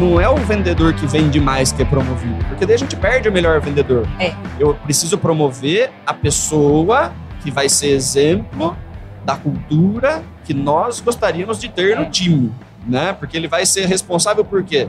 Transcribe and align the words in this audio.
não 0.00 0.18
é 0.18 0.26
o 0.28 0.36
vendedor 0.36 0.94
que 0.94 1.06
vende 1.06 1.38
mais 1.38 1.70
que 1.72 1.82
é 1.82 1.84
promovido, 1.84 2.42
porque 2.46 2.64
daí 2.64 2.74
a 2.74 2.78
gente 2.78 2.96
perde 2.96 3.28
o 3.28 3.32
melhor 3.32 3.60
vendedor. 3.60 4.08
É. 4.18 4.32
Eu 4.58 4.74
preciso 4.74 5.18
promover 5.18 5.90
a 6.06 6.14
pessoa 6.14 7.12
que 7.42 7.50
vai 7.50 7.68
ser 7.68 7.88
exemplo 7.90 8.74
da 9.26 9.36
cultura 9.36 10.22
que 10.44 10.54
nós 10.54 11.00
gostaríamos 11.00 11.60
de 11.60 11.68
ter 11.68 11.96
no 11.96 12.04
É. 12.04 12.10
time, 12.10 12.50
né? 12.86 13.12
Porque 13.12 13.36
ele 13.36 13.46
vai 13.46 13.66
ser 13.66 13.84
responsável 13.86 14.42
por 14.42 14.62
quê? 14.64 14.88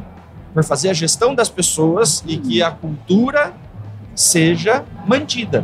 Por 0.54 0.64
fazer 0.64 0.90
a 0.90 0.94
gestão 0.94 1.36
das 1.36 1.50
pessoas 1.50 2.24
e 2.26 2.38
que 2.38 2.64
a 2.64 2.72
cultura 2.72 3.54
seja 4.16 4.86
mantida. 5.06 5.64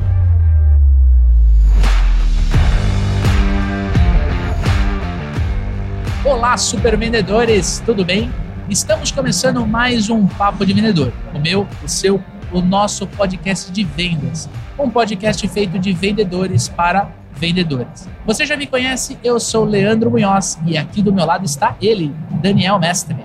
Olá, 6.26 6.58
super 6.58 6.98
vendedores, 6.98 7.82
tudo 7.86 8.04
bem? 8.04 8.32
Estamos 8.70 9.12
começando 9.12 9.66
mais 9.66 10.10
um 10.10 10.28
Papo 10.28 10.66
de 10.66 10.74
Vendedor, 10.74 11.14
o 11.34 11.40
meu, 11.40 11.66
o 11.82 11.88
seu, 11.88 12.22
o 12.52 12.60
nosso 12.60 13.08
podcast 13.08 13.72
de 13.72 13.86
vendas. 13.86 14.50
Um 14.78 14.90
podcast 14.90 15.48
feito 15.48 15.80
de 15.80 15.94
vendedores 15.94 16.68
para 16.68 17.10
vendedores. 17.32 18.10
Você 18.26 18.46
já 18.46 18.58
me 18.58 18.68
conhece, 18.68 19.18
eu 19.24 19.40
sou 19.40 19.64
Leandro 19.64 20.12
Munhoz 20.12 20.60
e 20.66 20.78
aqui 20.78 21.02
do 21.02 21.14
meu 21.14 21.26
lado 21.26 21.46
está 21.46 21.78
ele, 21.82 22.14
Daniel 22.42 22.78
Mestre. 22.78 23.16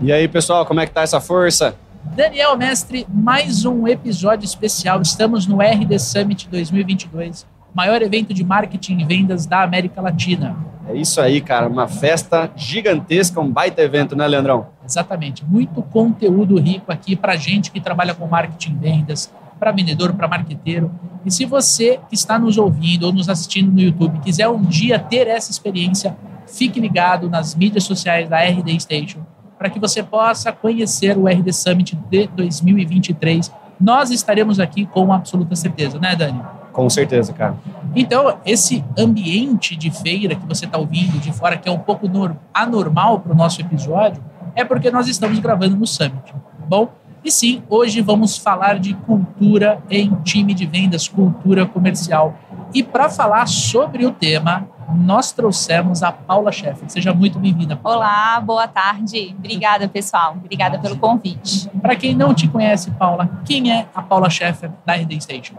E 0.00 0.10
aí, 0.10 0.26
pessoal, 0.26 0.64
como 0.64 0.80
é 0.80 0.86
que 0.86 0.92
tá 0.92 1.02
essa 1.02 1.20
força? 1.20 1.76
Daniel 2.14 2.56
Mestre, 2.56 3.06
mais 3.06 3.66
um 3.66 3.86
episódio 3.86 4.46
especial. 4.46 5.02
Estamos 5.02 5.46
no 5.46 5.60
RD 5.60 5.98
Summit 5.98 6.48
2022, 6.48 7.46
maior 7.76 8.00
evento 8.00 8.32
de 8.32 8.42
marketing 8.42 9.00
e 9.00 9.04
vendas 9.04 9.44
da 9.44 9.62
América 9.62 10.00
Latina. 10.00 10.56
É 10.88 10.94
isso 10.94 11.20
aí, 11.20 11.42
cara, 11.42 11.68
uma 11.68 11.86
festa 11.86 12.50
gigantesca, 12.56 13.38
um 13.38 13.50
baita 13.50 13.82
evento, 13.82 14.16
né, 14.16 14.26
Leandrão? 14.26 14.68
Exatamente. 14.82 15.44
Muito 15.44 15.82
conteúdo 15.82 16.58
rico 16.58 16.90
aqui 16.90 17.14
para 17.14 17.36
gente 17.36 17.70
que 17.70 17.78
trabalha 17.78 18.14
com 18.14 18.26
marketing 18.26 18.70
e 18.70 18.74
vendas, 18.76 19.30
para 19.60 19.72
vendedor, 19.72 20.14
para 20.14 20.26
marqueteiro. 20.26 20.90
E 21.22 21.30
se 21.30 21.44
você 21.44 22.00
que 22.08 22.14
está 22.14 22.38
nos 22.38 22.56
ouvindo 22.56 23.04
ou 23.04 23.12
nos 23.12 23.28
assistindo 23.28 23.70
no 23.70 23.80
YouTube 23.80 24.20
quiser 24.20 24.48
um 24.48 24.62
dia 24.62 24.98
ter 24.98 25.26
essa 25.26 25.50
experiência, 25.50 26.16
fique 26.46 26.80
ligado 26.80 27.28
nas 27.28 27.54
mídias 27.54 27.84
sociais 27.84 28.26
da 28.26 28.38
RD 28.38 28.80
Station 28.80 29.20
para 29.58 29.68
que 29.68 29.78
você 29.78 30.02
possa 30.02 30.50
conhecer 30.50 31.16
o 31.18 31.26
RD 31.26 31.52
Summit 31.52 31.94
de 32.08 32.26
2023. 32.28 33.52
Nós 33.78 34.10
estaremos 34.10 34.60
aqui 34.60 34.86
com 34.86 35.12
absoluta 35.12 35.54
certeza, 35.54 35.98
né, 35.98 36.16
Dani? 36.16 36.40
Com 36.76 36.90
certeza, 36.90 37.32
cara. 37.32 37.56
Então, 37.94 38.36
esse 38.44 38.84
ambiente 38.98 39.74
de 39.74 39.90
feira 39.90 40.34
que 40.34 40.46
você 40.46 40.66
está 40.66 40.76
ouvindo 40.76 41.18
de 41.18 41.32
fora, 41.32 41.56
que 41.56 41.66
é 41.68 41.72
um 41.72 41.78
pouco 41.78 42.06
nor- 42.06 42.36
anormal 42.52 43.20
para 43.20 43.32
o 43.32 43.34
nosso 43.34 43.60
episódio, 43.62 44.22
é 44.54 44.62
porque 44.62 44.90
nós 44.90 45.08
estamos 45.08 45.38
gravando 45.38 45.74
no 45.74 45.86
Summit. 45.86 46.34
Bom, 46.68 46.88
e 47.24 47.30
sim, 47.30 47.62
hoje 47.70 48.02
vamos 48.02 48.36
falar 48.36 48.78
de 48.78 48.92
cultura 48.92 49.78
em 49.90 50.14
time 50.22 50.52
de 50.52 50.66
vendas, 50.66 51.08
cultura 51.08 51.64
comercial. 51.64 52.34
E 52.74 52.82
para 52.82 53.08
falar 53.08 53.48
sobre 53.48 54.04
o 54.04 54.12
tema, 54.12 54.68
nós 54.94 55.32
trouxemos 55.32 56.02
a 56.02 56.12
Paula 56.12 56.52
Scheffer. 56.52 56.88
Seja 56.90 57.12
muito 57.14 57.38
bem-vinda. 57.38 57.74
Paula. 57.74 57.98
Olá, 57.98 58.40
boa 58.40 58.68
tarde. 58.68 59.34
Obrigada, 59.38 59.88
pessoal. 59.88 60.34
Obrigada 60.36 60.78
pelo 60.78 60.96
convite. 60.98 61.68
Para 61.80 61.96
quem 61.96 62.14
não 62.14 62.34
te 62.34 62.46
conhece, 62.46 62.90
Paula, 62.92 63.28
quem 63.46 63.72
é 63.72 63.86
a 63.94 64.02
Paula 64.02 64.28
Scheffer 64.30 64.70
da 64.84 64.92
RD 64.94 65.20
Station? 65.22 65.54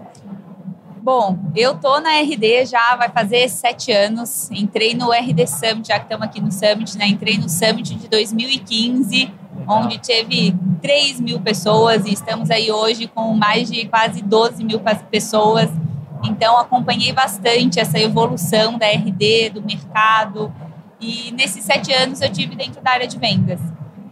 Bom, 1.07 1.39
eu 1.55 1.73
tô 1.75 2.01
na 2.01 2.19
RD 2.19 2.65
já 2.65 2.93
vai 2.97 3.07
fazer 3.07 3.47
sete 3.47 3.93
anos. 3.93 4.51
Entrei 4.51 4.93
no 4.93 5.09
RD 5.13 5.47
Summit, 5.47 5.87
já 5.87 5.99
que 5.99 6.03
estamos 6.03 6.27
aqui 6.27 6.41
no 6.41 6.51
Summit, 6.51 6.97
né? 6.97 7.07
Entrei 7.07 7.37
no 7.37 7.47
Summit 7.47 7.95
de 7.95 8.09
2015, 8.09 9.33
onde 9.65 9.99
teve 9.99 10.53
3 10.81 11.21
mil 11.21 11.39
pessoas 11.39 12.05
e 12.05 12.11
estamos 12.11 12.51
aí 12.51 12.69
hoje 12.69 13.07
com 13.07 13.33
mais 13.33 13.71
de 13.71 13.87
quase 13.87 14.21
12 14.21 14.65
mil 14.65 14.81
pessoas. 15.09 15.69
Então, 16.25 16.57
acompanhei 16.57 17.13
bastante 17.13 17.79
essa 17.79 17.97
evolução 17.97 18.77
da 18.77 18.87
RD, 18.87 19.51
do 19.51 19.61
mercado. 19.61 20.53
E 20.99 21.31
nesses 21.31 21.63
sete 21.63 21.93
anos 21.93 22.19
eu 22.19 22.29
tive 22.29 22.53
dentro 22.53 22.81
da 22.81 22.91
área 22.91 23.07
de 23.07 23.17
vendas. 23.17 23.61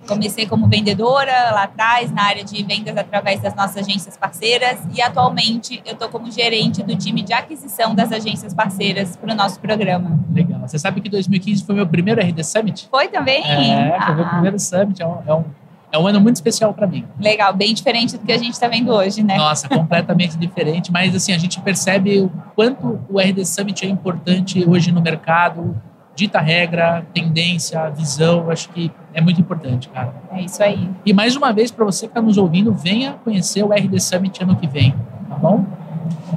Comecei 0.08 0.46
como 0.46 0.68
vendedora 0.68 1.52
lá 1.52 1.64
atrás, 1.64 2.12
na 2.12 2.24
área 2.24 2.44
de 2.44 2.62
vendas 2.64 2.96
através 2.98 3.42
das 3.42 3.56
nossas 3.56 3.78
agências 3.78 4.16
parceiras. 4.18 4.80
E 4.94 5.02
atualmente 5.02 5.82
eu 5.86 5.94
estou 5.94 6.10
como 6.10 6.32
gerente 6.32 6.84
do 6.84 6.96
time 6.96 7.22
de 7.22 7.34
aquisição 7.34 7.96
das 7.96 8.12
agências 8.12 8.54
parceiras 8.54 9.16
para 9.16 9.34
o 9.34 9.36
nosso 9.36 9.60
programa. 9.60 10.20
Legal. 10.32 10.60
Você 10.62 10.78
sabe 10.78 11.02
que 11.02 11.10
2015 11.10 11.64
foi 11.66 11.76
meu 11.76 11.88
primeiro 11.88 12.22
RD 12.22 12.44
Summit? 12.44 12.88
Foi 12.90 13.08
também? 13.08 13.44
É, 13.44 14.00
foi 14.06 14.16
meu 14.16 14.26
Ah, 14.26 14.30
primeiro 14.30 14.60
Summit. 14.60 15.02
É 15.02 15.08
um, 15.08 15.18
é 15.26 15.34
um, 15.34 15.44
é 15.92 15.98
um 15.98 16.08
ano 16.08 16.20
muito 16.20 16.36
especial 16.36 16.74
para 16.74 16.86
mim. 16.88 17.06
Legal, 17.20 17.54
bem 17.54 17.74
diferente 17.74 18.18
do 18.18 18.26
que 18.26 18.32
a 18.32 18.38
gente 18.38 18.54
está 18.54 18.68
vendo 18.68 18.92
hoje, 18.92 19.24
né? 19.24 19.38
Nossa, 19.38 19.68
completamente 19.70 20.38
diferente. 20.38 20.92
Mas 20.92 21.16
assim, 21.16 21.34
a 21.34 21.38
gente 21.38 21.60
percebe 21.62 22.20
o 22.20 22.32
quanto 22.56 23.00
o 23.10 23.20
RD 23.20 23.46
Summit 23.46 23.86
é 23.86 23.90
importante 23.90 24.64
hoje 24.68 24.92
no 24.92 25.02
mercado. 25.02 25.76
Dita 26.16 26.40
regra, 26.40 27.06
tendência, 27.14 27.90
visão, 27.90 28.50
acho 28.50 28.70
que 28.70 28.90
é 29.16 29.22
muito 29.22 29.40
importante, 29.40 29.88
cara. 29.88 30.14
É 30.32 30.42
isso 30.42 30.62
aí. 30.62 30.90
E 31.06 31.14
mais 31.14 31.38
uma 31.38 31.54
vez, 31.54 31.72
para 31.72 31.86
você 31.86 32.06
que 32.06 32.12
está 32.12 32.22
nos 32.22 32.38
ouvindo, 32.38 32.74
venha 32.74 33.14
conhecer 33.24 33.64
o 33.64 33.72
RD 33.72 33.98
Summit 34.00 34.44
ano 34.44 34.58
que 34.58 34.68
vem, 34.68 34.94
tá 35.30 35.36
bom? 35.36 35.66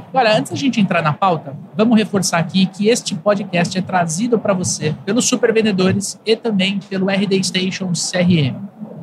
Agora, 0.08 0.38
antes 0.38 0.52
da 0.52 0.56
gente 0.56 0.80
entrar 0.80 1.02
na 1.02 1.12
pauta, 1.12 1.54
vamos 1.76 1.98
reforçar 1.98 2.38
aqui 2.38 2.66
que 2.66 2.88
este 2.88 3.16
podcast 3.16 3.76
é 3.76 3.82
trazido 3.82 4.38
para 4.38 4.54
você 4.54 4.94
pelos 5.04 5.26
super 5.26 5.52
vendedores 5.52 6.18
e 6.24 6.36
também 6.36 6.78
pelo 6.88 7.10
RD 7.10 7.42
Station 7.42 7.90
CRM. 7.92 8.54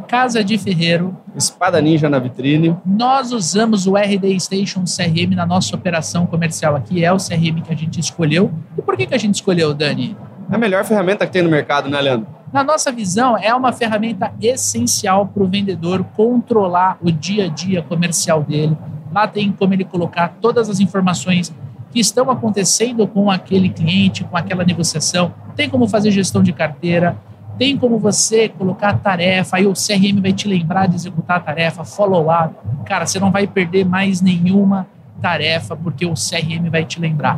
Casa 0.07 0.43
de 0.43 0.57
Ferreiro, 0.57 1.15
Espada 1.35 1.81
Ninja 1.81 2.07
na 2.09 2.19
vitrine. 2.19 2.77
nós 2.85 3.33
usamos 3.33 3.87
o 3.87 3.97
RD 3.97 4.39
Station 4.39 4.83
CRM 4.85 5.35
na 5.35 5.45
nossa 5.45 5.75
operação 5.75 6.25
comercial 6.25 6.75
aqui, 6.75 7.03
é 7.03 7.11
o 7.11 7.17
CRM 7.17 7.61
que 7.61 7.73
a 7.73 7.75
gente 7.75 7.99
escolheu. 7.99 8.51
E 8.77 8.81
por 8.81 8.95
que, 8.95 9.05
que 9.05 9.13
a 9.15 9.17
gente 9.17 9.35
escolheu, 9.35 9.73
Dani? 9.73 10.15
É 10.49 10.55
a 10.55 10.57
melhor 10.57 10.85
ferramenta 10.85 11.25
que 11.25 11.33
tem 11.33 11.41
no 11.41 11.49
mercado, 11.49 11.89
né, 11.89 11.99
Leandro? 11.99 12.27
Na 12.55 12.63
nossa 12.63 12.89
visão, 12.89 13.37
é 13.37 13.53
uma 13.53 13.73
ferramenta 13.73 14.31
essencial 14.41 15.27
para 15.27 15.43
o 15.43 15.45
vendedor 15.45 16.05
controlar 16.15 16.97
o 17.01 17.11
dia 17.11 17.47
a 17.47 17.47
dia 17.49 17.81
comercial 17.81 18.41
dele. 18.41 18.77
Lá 19.11 19.27
tem 19.27 19.51
como 19.51 19.73
ele 19.73 19.83
colocar 19.83 20.37
todas 20.39 20.69
as 20.69 20.79
informações 20.79 21.53
que 21.91 21.99
estão 21.99 22.31
acontecendo 22.31 23.05
com 23.07 23.29
aquele 23.29 23.67
cliente, 23.67 24.23
com 24.23 24.37
aquela 24.37 24.63
negociação. 24.63 25.33
Tem 25.53 25.69
como 25.69 25.85
fazer 25.85 26.11
gestão 26.11 26.41
de 26.41 26.53
carteira, 26.53 27.17
tem 27.57 27.75
como 27.75 27.99
você 27.99 28.47
colocar 28.47 28.99
tarefa, 28.99 29.57
aí 29.57 29.67
o 29.67 29.73
CRM 29.73 30.21
vai 30.21 30.31
te 30.31 30.47
lembrar 30.47 30.87
de 30.87 30.95
executar 30.95 31.35
a 31.35 31.41
tarefa, 31.41 31.83
follow-up. 31.83 32.55
Cara, 32.85 33.05
você 33.05 33.19
não 33.19 33.31
vai 33.33 33.47
perder 33.47 33.83
mais 33.83 34.21
nenhuma 34.21 34.87
tarefa, 35.21 35.75
porque 35.75 36.05
o 36.05 36.13
CRM 36.13 36.69
vai 36.71 36.85
te 36.85 37.01
lembrar. 37.01 37.37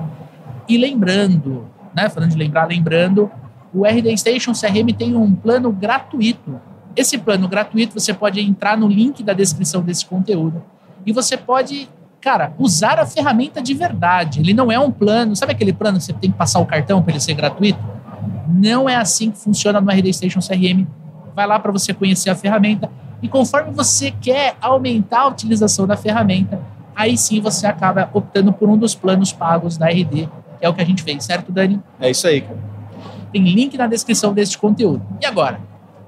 E 0.70 0.78
lembrando, 0.78 1.66
né, 1.96 2.08
falando 2.08 2.30
de 2.30 2.38
lembrar, 2.38 2.66
lembrando, 2.66 3.32
o 3.78 3.86
RD 3.86 4.18
Station 4.18 4.54
CRM 4.54 4.92
tem 4.98 5.16
um 5.16 5.34
plano 5.36 5.72
gratuito. 5.72 6.60
Esse 6.96 7.18
plano 7.18 7.48
gratuito 7.48 8.00
você 8.00 8.12
pode 8.12 8.42
entrar 8.42 8.76
no 8.76 8.88
link 8.88 9.22
da 9.22 9.34
descrição 9.34 9.84
desse 9.84 10.06
conteúdo 10.06 10.64
e 11.06 11.12
você 11.12 11.38
pode, 11.38 11.88
cara, 12.20 12.54
usar 12.58 13.00
a 13.00 13.06
ferramenta 13.06 13.62
de 13.62 13.76
verdade. 13.76 14.40
Ele 14.40 14.54
não 14.54 14.72
é 14.72 14.80
um 14.80 14.92
plano, 14.92 15.36
sabe 15.36 15.52
aquele 15.52 15.72
plano 15.72 16.00
que 16.00 16.06
você 16.06 16.14
tem 16.14 16.32
que 16.32 16.38
passar 16.38 16.60
o 16.60 16.66
cartão 16.66 17.04
para 17.04 17.12
ele 17.12 17.20
ser 17.20 17.36
gratuito? 17.36 17.80
Não 18.50 18.90
é 18.90 18.96
assim 18.96 19.30
que 19.30 19.38
funciona 19.38 19.80
no 19.80 19.92
RD 19.92 20.12
Station 20.12 20.40
CRM. 20.40 20.88
Vai 21.36 21.46
lá 21.46 21.60
para 21.60 21.72
você 21.72 21.94
conhecer 21.94 22.32
a 22.32 22.36
ferramenta 22.36 22.90
e 23.22 23.28
conforme 23.28 23.72
você 23.72 24.10
quer 24.10 24.56
aumentar 24.60 25.22
a 25.22 25.28
utilização 25.28 25.86
da 25.86 25.96
ferramenta, 25.96 26.60
aí 26.96 27.16
sim 27.16 27.40
você 27.40 27.68
acaba 27.68 28.10
optando 28.12 28.52
por 28.52 28.70
um 28.70 28.78
dos 28.78 28.96
planos 28.96 29.32
pagos 29.32 29.78
da 29.78 29.88
RD, 29.88 30.28
que 30.60 30.66
é 30.66 30.70
o 30.70 30.74
que 30.74 30.82
a 30.82 30.86
gente 30.86 31.04
fez, 31.04 31.24
certo, 31.24 31.52
Dani? 31.52 31.80
É 32.00 32.10
isso 32.10 32.28
aí, 32.28 32.42
cara. 32.42 32.77
Tem 33.32 33.44
link 33.44 33.78
na 33.78 33.88
descrição 33.88 34.34
deste 34.34 34.58
conteúdo. 34.58 35.06
E 35.22 35.26
agora? 35.26 35.60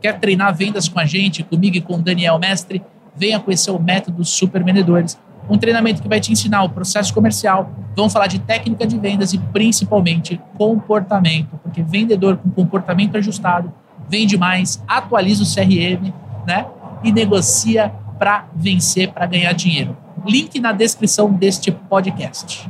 Quer 0.02 0.20
treinar 0.20 0.56
vendas 0.56 0.88
com 0.88 1.00
a 1.00 1.06
gente, 1.06 1.44
comigo 1.44 1.76
e 1.76 1.82
com 1.82 1.96
o 1.96 2.02
Daniel 2.02 2.40
Mestre? 2.40 2.82
Venha 3.16 3.40
conhecer 3.40 3.72
o 3.72 3.80
método 3.80 4.24
Super 4.24 4.64
Vendedores. 4.64 5.20
Um 5.50 5.58
treinamento 5.58 6.02
que 6.02 6.08
vai 6.08 6.20
te 6.20 6.32
ensinar 6.32 6.64
o 6.64 6.70
processo 6.70 7.14
comercial. 7.14 7.72
Vamos 7.96 8.14
falar 8.14 8.28
de 8.28 8.40
técnica 8.40 8.88
de 8.88 8.98
vendas 8.98 9.34
e 9.34 9.38
principalmente 9.38 10.40
comportamento, 10.58 11.60
porque 11.62 11.82
vendedor 11.82 12.38
com 12.38 12.50
comportamento 12.50 13.18
ajustado 13.18 13.74
vende 14.10 14.38
mais, 14.38 14.84
atualiza 14.88 15.44
o 15.44 15.46
CRM, 15.46 16.12
né? 16.46 16.66
E 17.04 17.12
negocia 17.12 17.94
para 18.18 18.48
vencer, 18.56 19.12
para 19.12 19.26
ganhar 19.26 19.54
dinheiro. 19.54 19.96
Link 20.26 20.60
na 20.60 20.72
descrição 20.72 21.32
deste 21.32 21.72
podcast. 21.72 22.70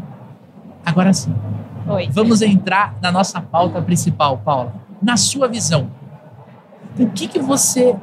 Agora 0.85 1.13
sim, 1.13 1.33
Oi. 1.89 2.07
Vamos 2.12 2.41
entrar 2.41 2.95
na 3.01 3.12
nossa 3.12 3.41
pauta 3.41 3.81
principal, 3.81 4.38
Paula. 4.38 4.74
Na 5.01 5.18
sua 5.18 5.47
visão, 5.47 5.89
o 7.00 7.07
que, 7.07 7.27
que 7.27 7.39
você 7.39 7.95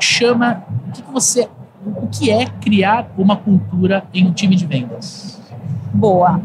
chama, 0.00 0.64
o 0.88 0.92
que, 0.92 1.02
que 1.02 1.12
você, 1.12 1.48
o 1.84 2.06
que 2.06 2.30
é 2.30 2.46
criar 2.46 3.08
uma 3.18 3.36
cultura 3.36 4.06
em 4.14 4.26
um 4.26 4.32
time 4.32 4.56
de 4.56 4.64
vendas? 4.64 5.38
Boa. 5.92 6.40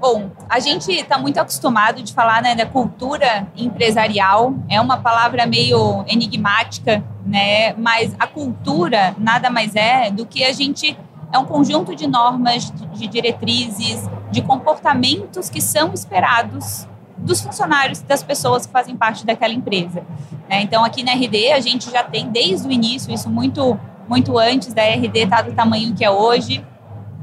Bom, 0.00 0.30
a 0.48 0.60
gente 0.60 0.92
está 0.92 1.18
muito 1.18 1.38
acostumado 1.38 2.02
de 2.02 2.12
falar 2.12 2.42
né, 2.42 2.54
da 2.54 2.66
cultura 2.66 3.48
empresarial. 3.56 4.54
É 4.68 4.80
uma 4.80 4.98
palavra 4.98 5.46
meio 5.46 6.04
enigmática 6.06 7.02
né? 7.28 7.74
Mas 7.74 8.16
a 8.18 8.26
cultura 8.26 9.14
nada 9.18 9.50
mais 9.50 9.76
é 9.76 10.10
do 10.10 10.24
que 10.24 10.42
a 10.42 10.52
gente 10.52 10.96
é 11.32 11.38
um 11.38 11.44
conjunto 11.44 11.94
de 11.94 12.06
normas, 12.06 12.72
de 12.92 13.06
diretrizes, 13.06 14.08
de 14.30 14.42
comportamentos 14.42 15.50
que 15.50 15.60
são 15.60 15.92
esperados 15.92 16.86
dos 17.18 17.40
funcionários, 17.40 18.00
das 18.00 18.22
pessoas 18.22 18.64
que 18.66 18.72
fazem 18.72 18.96
parte 18.96 19.26
daquela 19.26 19.52
empresa. 19.52 20.04
Né? 20.48 20.62
Então, 20.62 20.84
aqui 20.84 21.02
na 21.02 21.12
RD, 21.12 21.52
a 21.52 21.60
gente 21.60 21.90
já 21.90 22.02
tem 22.02 22.30
desde 22.30 22.66
o 22.66 22.72
início, 22.72 23.12
isso 23.12 23.28
muito, 23.28 23.78
muito 24.08 24.38
antes 24.38 24.72
da 24.72 24.82
RD 24.82 25.18
estar 25.18 25.36
tá 25.36 25.42
do 25.42 25.52
tamanho 25.52 25.94
que 25.94 26.04
é 26.04 26.10
hoje. 26.10 26.64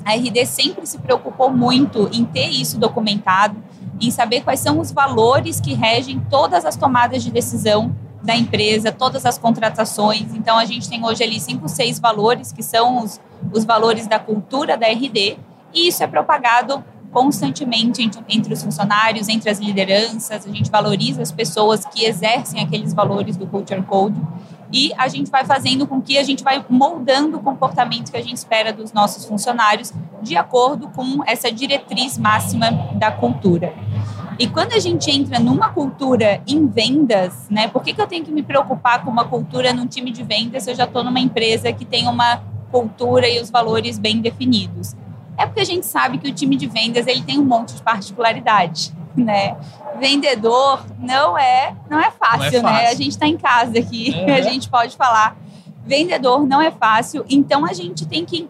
A 0.04 0.13
RD 0.13 0.46
sempre 0.46 0.86
se 0.86 1.00
preocupou 1.00 1.50
muito 1.50 2.10
em 2.13 2.25
ter 2.25 2.48
isso 2.48 2.78
documentado, 2.78 3.63
em 4.00 4.12
saber 4.12 4.42
quais 4.42 4.60
são 4.60 4.80
os 4.80 4.92
valores 4.92 5.60
que 5.60 5.74
regem 5.74 6.19
todas 6.30 6.66
as 6.66 6.75
tomadas 6.75 7.24
de 7.24 7.31
decisão 7.31 7.96
da 8.25 8.36
empresa, 8.36 8.92
todas 8.92 9.25
as 9.25 9.38
contratações. 9.38 10.33
Então, 10.33 10.57
a 10.57 10.66
gente 10.66 10.89
tem 10.89 11.06
hoje 11.06 11.24
ali 11.24 11.39
cinco, 11.39 11.69
seis 11.69 12.00
valores, 12.00 12.51
que 12.51 12.63
são 12.63 13.04
os, 13.04 13.22
os 13.54 13.63
valores 13.63 14.07
da 14.07 14.19
cultura 14.19 14.75
da 14.75 14.88
RD, 14.88 15.38
e 15.74 15.88
isso 15.88 16.04
é 16.04 16.07
propagado 16.07 16.83
constantemente 17.12 18.04
entre, 18.04 18.22
entre 18.27 18.54
os 18.54 18.62
funcionários, 18.62 19.30
entre 19.30 19.50
as 19.50 19.60
lideranças. 19.60 20.45
A 20.45 20.51
gente 20.51 20.69
valoriza 20.69 21.22
as 21.22 21.31
pessoas 21.31 21.86
que 21.86 22.04
exercem 22.04 22.62
aqueles 22.62 22.94
valores 22.94 23.38
do 23.38 23.48
Culture 23.48 23.81
Code 23.83 24.19
e 24.72 24.92
a 24.98 25.07
gente 25.07 25.31
vai 25.31 25.45
fazendo 25.45 25.88
com 25.88 26.01
que 26.01 26.18
a 26.18 26.24
gente 26.24 26.44
vai 26.44 26.66
moldando 26.69 27.38
o 27.38 27.39
comportamento 27.39 28.12
que 28.12 28.18
a 28.18 28.22
gente 28.22 28.36
espera 28.36 28.74
dos 28.74 28.92
nossos 28.92 29.24
funcionários 29.24 29.94
de 30.22 30.36
acordo 30.36 30.89
com 30.89 31.24
essa 31.25 31.50
diretriz 31.50 32.18
máxima 32.18 32.72
da 32.95 33.12
cultura. 33.12 33.74
E 34.38 34.48
quando 34.48 34.74
a 34.74 34.80
gente 34.80 35.10
entra 35.10 35.40
numa 35.40 35.70
cultura 35.70 36.42
em 36.46 36.68
vendas, 36.68 37.48
né? 37.50 37.68
Por 37.68 37.82
que, 37.82 37.94
que 37.94 38.02
eu 38.02 38.08
tenho 38.08 38.24
que 38.24 38.32
me 38.32 38.44
preocupar 38.44 39.04
com 39.04 39.10
uma 39.10 39.26
cultura 39.26 39.72
num 39.74 39.88
time 39.88 40.12
de 40.12 40.24
vendas 40.24 40.64
se 40.64 40.72
eu 40.72 40.76
já 40.76 40.84
estou 40.84 41.04
numa 41.04 41.20
empresa 41.20 41.72
que 41.72 41.86
tem 41.86 42.08
uma 42.08 42.42
cultura 42.72 43.30
e 43.30 43.40
os 43.42 43.50
valores 43.50 43.98
bem 43.98 44.20
definidos? 44.20 44.94
É 45.38 45.46
porque 45.46 45.62
a 45.62 45.66
gente 45.66 45.86
sabe 45.86 46.18
que 46.18 46.30
o 46.30 46.34
time 46.34 46.56
de 46.56 46.68
vendas 46.68 47.08
ele 47.08 47.22
tem 47.22 47.40
um 47.40 47.46
monte 47.46 47.76
de 47.76 47.82
particularidade, 47.82 48.94
né? 49.16 49.56
Vendedor 50.00 50.86
não 51.00 51.38
é 51.38 51.74
não 51.90 52.00
é 52.00 52.12
fácil, 52.12 52.62
não 52.62 52.70
é 52.70 52.74
fácil. 52.74 52.84
né? 52.84 52.88
A 52.88 52.94
gente 52.94 53.12
está 53.12 53.28
em 53.28 53.38
casa 53.38 53.80
aqui, 53.80 54.14
a 54.30 54.42
gente 54.42 54.70
pode 54.70 54.98
falar. 54.98 55.38
Vendedor 55.86 56.46
não 56.48 56.62
é 56.62 56.72
fácil, 56.72 57.24
então 57.30 57.64
a 57.64 57.72
gente 57.72 58.06
tem 58.08 58.26
que 58.26 58.50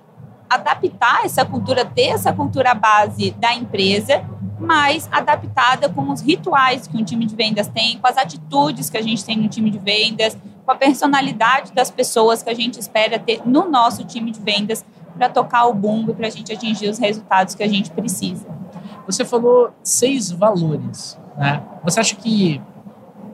adaptar 0.50 1.26
essa 1.26 1.44
cultura, 1.44 1.84
ter 1.84 2.08
essa 2.10 2.32
cultura 2.32 2.74
base 2.74 3.32
da 3.32 3.54
empresa, 3.54 4.24
mas 4.65 5.07
adaptada 5.12 5.88
com 5.88 6.12
os 6.12 6.21
rituais 6.21 6.88
que 6.88 6.97
um 6.97 7.03
time 7.03 7.25
de 7.25 7.35
vendas 7.35 7.67
tem, 7.67 7.97
com 7.97 8.07
as 8.07 8.17
atitudes 8.17 8.89
que 8.89 8.97
a 8.97 9.01
gente 9.01 9.23
tem 9.23 9.38
no 9.38 9.47
time 9.47 9.69
de 9.69 9.77
vendas, 9.77 10.38
com 10.65 10.71
a 10.71 10.75
personalidade 10.75 11.71
das 11.73 11.91
pessoas 11.91 12.41
que 12.41 12.50
a 12.50 12.53
gente 12.53 12.79
espera 12.79 13.19
ter 13.19 13.41
no 13.45 13.69
nosso 13.69 14.03
time 14.03 14.31
de 14.31 14.39
vendas 14.39 14.83
para 15.17 15.29
tocar 15.29 15.65
o 15.65 15.73
bumbo 15.73 16.12
e 16.12 16.15
para 16.15 16.27
a 16.27 16.29
gente 16.29 16.51
atingir 16.51 16.89
os 16.89 16.97
resultados 16.97 17.56
que 17.56 17.63
a 17.63 17.67
gente 17.67 17.91
precisa. 17.91 18.45
Você 19.06 19.23
falou 19.23 19.71
seis 19.83 20.31
valores. 20.31 21.17
Né? 21.38 21.62
Você 21.83 22.00
acha 22.00 22.15
que 22.15 22.62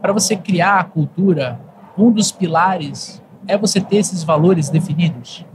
para 0.01 0.11
você 0.11 0.35
criar 0.35 0.79
a 0.79 0.83
cultura, 0.83 1.59
um 1.97 2.11
dos 2.11 2.31
pilares 2.31 3.21
é 3.47 3.57
você 3.57 3.79
ter 3.79 3.97
esses 3.97 4.23
valores 4.23 4.69
definidos? 4.69 5.45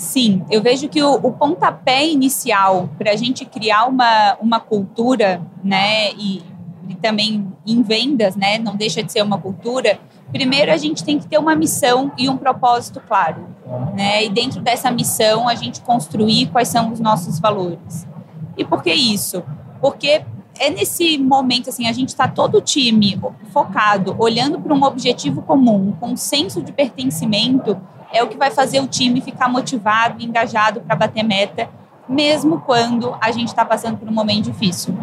Sim, 0.00 0.42
eu 0.50 0.62
vejo 0.62 0.88
que 0.88 1.02
o, 1.02 1.12
o 1.12 1.30
pontapé 1.30 2.08
inicial 2.08 2.88
para 2.96 3.12
a 3.12 3.16
gente 3.16 3.44
criar 3.44 3.84
uma, 3.84 4.34
uma 4.40 4.58
cultura, 4.58 5.42
né, 5.62 6.12
e, 6.12 6.42
e 6.88 6.94
também 6.94 7.46
em 7.66 7.82
vendas, 7.82 8.34
né, 8.34 8.56
não 8.56 8.74
deixa 8.74 9.02
de 9.02 9.12
ser 9.12 9.22
uma 9.22 9.36
cultura, 9.36 10.00
primeiro 10.32 10.72
a 10.72 10.78
gente 10.78 11.04
tem 11.04 11.18
que 11.18 11.26
ter 11.26 11.36
uma 11.36 11.54
missão 11.54 12.12
e 12.16 12.30
um 12.30 12.38
propósito 12.38 12.98
claro. 13.06 13.46
Né? 13.94 14.24
E 14.24 14.30
dentro 14.30 14.62
dessa 14.62 14.90
missão 14.90 15.46
a 15.46 15.54
gente 15.54 15.82
construir 15.82 16.46
quais 16.46 16.68
são 16.68 16.90
os 16.90 16.98
nossos 16.98 17.38
valores. 17.38 18.08
E 18.56 18.64
por 18.64 18.82
que 18.82 18.94
isso? 18.94 19.44
Porque 19.82 20.24
é 20.58 20.70
nesse 20.70 21.18
momento 21.18 21.68
assim, 21.68 21.86
a 21.86 21.92
gente 21.92 22.08
está 22.08 22.26
todo 22.26 22.56
o 22.56 22.62
time 22.62 23.20
focado, 23.52 24.16
olhando 24.18 24.58
para 24.58 24.72
um 24.72 24.82
objetivo 24.82 25.42
comum, 25.42 25.92
com 26.00 26.12
um 26.12 26.16
senso 26.16 26.62
de 26.62 26.72
pertencimento, 26.72 27.78
é 28.12 28.22
o 28.22 28.28
que 28.28 28.36
vai 28.36 28.50
fazer 28.50 28.80
o 28.80 28.86
time 28.86 29.20
ficar 29.20 29.48
motivado, 29.48 30.22
engajado 30.22 30.80
para 30.80 30.96
bater 30.96 31.22
meta, 31.22 31.68
mesmo 32.08 32.60
quando 32.60 33.14
a 33.20 33.30
gente 33.30 33.48
está 33.48 33.64
passando 33.64 33.96
por 33.96 34.08
um 34.08 34.12
momento 34.12 34.50
difícil. 34.50 34.94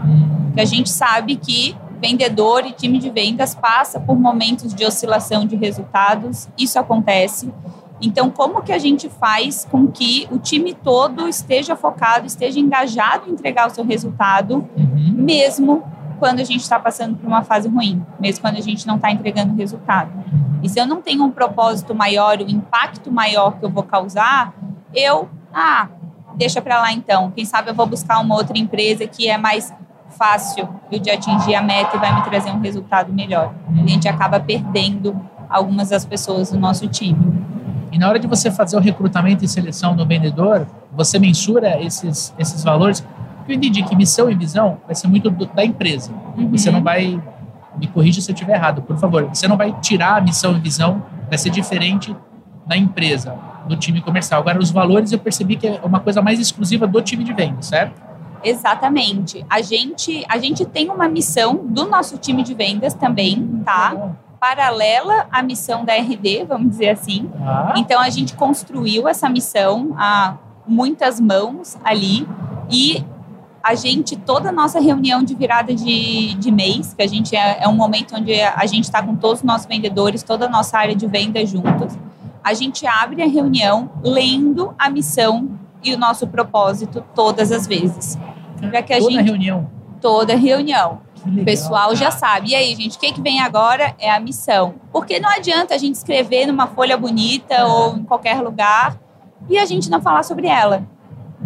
Porque 0.48 0.62
a 0.62 0.66
gente 0.66 0.90
sabe 0.90 1.36
que 1.36 1.76
vendedor 2.00 2.66
e 2.66 2.72
time 2.72 3.00
de 3.00 3.10
vendas 3.10 3.56
passa 3.56 4.00
por 4.00 4.18
momentos 4.18 4.74
de 4.74 4.86
oscilação 4.86 5.46
de 5.46 5.56
resultados, 5.56 6.48
isso 6.58 6.78
acontece. 6.78 7.52
Então, 8.00 8.30
como 8.30 8.62
que 8.62 8.72
a 8.72 8.78
gente 8.78 9.10
faz 9.10 9.66
com 9.70 9.88
que 9.88 10.28
o 10.32 10.38
time 10.38 10.74
todo 10.74 11.28
esteja 11.28 11.76
focado, 11.76 12.28
esteja 12.28 12.60
engajado 12.60 13.28
em 13.28 13.34
entregar 13.34 13.68
o 13.68 13.74
seu 13.74 13.84
resultado, 13.84 14.68
uhum. 14.78 15.14
mesmo 15.16 15.84
quando 16.20 16.40
a 16.40 16.44
gente 16.44 16.62
está 16.62 16.80
passando 16.80 17.16
por 17.16 17.28
uma 17.28 17.44
fase 17.44 17.68
ruim, 17.68 18.04
mesmo 18.20 18.42
quando 18.42 18.58
a 18.58 18.62
gente 18.62 18.86
não 18.86 18.96
está 18.96 19.12
entregando 19.12 19.56
resultado. 19.56 20.12
E 20.62 20.70
se 20.70 20.80
eu 20.80 20.86
não 20.86 21.02
tenho 21.02 21.24
um 21.24 21.32
propósito 21.32 21.94
maior, 21.94 22.40
o 22.40 22.46
um 22.46 22.50
impacto 22.50 23.12
maior 23.12 23.52
que 23.60 23.66
eu 23.66 23.70
vou 23.70 23.84
causar, 23.84 24.54
eu, 24.94 25.30
ah, 25.54 25.88
deixa 26.36 26.62
para 26.62 26.80
lá 26.80 26.92
então. 26.92 27.32
Quem 27.32 27.46
sabe 27.46 27.70
eu 27.70 27.76
vou 27.76 27.86
buscar 27.86 28.20
uma 28.20 28.36
outra 28.36 28.58
empresa 28.58 29.06
que 29.08 29.30
é 29.30 29.38
mais 29.38 29.74
fácil 30.10 30.68
de 30.90 31.10
atingir 31.10 31.56
a 31.56 31.62
meta 31.62 31.96
e 31.96 32.00
vai 32.00 32.16
me 32.16 32.24
trazer 32.24 32.52
um 32.52 32.60
resultado 32.60 33.14
melhor. 33.14 33.54
A 33.70 33.88
gente 33.88 34.08
acaba 34.08 34.40
perdendo 34.40 35.20
algumas 35.50 35.90
das 35.90 36.06
pessoas 36.06 36.52
do 36.52 36.60
nosso 36.60 36.88
time. 36.88 37.48
E 37.92 37.98
na 37.98 38.10
hora 38.10 38.20
de 38.20 38.28
você 38.28 38.52
fazer 38.52 38.76
o 38.78 38.80
recrutamento 38.80 39.46
e 39.46 39.48
seleção 39.48 39.96
do 39.96 40.06
vendedor, 40.06 40.68
você 40.92 41.20
mensura 41.20 41.82
esses, 41.82 42.34
esses 42.38 42.64
valores. 42.64 43.06
Eu 43.48 43.56
entendi 43.56 43.84
que 43.84 43.96
missão 43.96 44.30
e 44.30 44.36
visão 44.36 44.78
vai 44.86 44.96
ser 44.96 45.08
muito 45.08 45.30
do, 45.30 45.46
da 45.46 45.64
empresa. 45.64 46.12
Uhum. 46.38 46.50
Você 46.52 46.70
não 46.70 46.84
vai. 46.84 47.22
Me 47.78 47.88
corrija 47.88 48.20
se 48.22 48.32
eu 48.32 48.34
estiver 48.34 48.56
errado, 48.56 48.82
por 48.82 48.98
favor. 48.98 49.26
Você 49.26 49.48
não 49.48 49.56
vai 49.56 49.72
tirar 49.80 50.18
a 50.18 50.22
missão 50.22 50.56
e 50.56 50.60
visão, 50.60 51.04
vai 51.30 51.38
ser 51.38 51.52
diferente 51.52 52.16
da 52.66 52.76
empresa, 52.76 53.36
do 53.68 53.78
time 53.78 54.02
comercial. 54.02 54.42
Agora, 54.42 54.60
os 54.60 54.72
valores 54.72 55.12
eu 55.12 55.20
percebi 55.20 55.56
que 55.56 55.68
é 55.68 55.80
uma 55.84 56.00
coisa 56.00 56.22
mais 56.22 56.40
exclusiva 56.40 56.88
do 56.88 57.02
time 57.02 57.24
de 57.24 57.34
venda, 57.34 57.62
certo? 57.62 58.02
Exatamente. 58.44 59.46
A 59.50 59.62
gente, 59.62 60.26
a 60.30 60.38
gente 60.38 60.66
tem 60.66 60.90
uma 60.90 61.08
missão 61.08 61.66
do 61.66 61.86
nosso 61.88 62.18
time 62.18 62.44
de 62.44 62.54
vendas 62.54 62.94
também, 62.94 63.62
tá? 63.64 64.16
Paralela 64.40 65.28
à 65.32 65.42
missão 65.42 65.84
da 65.84 65.94
RD, 65.94 66.46
vamos 66.48 66.70
dizer 66.70 66.90
assim. 66.90 67.30
Ah. 67.42 67.74
Então 67.78 68.00
a 68.00 68.10
gente 68.10 68.36
construiu 68.36 69.08
essa 69.08 69.30
missão 69.30 69.96
a 69.98 70.36
muitas 70.68 71.20
mãos 71.20 71.78
ali 71.84 72.28
e 72.70 73.04
a 73.68 73.76
gente, 73.76 74.16
toda 74.16 74.48
a 74.48 74.52
nossa 74.52 74.80
reunião 74.80 75.22
de 75.22 75.36
virada 75.36 75.76
de, 75.76 76.34
de 76.36 76.52
mês, 76.52 76.94
que 76.94 77.04
a 77.04 77.08
gente 77.08 77.36
é, 77.36 77.64
é 77.64 77.68
um 77.68 77.76
momento 77.76 78.16
onde 78.16 78.40
a 78.40 78.66
gente 78.66 78.86
está 78.86 79.04
com 79.04 79.14
todos 79.14 79.40
os 79.40 79.44
nossos 79.44 79.68
vendedores, 79.68 80.24
toda 80.24 80.46
a 80.46 80.50
nossa 80.50 80.78
área 80.78 80.96
de 80.96 81.06
venda 81.06 81.46
juntos, 81.46 81.98
a 82.42 82.54
gente 82.54 82.88
abre 82.88 83.22
a 83.22 83.28
reunião 83.28 83.90
lendo 84.02 84.74
a 84.80 84.90
missão 84.90 85.60
e 85.84 85.94
o 85.94 85.98
nosso 85.98 86.26
propósito 86.28 87.04
todas 87.14 87.52
as 87.52 87.68
vezes. 87.68 88.18
Para 88.58 88.82
que 88.82 88.94
a 88.94 89.00
toda 89.00 89.12
gente, 89.12 89.26
reunião. 89.26 89.70
Toda 90.00 90.34
reunião. 90.34 91.02
o 91.26 91.44
pessoal 91.44 91.94
já 91.94 92.10
sabe. 92.10 92.52
E 92.52 92.56
aí, 92.56 92.74
gente, 92.74 92.96
o 92.96 93.00
que, 93.02 93.12
que 93.12 93.22
vem 93.22 93.42
agora 93.42 93.94
é 94.00 94.10
a 94.10 94.18
missão. 94.18 94.76
Porque 94.94 95.20
não 95.20 95.30
adianta 95.30 95.76
a 95.76 95.78
gente 95.78 95.96
escrever 95.96 96.46
numa 96.46 96.68
folha 96.68 96.96
bonita 96.96 97.66
ou 97.66 97.98
em 97.98 98.04
qualquer 98.06 98.42
lugar 98.42 98.98
e 99.50 99.58
a 99.58 99.66
gente 99.66 99.90
não 99.90 100.02
falar 100.02 100.24
sobre 100.24 100.48
ela. 100.48 100.88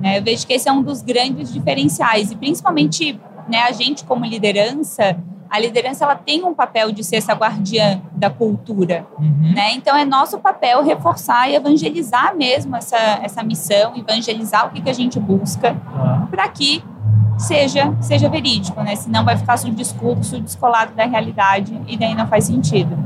Né? 0.02 0.18
Eu 0.18 0.24
vejo 0.24 0.46
que 0.46 0.54
esse 0.54 0.68
é 0.68 0.72
um 0.72 0.82
dos 0.82 1.02
grandes 1.02 1.54
diferenciais. 1.54 2.32
E 2.32 2.36
principalmente 2.36 3.20
né, 3.48 3.60
a 3.60 3.72
gente, 3.72 4.04
como 4.04 4.26
liderança, 4.26 5.18
a 5.52 5.60
liderança 5.60 6.06
ela 6.06 6.16
tem 6.16 6.46
um 6.46 6.54
papel 6.54 6.94
de 6.94 7.04
ser 7.04 7.18
essa 7.18 7.34
guardiã 7.34 8.02
da 8.14 8.30
cultura, 8.30 9.06
uhum. 9.20 9.52
né? 9.54 9.74
Então 9.74 9.96
é 9.96 10.06
nosso 10.06 10.40
papel 10.40 10.82
reforçar 10.82 11.50
e 11.50 11.56
evangelizar 11.56 12.34
mesmo 12.36 12.74
essa, 12.74 13.20
essa 13.22 13.44
missão, 13.44 13.94
evangelizar 13.98 14.68
o 14.68 14.70
que, 14.70 14.82
que 14.82 14.90
a 14.90 14.94
gente 14.94 15.20
busca, 15.20 15.72
uhum. 15.74 16.28
para 16.28 16.48
que 16.48 16.82
seja 17.38 17.94
seja 18.00 18.30
verídico, 18.30 18.82
né? 18.82 18.96
Senão 18.96 19.26
vai 19.26 19.36
ficar 19.36 19.60
um 19.66 19.74
discurso 19.74 20.40
descolado 20.40 20.94
da 20.94 21.06
realidade 21.06 21.78
e 21.86 21.98
daí 21.98 22.16
não 22.16 22.28
faz 22.28 22.46
sentido. 22.46 22.98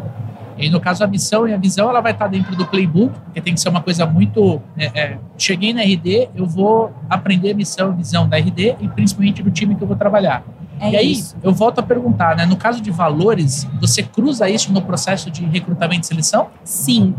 E 0.58 0.70
no 0.70 0.80
caso 0.80 1.04
a 1.04 1.08
missão 1.08 1.48
e 1.48 1.54
a 1.54 1.58
visão 1.58 1.90
ela 1.90 2.02
vai 2.02 2.12
estar 2.12 2.28
dentro 2.28 2.56
do 2.56 2.66
playbook, 2.66 3.14
porque 3.26 3.42
tem 3.42 3.54
que 3.54 3.60
ser 3.60 3.70
uma 3.70 3.82
coisa 3.82 4.06
muito. 4.06 4.62
É, 4.78 4.86
é, 4.86 5.18
cheguei 5.38 5.74
na 5.74 5.82
RD, 5.82 6.30
eu 6.36 6.46
vou 6.46 6.94
aprender 7.10 7.52
a 7.52 7.54
missão 7.54 7.92
e 7.92 7.98
visão 7.98 8.28
da 8.28 8.38
RD 8.38 8.78
e 8.80 8.88
principalmente 8.88 9.44
do 9.44 9.52
time 9.52 9.76
que 9.76 9.84
eu 9.84 9.88
vou 9.88 9.98
trabalhar. 9.98 10.44
É 10.80 10.92
e 10.92 10.98
aí 10.98 11.12
isso. 11.14 11.36
eu 11.42 11.54
volto 11.54 11.80
a 11.80 11.84
perguntar, 11.84 12.36
né? 12.36 12.46
No 12.46 12.58
caso 12.58 12.82
de 12.82 12.92
valores, 12.92 13.68
você 13.80 14.04
cruza 14.04 14.50
isso 14.50 14.72
no 14.72 14.82
processo 14.82 15.32
de 15.32 15.46
recrutamento 15.46 16.04
e 16.04 16.08
seleção? 16.08 16.48
Sim. 16.64 17.16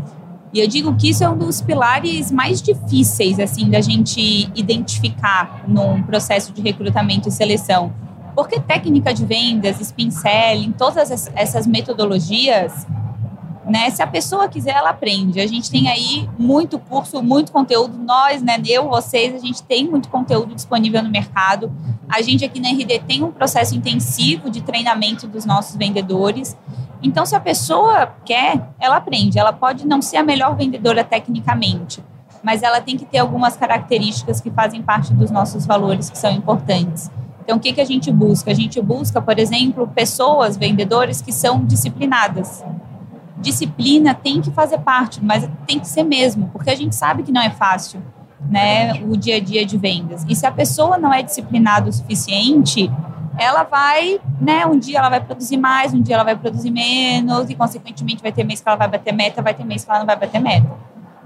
E 0.53 0.59
eu 0.59 0.67
digo 0.67 0.95
que 0.95 1.09
isso 1.09 1.23
é 1.23 1.29
um 1.29 1.37
dos 1.37 1.61
pilares 1.61 2.31
mais 2.31 2.61
difíceis, 2.61 3.39
assim, 3.39 3.69
da 3.69 3.81
gente 3.81 4.49
identificar 4.55 5.63
num 5.67 6.01
processo 6.03 6.53
de 6.53 6.61
recrutamento 6.61 7.27
e 7.27 7.31
seleção. 7.31 7.91
Porque 8.33 8.59
técnica 8.59 9.13
de 9.13 9.25
vendas, 9.25 9.81
spin 9.81 10.11
selling, 10.11 10.71
todas 10.71 11.29
essas 11.35 11.65
metodologias, 11.65 12.85
Né? 13.67 13.89
Se 13.89 14.01
a 14.01 14.07
pessoa 14.07 14.47
quiser, 14.47 14.75
ela 14.75 14.91
aprende. 14.91 15.41
A 15.41 15.45
gente 15.45 15.69
tem 15.69 15.89
aí 15.89 16.29
muito 16.39 16.79
curso, 16.79 17.21
muito 17.21 17.51
conteúdo. 17.51 17.97
Nós, 17.97 18.41
né, 18.41 18.61
eu, 18.65 18.87
vocês, 18.87 19.35
a 19.35 19.45
gente 19.45 19.61
tem 19.61 19.89
muito 19.89 20.07
conteúdo 20.07 20.55
disponível 20.55 21.03
no 21.03 21.09
mercado. 21.09 21.69
A 22.07 22.21
gente 22.21 22.45
aqui 22.45 22.61
na 22.61 22.69
RD 22.69 22.99
tem 23.05 23.23
um 23.23 23.31
processo 23.31 23.75
intensivo 23.75 24.49
de 24.49 24.61
treinamento 24.61 25.27
dos 25.27 25.43
nossos 25.43 25.75
vendedores. 25.75 26.57
Então, 27.03 27.25
se 27.25 27.35
a 27.35 27.41
pessoa 27.41 28.15
quer, 28.23 28.69
ela 28.79 28.95
aprende. 28.95 29.37
Ela 29.37 29.51
pode 29.51 29.85
não 29.85 30.01
ser 30.01 30.17
a 30.17 30.23
melhor 30.23 30.55
vendedora 30.55 31.03
tecnicamente, 31.03 32.01
mas 32.41 32.63
ela 32.63 32.79
tem 32.79 32.95
que 32.95 33.05
ter 33.05 33.17
algumas 33.17 33.57
características 33.57 34.39
que 34.39 34.49
fazem 34.49 34.81
parte 34.81 35.13
dos 35.13 35.29
nossos 35.29 35.65
valores 35.65 36.09
que 36.09 36.17
são 36.17 36.31
importantes. 36.31 37.11
Então, 37.43 37.57
o 37.57 37.59
que, 37.59 37.73
que 37.73 37.81
a 37.81 37.85
gente 37.85 38.09
busca? 38.11 38.49
A 38.49 38.53
gente 38.53 38.81
busca, 38.81 39.21
por 39.21 39.37
exemplo, 39.37 39.87
pessoas, 39.89 40.55
vendedores 40.55 41.21
que 41.21 41.33
são 41.33 41.65
disciplinadas 41.65 42.63
disciplina 43.39 44.13
tem 44.13 44.41
que 44.41 44.51
fazer 44.51 44.79
parte, 44.79 45.23
mas 45.23 45.47
tem 45.65 45.79
que 45.79 45.87
ser 45.87 46.03
mesmo, 46.03 46.49
porque 46.51 46.69
a 46.69 46.75
gente 46.75 46.95
sabe 46.95 47.23
que 47.23 47.31
não 47.31 47.41
é 47.41 47.49
fácil, 47.49 48.01
né, 48.49 48.93
o 49.03 49.15
dia 49.15 49.37
a 49.37 49.39
dia 49.39 49.65
de 49.65 49.77
vendas. 49.77 50.25
E 50.27 50.35
se 50.35 50.45
a 50.45 50.51
pessoa 50.51 50.97
não 50.97 51.13
é 51.13 51.21
disciplinada 51.21 51.89
o 51.89 51.93
suficiente, 51.93 52.91
ela 53.37 53.63
vai, 53.63 54.19
né, 54.41 54.65
um 54.65 54.77
dia 54.77 54.97
ela 54.99 55.09
vai 55.09 55.21
produzir 55.21 55.57
mais, 55.57 55.93
um 55.93 56.01
dia 56.01 56.15
ela 56.15 56.23
vai 56.23 56.35
produzir 56.35 56.71
menos, 56.71 57.49
e 57.49 57.55
consequentemente 57.55 58.21
vai 58.21 58.31
ter 58.31 58.43
mês 58.43 58.59
que 58.61 58.67
ela 58.67 58.77
vai 58.77 58.87
bater 58.87 59.13
meta, 59.13 59.41
vai 59.41 59.53
ter 59.53 59.63
mês 59.63 59.83
que 59.83 59.89
ela 59.89 59.99
não 59.99 60.07
vai 60.07 60.15
bater 60.15 60.41
meta. 60.41 60.69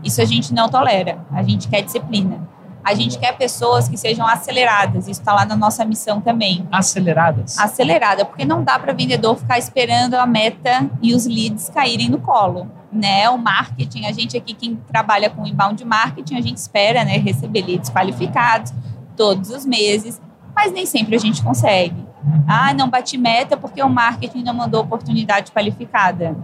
Isso 0.04 0.22
a 0.22 0.26
gente 0.26 0.54
não 0.54 0.68
tolera, 0.68 1.20
a 1.32 1.44
gente 1.44 1.68
quer 1.68 1.82
disciplina. 1.82 2.40
A 2.84 2.94
gente 2.94 3.18
quer 3.20 3.38
pessoas 3.38 3.88
que 3.88 3.98
sejam 3.98 4.26
aceleradas. 4.28 5.08
Isso 5.08 5.20
está 5.20 5.34
lá 5.34 5.46
na 5.46 5.56
nossa 5.56 5.86
missão 5.86 6.20
também. 6.20 6.68
Aceleradas? 6.72 7.58
Acelerada, 7.58 8.26
porque 8.26 8.46
não 8.46 8.64
dá 8.64 8.80
para 8.80 8.94
vendedor 8.94 9.38
ficar 9.38 9.58
esperando 9.58 10.16
a 10.16 10.26
meta 10.26 10.90
e 11.02 11.14
os 11.14 11.26
leads 11.26 11.70
caírem 11.70 12.10
no 12.10 12.20
colo. 12.20 12.70
Né? 12.92 13.30
O 13.30 13.38
marketing, 13.38 14.06
a 14.06 14.12
gente 14.12 14.36
aqui, 14.36 14.54
quem 14.54 14.76
trabalha 14.76 15.30
com 15.30 15.46
inbound 15.46 15.84
marketing, 15.86 16.36
a 16.36 16.42
gente 16.42 16.58
espera 16.58 17.06
né, 17.06 17.18
receber 17.18 17.62
leads 17.66 17.90
qualificados 17.90 18.74
todos 19.16 19.50
os 19.50 19.66
meses, 19.66 20.20
mas 20.56 20.72
nem 20.72 20.86
sempre 20.86 21.16
a 21.16 21.20
gente 21.20 21.42
consegue. 21.42 22.06
Ah, 22.48 22.74
não 22.74 22.90
bati 22.90 23.18
meta 23.18 23.58
porque 23.58 23.82
o 23.82 23.90
marketing 23.90 24.44
não 24.44 24.54
mandou 24.54 24.82
oportunidade 24.82 25.52
qualificada. 25.52 26.36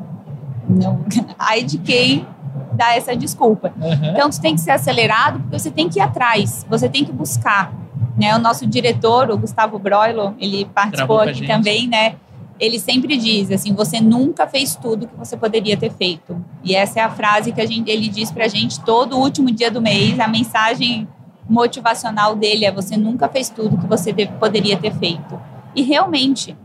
Não. 0.67 1.05
Aí 1.37 1.63
de 1.63 1.77
quem 1.77 2.25
dar 2.73 2.97
essa 2.97 3.15
desculpa. 3.15 3.73
Uhum. 3.79 4.11
Então, 4.11 4.31
você 4.31 4.41
tem 4.41 4.55
que 4.55 4.61
ser 4.61 4.71
acelerado 4.71 5.39
porque 5.39 5.59
você 5.59 5.71
tem 5.71 5.89
que 5.89 5.99
ir 5.99 6.01
atrás, 6.01 6.65
você 6.69 6.87
tem 6.89 7.03
que 7.03 7.11
buscar. 7.11 7.73
Né? 8.17 8.35
O 8.35 8.39
nosso 8.39 8.65
diretor, 8.65 9.29
o 9.29 9.37
Gustavo 9.37 9.77
Broilo, 9.77 10.35
ele 10.39 10.65
participou 10.65 11.19
aqui 11.19 11.45
também, 11.45 11.87
né? 11.87 12.15
Ele 12.59 12.79
sempre 12.79 13.15
diz 13.17 13.51
assim: 13.51 13.73
você 13.73 14.01
nunca 14.01 14.47
fez 14.47 14.75
tudo 14.75 15.07
que 15.07 15.15
você 15.15 15.37
poderia 15.37 15.77
ter 15.77 15.91
feito. 15.91 16.43
E 16.63 16.75
essa 16.75 16.99
é 16.99 17.03
a 17.03 17.09
frase 17.09 17.51
que 17.51 17.61
a 17.61 17.65
gente, 17.65 17.89
ele 17.89 18.07
diz 18.07 18.31
para 18.31 18.45
a 18.45 18.47
gente 18.47 18.79
todo 18.81 19.17
último 19.17 19.51
dia 19.51 19.69
do 19.69 19.79
mês. 19.79 20.19
A 20.19 20.27
mensagem 20.27 21.07
motivacional 21.47 22.35
dele 22.35 22.65
é: 22.65 22.71
você 22.71 22.97
nunca 22.97 23.29
fez 23.29 23.49
tudo 23.49 23.77
que 23.77 23.85
você 23.85 24.11
poderia 24.39 24.75
ter 24.75 24.93
feito. 24.95 25.39
E 25.75 25.83
realmente, 25.83 26.57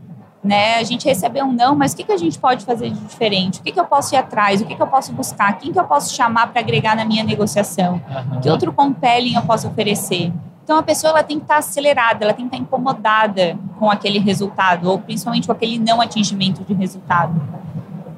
né? 0.43 0.75
A 0.75 0.83
gente 0.83 1.05
recebeu 1.05 1.45
um 1.45 1.51
não, 1.51 1.75
mas 1.75 1.93
o 1.93 1.95
que, 1.95 2.03
que 2.03 2.11
a 2.11 2.17
gente 2.17 2.37
pode 2.37 2.65
fazer 2.65 2.89
de 2.89 2.99
diferente? 2.99 3.59
O 3.59 3.63
que, 3.63 3.71
que 3.71 3.79
eu 3.79 3.85
posso 3.85 4.13
ir 4.13 4.17
atrás? 4.17 4.61
O 4.61 4.65
que, 4.65 4.75
que 4.75 4.81
eu 4.81 4.87
posso 4.87 5.13
buscar? 5.13 5.57
Quem 5.57 5.71
que 5.71 5.79
eu 5.79 5.85
posso 5.85 6.13
chamar 6.13 6.47
para 6.47 6.59
agregar 6.59 6.95
na 6.95 7.05
minha 7.05 7.23
negociação? 7.23 8.01
Uhum. 8.09 8.41
Que 8.41 8.49
outro 8.49 8.73
compelling 8.73 9.35
eu 9.35 9.41
posso 9.43 9.67
oferecer? 9.67 10.33
Então 10.63 10.77
a 10.77 10.83
pessoa 10.83 11.11
ela 11.11 11.23
tem 11.23 11.37
que 11.37 11.43
estar 11.43 11.55
tá 11.55 11.59
acelerada, 11.59 12.23
ela 12.25 12.33
tem 12.33 12.47
que 12.47 12.55
estar 12.55 12.57
tá 12.57 12.63
incomodada 12.63 13.57
com 13.79 13.89
aquele 13.89 14.19
resultado, 14.19 14.89
ou 14.89 14.99
principalmente 14.99 15.45
com 15.45 15.51
aquele 15.51 15.77
não 15.77 16.01
atingimento 16.01 16.63
de 16.63 16.73
resultado. 16.73 17.41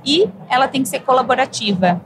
E 0.04 0.30
ela 0.50 0.68
tem 0.68 0.82
que 0.84 0.90
ser 0.90 1.00
colaborativa. 1.00 2.02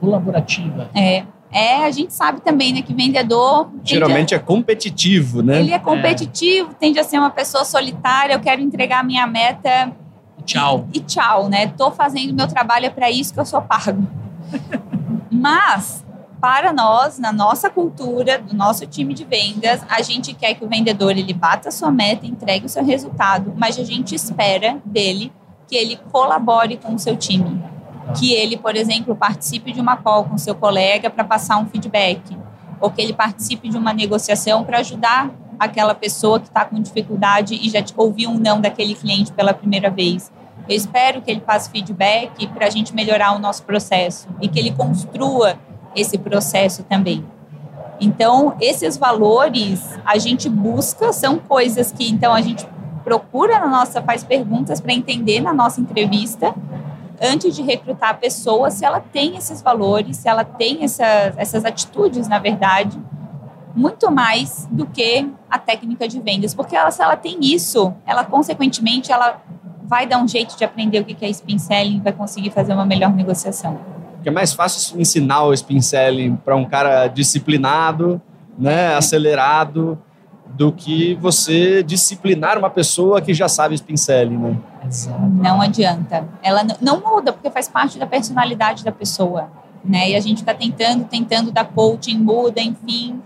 Colaborativa. 0.00 0.90
É. 0.94 1.24
É, 1.50 1.84
a 1.84 1.90
gente 1.90 2.12
sabe 2.12 2.40
também, 2.40 2.72
né, 2.72 2.82
que 2.82 2.92
vendedor. 2.92 3.70
Geralmente 3.82 4.34
a, 4.34 4.36
é 4.36 4.40
competitivo, 4.40 5.42
né? 5.42 5.60
Ele 5.60 5.72
é 5.72 5.78
competitivo, 5.78 6.70
é. 6.72 6.74
tende 6.74 6.98
a 6.98 7.04
ser 7.04 7.18
uma 7.18 7.30
pessoa 7.30 7.64
solitária. 7.64 8.34
Eu 8.34 8.40
quero 8.40 8.60
entregar 8.60 9.00
a 9.00 9.02
minha 9.02 9.26
meta. 9.26 9.92
Tchau. 10.44 10.86
E, 10.92 10.98
e 10.98 11.00
tchau, 11.00 11.48
né? 11.48 11.68
Tô 11.68 11.90
fazendo 11.90 12.34
meu 12.34 12.46
trabalho, 12.46 12.86
é 12.86 12.90
para 12.90 13.10
isso 13.10 13.32
que 13.32 13.40
eu 13.40 13.46
sou 13.46 13.62
pago. 13.62 14.06
Mas, 15.30 16.04
para 16.40 16.72
nós, 16.72 17.18
na 17.18 17.32
nossa 17.32 17.70
cultura, 17.70 18.38
do 18.38 18.54
nosso 18.54 18.86
time 18.86 19.14
de 19.14 19.24
vendas, 19.24 19.80
a 19.88 20.02
gente 20.02 20.34
quer 20.34 20.54
que 20.54 20.64
o 20.64 20.68
vendedor 20.68 21.12
ele 21.12 21.32
bata 21.32 21.70
a 21.70 21.72
sua 21.72 21.90
meta, 21.90 22.26
entregue 22.26 22.66
o 22.66 22.68
seu 22.68 22.84
resultado, 22.84 23.52
mas 23.56 23.78
a 23.78 23.84
gente 23.84 24.14
espera 24.14 24.78
dele 24.84 25.32
que 25.66 25.76
ele 25.76 25.98
colabore 26.10 26.76
com 26.76 26.94
o 26.94 26.98
seu 26.98 27.16
time 27.16 27.62
que 28.16 28.32
ele, 28.32 28.56
por 28.56 28.76
exemplo, 28.76 29.14
participe 29.14 29.72
de 29.72 29.80
uma 29.80 29.96
call 29.96 30.24
com 30.24 30.38
seu 30.38 30.54
colega 30.54 31.10
para 31.10 31.24
passar 31.24 31.58
um 31.58 31.66
feedback, 31.66 32.36
ou 32.80 32.90
que 32.90 33.00
ele 33.00 33.12
participe 33.12 33.68
de 33.68 33.76
uma 33.76 33.92
negociação 33.92 34.64
para 34.64 34.78
ajudar 34.78 35.30
aquela 35.58 35.94
pessoa 35.94 36.38
que 36.38 36.46
está 36.46 36.64
com 36.64 36.80
dificuldade 36.80 37.54
e 37.54 37.68
já 37.68 37.84
ouviu 37.96 38.30
um 38.30 38.38
não 38.38 38.60
daquele 38.60 38.94
cliente 38.94 39.32
pela 39.32 39.52
primeira 39.52 39.90
vez. 39.90 40.30
Eu 40.68 40.76
espero 40.76 41.20
que 41.22 41.30
ele 41.30 41.40
passe 41.40 41.70
feedback 41.70 42.46
para 42.48 42.66
a 42.66 42.70
gente 42.70 42.94
melhorar 42.94 43.34
o 43.34 43.38
nosso 43.38 43.62
processo 43.64 44.28
e 44.40 44.48
que 44.48 44.58
ele 44.58 44.70
construa 44.70 45.58
esse 45.96 46.18
processo 46.18 46.84
também. 46.84 47.24
Então, 48.00 48.54
esses 48.60 48.96
valores 48.96 49.98
a 50.04 50.18
gente 50.18 50.48
busca, 50.48 51.12
são 51.12 51.38
coisas 51.38 51.90
que 51.90 52.08
então 52.08 52.32
a 52.32 52.40
gente 52.40 52.68
procura 53.02 53.58
na 53.58 53.66
nossa, 53.66 54.02
faz 54.02 54.22
perguntas 54.22 54.80
para 54.80 54.92
entender 54.92 55.40
na 55.40 55.52
nossa 55.52 55.80
entrevista 55.80 56.54
antes 57.20 57.54
de 57.54 57.62
recrutar 57.62 58.10
a 58.10 58.14
pessoa, 58.14 58.70
se 58.70 58.84
ela 58.84 59.00
tem 59.00 59.36
esses 59.36 59.62
valores, 59.62 60.16
se 60.18 60.28
ela 60.28 60.44
tem 60.44 60.84
essa, 60.84 61.32
essas 61.36 61.64
atitudes, 61.64 62.28
na 62.28 62.38
verdade, 62.38 62.98
muito 63.74 64.10
mais 64.10 64.68
do 64.70 64.86
que 64.86 65.28
a 65.48 65.58
técnica 65.58 66.08
de 66.08 66.20
vendas. 66.20 66.54
Porque 66.54 66.76
ela, 66.76 66.90
se 66.90 67.02
ela 67.02 67.16
tem 67.16 67.38
isso, 67.40 67.92
ela, 68.06 68.24
consequentemente, 68.24 69.12
ela 69.12 69.40
vai 69.84 70.06
dar 70.06 70.18
um 70.18 70.28
jeito 70.28 70.56
de 70.56 70.64
aprender 70.64 71.00
o 71.00 71.04
que 71.04 71.24
é 71.24 71.30
spin 71.30 71.58
selling, 71.58 72.00
vai 72.00 72.12
conseguir 72.12 72.50
fazer 72.50 72.72
uma 72.72 72.84
melhor 72.84 73.12
negociação. 73.12 73.78
Porque 74.14 74.28
é 74.28 74.32
mais 74.32 74.52
fácil 74.52 75.00
ensinar 75.00 75.44
o 75.44 75.52
spin 75.54 75.80
selling 75.80 76.36
para 76.36 76.56
um 76.56 76.64
cara 76.64 77.06
disciplinado, 77.06 78.20
né, 78.58 78.94
acelerado, 78.94 79.98
do 80.58 80.72
que 80.72 81.14
você 81.14 81.84
disciplinar 81.84 82.58
uma 82.58 82.68
pessoa 82.68 83.22
que 83.22 83.32
já 83.32 83.48
sabe 83.48 83.76
spin 83.76 83.96
selling, 83.96 84.36
né? 84.36 84.58
Não 85.34 85.62
adianta. 85.62 86.26
Ela 86.42 86.66
não 86.80 87.00
muda, 87.00 87.32
porque 87.32 87.48
faz 87.48 87.68
parte 87.68 87.96
da 87.96 88.08
personalidade 88.08 88.84
da 88.84 88.90
pessoa. 88.90 89.48
Né? 89.84 90.10
E 90.10 90.16
a 90.16 90.20
gente 90.20 90.38
está 90.38 90.52
tentando, 90.52 91.04
tentando 91.04 91.52
dar 91.52 91.64
coaching, 91.64 92.18
muda, 92.18 92.60
enfim. 92.60 93.22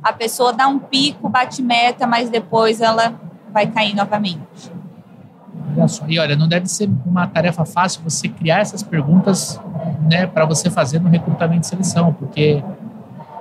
A 0.00 0.12
pessoa 0.12 0.52
dá 0.52 0.68
um 0.68 0.78
pico, 0.78 1.28
bate 1.28 1.60
meta, 1.60 2.06
mas 2.06 2.30
depois 2.30 2.80
ela 2.80 3.14
vai 3.52 3.66
cair 3.66 3.94
novamente. 3.94 4.70
Olha 5.76 5.88
só. 5.88 6.04
E 6.06 6.20
olha, 6.20 6.36
não 6.36 6.46
deve 6.46 6.68
ser 6.68 6.88
uma 7.04 7.26
tarefa 7.26 7.64
fácil 7.64 8.00
você 8.04 8.28
criar 8.28 8.60
essas 8.60 8.84
perguntas 8.84 9.60
né, 10.08 10.24
para 10.24 10.44
você 10.44 10.70
fazer 10.70 11.00
no 11.00 11.08
recrutamento 11.08 11.62
de 11.62 11.66
seleção, 11.66 12.12
porque 12.12 12.62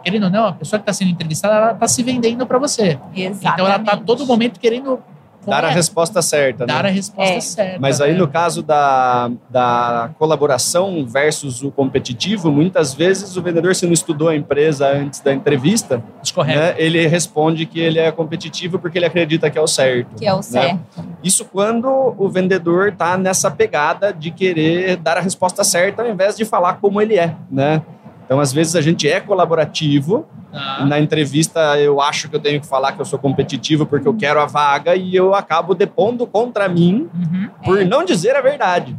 querendo 0.05 0.25
ou 0.25 0.29
não, 0.29 0.45
a 0.45 0.53
pessoa 0.53 0.79
que 0.79 0.83
está 0.83 0.93
sendo 0.93 1.09
entrevistada, 1.09 1.55
ela 1.55 1.71
está 1.71 1.87
se 1.87 2.03
vendendo 2.03 2.45
para 2.45 2.59
você. 2.59 2.99
Exatamente. 3.15 3.47
Então 3.47 3.65
ela 3.65 3.77
está 3.77 3.97
todo 3.97 4.23
momento 4.25 4.59
querendo 4.59 5.01
Dar 5.47 5.63
a 5.63 5.69
resposta 5.69 6.21
certa, 6.21 6.65
né? 6.65 6.73
Dar 6.73 6.85
a 6.85 6.89
resposta 6.89 7.33
é. 7.35 7.39
certa. 7.39 7.79
Mas 7.79 8.01
aí, 8.01 8.13
né? 8.13 8.17
no 8.17 8.27
caso 8.27 8.63
da, 8.63 9.29
da 9.49 10.09
colaboração 10.17 11.05
versus 11.05 11.61
o 11.61 11.71
competitivo, 11.71 12.51
muitas 12.51 12.93
vezes 12.93 13.37
o 13.37 13.41
vendedor, 13.41 13.75
se 13.75 13.85
não 13.85 13.93
estudou 13.93 14.29
a 14.29 14.35
empresa 14.35 14.87
antes 14.87 15.19
da 15.19 15.31
entrevista, 15.31 16.03
né, 16.45 16.73
ele 16.77 17.05
responde 17.05 17.65
que 17.65 17.79
ele 17.79 17.99
é 17.99 18.11
competitivo 18.11 18.79
porque 18.79 18.97
ele 18.97 19.05
acredita 19.05 19.49
que 19.49 19.57
é 19.57 19.61
o 19.61 19.67
certo. 19.67 20.15
Que 20.15 20.25
é 20.25 20.33
o 20.33 20.37
né? 20.37 20.41
certo. 20.41 20.79
Isso 21.23 21.45
quando 21.45 22.15
o 22.17 22.27
vendedor 22.27 22.89
está 22.89 23.15
nessa 23.17 23.51
pegada 23.51 24.11
de 24.11 24.31
querer 24.31 24.97
dar 24.97 25.17
a 25.17 25.21
resposta 25.21 25.63
certa 25.63 26.01
ao 26.01 26.09
invés 26.09 26.35
de 26.35 26.43
falar 26.43 26.75
como 26.75 26.99
ele 26.99 27.19
é, 27.19 27.35
né? 27.51 27.83
Então, 28.25 28.39
às 28.39 28.51
vezes, 28.51 28.75
a 28.75 28.81
gente 28.81 29.07
é 29.07 29.21
colaborativo. 29.21 30.25
Ah. 30.51 30.83
Na 30.85 30.99
entrevista, 30.99 31.79
eu 31.79 32.01
acho 32.01 32.27
que 32.27 32.35
eu 32.35 32.39
tenho 32.39 32.59
que 32.59 32.67
falar 32.67 32.93
que 32.93 33.01
eu 33.01 33.05
sou 33.05 33.19
competitivo 33.19 33.85
porque 33.85 34.07
eu 34.07 34.13
quero 34.15 34.39
a 34.39 34.45
vaga 34.45 34.95
e 34.95 35.15
eu 35.15 35.35
acabo 35.35 35.75
depondo 35.75 36.25
contra 36.25 36.67
mim 36.67 37.09
uhum. 37.13 37.49
por 37.63 37.81
é. 37.81 37.85
não 37.85 38.03
dizer 38.03 38.35
a 38.35 38.41
verdade. 38.41 38.95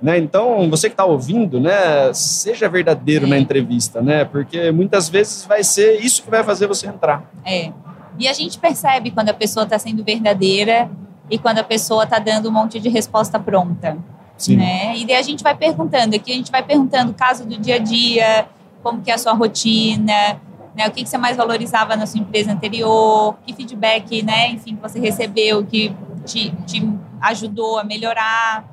Né? 0.00 0.18
Então, 0.18 0.70
você 0.70 0.88
que 0.88 0.94
está 0.94 1.04
ouvindo, 1.04 1.60
né, 1.60 2.12
seja 2.14 2.68
verdadeiro 2.68 3.26
é. 3.26 3.28
na 3.28 3.38
entrevista, 3.38 4.00
né? 4.00 4.24
Porque 4.24 4.70
muitas 4.70 5.08
vezes 5.08 5.44
vai 5.44 5.62
ser 5.62 6.00
isso 6.00 6.22
que 6.22 6.30
vai 6.30 6.42
fazer 6.42 6.66
você 6.66 6.86
entrar. 6.86 7.24
É. 7.44 7.70
E 8.18 8.26
a 8.26 8.32
gente 8.32 8.58
percebe 8.58 9.10
quando 9.10 9.28
a 9.28 9.34
pessoa 9.34 9.64
está 9.64 9.78
sendo 9.78 10.02
verdadeira 10.02 10.90
e 11.30 11.38
quando 11.38 11.58
a 11.58 11.64
pessoa 11.64 12.04
está 12.04 12.18
dando 12.18 12.48
um 12.48 12.52
monte 12.52 12.80
de 12.80 12.88
resposta 12.88 13.38
pronta. 13.38 13.98
Sim. 14.36 14.56
Né? 14.56 14.96
E 14.96 15.04
daí 15.04 15.16
a 15.16 15.22
gente 15.22 15.42
vai 15.42 15.54
perguntando 15.54 16.16
aqui, 16.16 16.32
a 16.32 16.34
gente 16.34 16.50
vai 16.50 16.62
perguntando 16.62 17.12
caso 17.12 17.44
do 17.44 17.58
dia 17.58 17.76
a 17.76 17.78
dia, 17.78 18.48
como 18.82 19.00
que 19.02 19.10
é 19.10 19.14
a 19.14 19.18
sua 19.18 19.32
rotina, 19.32 20.40
né? 20.76 20.88
O 20.88 20.90
que, 20.90 21.02
que 21.02 21.08
você 21.08 21.18
mais 21.18 21.36
valorizava 21.36 21.96
na 21.96 22.06
sua 22.06 22.20
empresa 22.20 22.52
anterior, 22.52 23.36
que 23.46 23.52
feedback, 23.54 24.22
né? 24.22 24.50
Enfim, 24.50 24.76
que 24.76 24.82
você 24.82 24.98
recebeu, 24.98 25.64
que 25.64 25.94
te, 26.24 26.50
te 26.66 26.88
ajudou 27.20 27.78
a 27.78 27.84
melhorar. 27.84 28.64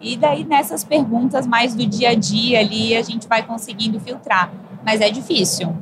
E 0.00 0.16
daí 0.16 0.44
nessas 0.44 0.84
perguntas 0.84 1.46
mais 1.46 1.74
do 1.74 1.86
dia 1.86 2.10
a 2.10 2.14
dia 2.14 2.60
ali 2.60 2.96
a 2.96 3.02
gente 3.02 3.28
vai 3.28 3.42
conseguindo 3.42 3.98
filtrar, 4.00 4.50
mas 4.84 5.00
é 5.00 5.10
difícil. 5.10 5.74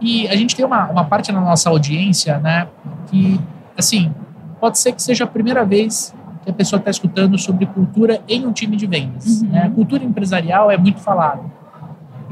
E 0.00 0.26
a 0.28 0.36
gente 0.36 0.54
tem 0.54 0.64
uma, 0.64 0.90
uma 0.90 1.04
parte 1.04 1.30
na 1.30 1.40
nossa 1.40 1.70
audiência, 1.70 2.38
né, 2.38 2.68
que 3.08 3.40
assim 3.78 4.12
pode 4.60 4.78
ser 4.78 4.92
que 4.92 5.02
seja 5.02 5.24
a 5.24 5.26
primeira 5.26 5.64
vez 5.64 6.14
que 6.44 6.50
a 6.50 6.52
pessoa 6.52 6.78
está 6.78 6.90
escutando 6.90 7.38
sobre 7.38 7.66
cultura 7.66 8.20
em 8.28 8.46
um 8.46 8.52
time 8.52 8.76
de 8.76 8.86
vendas. 8.86 9.42
Uhum. 9.42 9.48
Né? 9.48 9.72
Cultura 9.74 10.04
empresarial 10.04 10.70
é 10.70 10.76
muito 10.76 11.00
falado. 11.00 11.50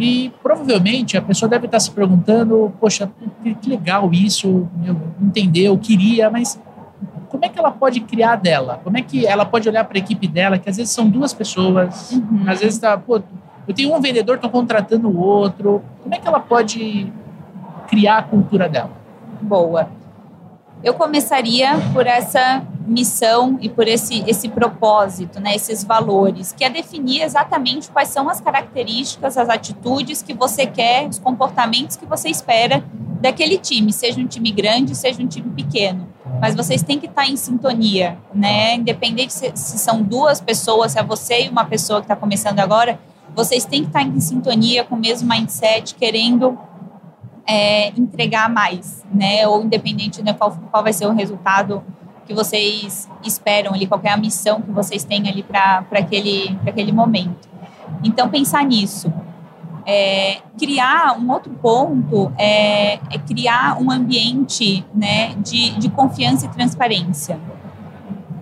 E 0.00 0.32
provavelmente 0.42 1.16
a 1.16 1.22
pessoa 1.22 1.48
deve 1.48 1.66
estar 1.66 1.78
se 1.78 1.90
perguntando: 1.90 2.72
poxa, 2.80 3.10
que 3.60 3.68
legal 3.68 4.10
isso, 4.12 4.68
eu 4.84 4.96
entendeu, 5.20 5.76
queria, 5.78 6.30
mas 6.30 6.60
como 7.28 7.44
é 7.44 7.48
que 7.48 7.58
ela 7.58 7.70
pode 7.70 8.00
criar 8.00 8.36
dela? 8.36 8.80
Como 8.82 8.98
é 8.98 9.02
que 9.02 9.26
ela 9.26 9.44
pode 9.44 9.68
olhar 9.68 9.84
para 9.84 9.98
a 9.98 10.00
equipe 10.00 10.26
dela, 10.26 10.58
que 10.58 10.68
às 10.68 10.76
vezes 10.76 10.92
são 10.92 11.08
duas 11.08 11.32
pessoas, 11.32 12.12
uhum. 12.12 12.44
às 12.46 12.60
vezes 12.60 12.74
está, 12.74 12.98
pô, 12.98 13.22
eu 13.68 13.74
tenho 13.74 13.94
um 13.94 14.00
vendedor, 14.00 14.36
estou 14.36 14.50
contratando 14.50 15.08
o 15.08 15.18
outro. 15.20 15.82
Como 16.02 16.14
é 16.14 16.18
que 16.18 16.26
ela 16.26 16.40
pode 16.40 17.12
criar 17.86 18.18
a 18.18 18.22
cultura 18.22 18.68
dela? 18.68 18.90
Boa. 19.40 19.88
Eu 20.82 20.94
começaria 20.94 21.78
por 21.92 22.06
essa 22.06 22.62
missão 22.90 23.56
e 23.60 23.68
por 23.68 23.86
esse, 23.86 24.24
esse 24.26 24.48
propósito, 24.48 25.40
né, 25.40 25.54
esses 25.54 25.84
valores, 25.84 26.52
que 26.52 26.64
é 26.64 26.70
definir 26.70 27.22
exatamente 27.22 27.90
quais 27.90 28.08
são 28.08 28.28
as 28.28 28.40
características, 28.40 29.36
as 29.36 29.48
atitudes 29.48 30.22
que 30.22 30.34
você 30.34 30.66
quer, 30.66 31.08
os 31.08 31.18
comportamentos 31.18 31.96
que 31.96 32.06
você 32.06 32.28
espera 32.28 32.84
daquele 33.20 33.58
time, 33.58 33.92
seja 33.92 34.20
um 34.20 34.26
time 34.26 34.50
grande, 34.50 34.94
seja 34.94 35.22
um 35.22 35.26
time 35.26 35.50
pequeno 35.50 36.08
mas 36.40 36.54
vocês 36.54 36.82
têm 36.82 36.98
que 36.98 37.06
estar 37.06 37.26
em 37.26 37.36
sintonia, 37.36 38.18
né? 38.34 38.74
Independente 38.76 39.32
se, 39.32 39.52
se 39.54 39.78
são 39.78 40.02
duas 40.02 40.40
pessoas, 40.40 40.92
se 40.92 40.98
é 40.98 41.02
você 41.02 41.44
e 41.44 41.48
uma 41.48 41.66
pessoa 41.66 42.00
que 42.00 42.04
está 42.04 42.16
começando 42.16 42.60
agora, 42.60 42.98
vocês 43.34 43.66
têm 43.66 43.82
que 43.82 43.88
estar 43.88 44.02
em 44.02 44.18
sintonia 44.20 44.82
com 44.82 44.94
o 44.94 44.98
mesmo 44.98 45.28
mindset, 45.28 45.94
querendo 45.94 46.58
é, 47.46 47.88
entregar 47.88 48.48
mais, 48.48 49.04
né? 49.12 49.46
Ou 49.46 49.62
independente 49.62 50.22
de 50.22 50.34
qual, 50.34 50.58
qual 50.70 50.82
vai 50.82 50.94
ser 50.94 51.06
o 51.06 51.12
resultado 51.12 51.84
que 52.30 52.34
vocês 52.34 53.08
esperam 53.24 53.74
ali, 53.74 53.88
qual 53.88 54.00
é 54.04 54.10
a 54.10 54.16
missão 54.16 54.62
que 54.62 54.70
vocês 54.70 55.02
têm 55.02 55.28
ali 55.28 55.42
para 55.42 55.84
aquele, 55.90 56.56
aquele 56.64 56.92
momento. 56.92 57.48
Então, 58.04 58.28
pensar 58.28 58.64
nisso. 58.64 59.12
É, 59.84 60.38
criar 60.56 61.18
um 61.18 61.28
outro 61.28 61.50
ponto 61.54 62.30
é, 62.38 62.94
é, 63.10 63.18
criar 63.26 63.82
um 63.82 63.90
ambiente 63.90 64.86
né, 64.94 65.34
de, 65.38 65.72
de 65.72 65.88
confiança 65.88 66.46
e 66.46 66.48
transparência. 66.50 67.40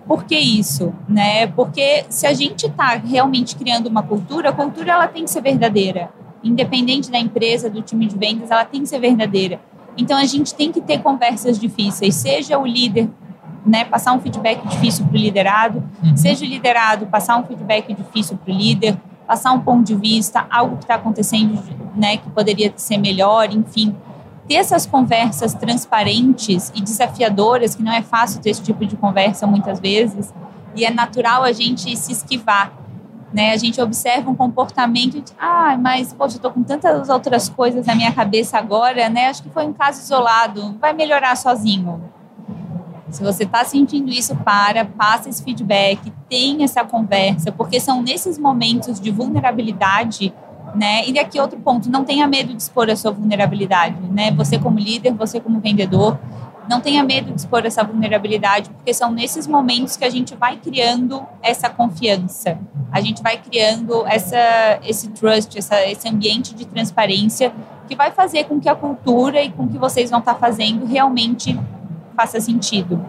Por 0.07 0.23
que 0.25 0.37
isso? 0.37 0.93
Né? 1.07 1.47
Porque 1.47 2.05
se 2.09 2.27
a 2.27 2.33
gente 2.33 2.67
está 2.67 2.89
realmente 2.95 3.55
criando 3.55 3.87
uma 3.87 4.03
cultura, 4.03 4.49
a 4.49 4.53
cultura 4.53 4.91
ela 4.91 5.07
tem 5.07 5.23
que 5.23 5.31
ser 5.31 5.41
verdadeira. 5.41 6.11
Independente 6.43 7.09
da 7.09 7.17
empresa, 7.17 7.71
do 7.71 7.81
time 7.81 8.05
de 8.05 8.15
vendas, 8.15 8.51
ela 8.51 8.65
tem 8.65 8.81
que 8.81 8.87
ser 8.87 8.99
verdadeira. 8.99 9.59
Então 9.97 10.15
a 10.15 10.25
gente 10.25 10.53
tem 10.53 10.71
que 10.71 10.79
ter 10.79 10.99
conversas 10.99 11.59
difíceis, 11.59 12.13
seja 12.13 12.59
o 12.59 12.67
líder 12.67 13.09
né, 13.69 13.85
passar 13.85 14.13
um 14.13 14.19
feedback 14.19 14.67
difícil 14.67 15.05
para 15.05 15.15
o 15.15 15.19
liderado, 15.19 15.83
uhum. 16.03 16.17
seja 16.17 16.43
o 16.43 16.47
liderado 16.47 17.05
passar 17.05 17.37
um 17.37 17.43
feedback 17.43 17.93
difícil 17.93 18.35
para 18.35 18.51
o 18.51 18.57
líder, 18.57 18.97
passar 19.27 19.51
um 19.51 19.59
ponto 19.59 19.85
de 19.85 19.95
vista, 19.95 20.47
algo 20.49 20.77
que 20.77 20.85
está 20.85 20.95
acontecendo, 20.95 21.61
né, 21.95 22.17
que 22.17 22.27
poderia 22.31 22.73
ser 22.75 22.97
melhor, 22.97 23.53
enfim. 23.53 23.95
Ter 24.47 24.55
essas 24.55 24.87
conversas 24.87 25.53
transparentes 25.53 26.71
e 26.75 26.81
desafiadoras, 26.81 27.75
que 27.75 27.83
não 27.83 27.93
é 27.93 28.01
fácil 28.01 28.41
ter 28.41 28.49
esse 28.49 28.63
tipo 28.63 28.83
de 28.87 28.97
conversa 28.97 29.45
muitas 29.45 29.79
vezes, 29.79 30.33
e 30.75 30.83
é 30.83 30.89
natural 30.89 31.43
a 31.43 31.51
gente 31.51 31.95
se 31.95 32.11
esquivar. 32.11 32.73
Né? 33.31 33.51
A 33.51 33.57
gente 33.57 33.79
observa 33.79 34.31
um 34.31 34.35
comportamento 34.35 35.21
de, 35.21 35.31
ah, 35.39 35.77
mas, 35.79 36.11
poxa, 36.11 36.33
eu 36.33 36.37
estou 36.37 36.51
com 36.51 36.63
tantas 36.63 37.09
outras 37.09 37.47
coisas 37.47 37.85
na 37.85 37.93
minha 37.93 38.11
cabeça 38.11 38.57
agora, 38.57 39.07
né? 39.07 39.27
Acho 39.27 39.43
que 39.43 39.51
foi 39.51 39.67
um 39.67 39.73
caso 39.73 40.01
isolado, 40.01 40.75
vai 40.81 40.93
melhorar 40.93 41.35
sozinho. 41.35 42.01
Se 43.11 43.23
você 43.23 43.43
está 43.43 43.63
sentindo 43.65 44.09
isso, 44.09 44.35
para, 44.35 44.85
passa 44.85 45.29
esse 45.29 45.43
feedback, 45.43 46.11
tenha 46.29 46.65
essa 46.65 46.83
conversa, 46.83 47.51
porque 47.51 47.79
são 47.79 48.01
nesses 48.01 48.37
momentos 48.37 48.99
de 48.99 49.11
vulnerabilidade, 49.11 50.33
né? 50.75 51.07
E 51.07 51.17
aqui 51.17 51.39
outro 51.39 51.59
ponto, 51.59 51.89
não 51.89 52.03
tenha 52.03 52.27
medo 52.27 52.53
de 52.53 52.61
expor 52.61 52.89
a 52.89 52.95
sua 52.95 53.11
vulnerabilidade, 53.11 53.97
né? 54.11 54.31
Você 54.31 54.59
como 54.59 54.77
líder, 54.77 55.13
você 55.13 55.39
como 55.39 55.59
vendedor, 55.59 56.19
não 56.69 56.79
tenha 56.79 57.03
medo 57.03 57.31
de 57.31 57.39
expor 57.39 57.65
essa 57.65 57.83
vulnerabilidade, 57.83 58.69
porque 58.69 58.93
são 58.93 59.11
nesses 59.11 59.47
momentos 59.47 59.97
que 59.97 60.05
a 60.05 60.09
gente 60.09 60.35
vai 60.35 60.57
criando 60.57 61.25
essa 61.41 61.67
confiança, 61.67 62.59
a 62.91 63.01
gente 63.01 63.23
vai 63.23 63.37
criando 63.37 64.05
essa, 64.05 64.79
esse 64.83 65.09
trust, 65.09 65.57
essa, 65.57 65.83
esse 65.87 66.07
ambiente 66.07 66.53
de 66.53 66.65
transparência 66.65 67.51
que 67.87 67.95
vai 67.95 68.11
fazer 68.11 68.43
com 68.43 68.59
que 68.59 68.69
a 68.69 68.75
cultura 68.75 69.41
e 69.41 69.51
com 69.51 69.67
que 69.67 69.79
vocês 69.79 70.11
vão 70.11 70.19
estar 70.19 70.35
fazendo 70.35 70.85
realmente 70.85 71.59
faça 72.19 72.41
sentido, 72.41 72.99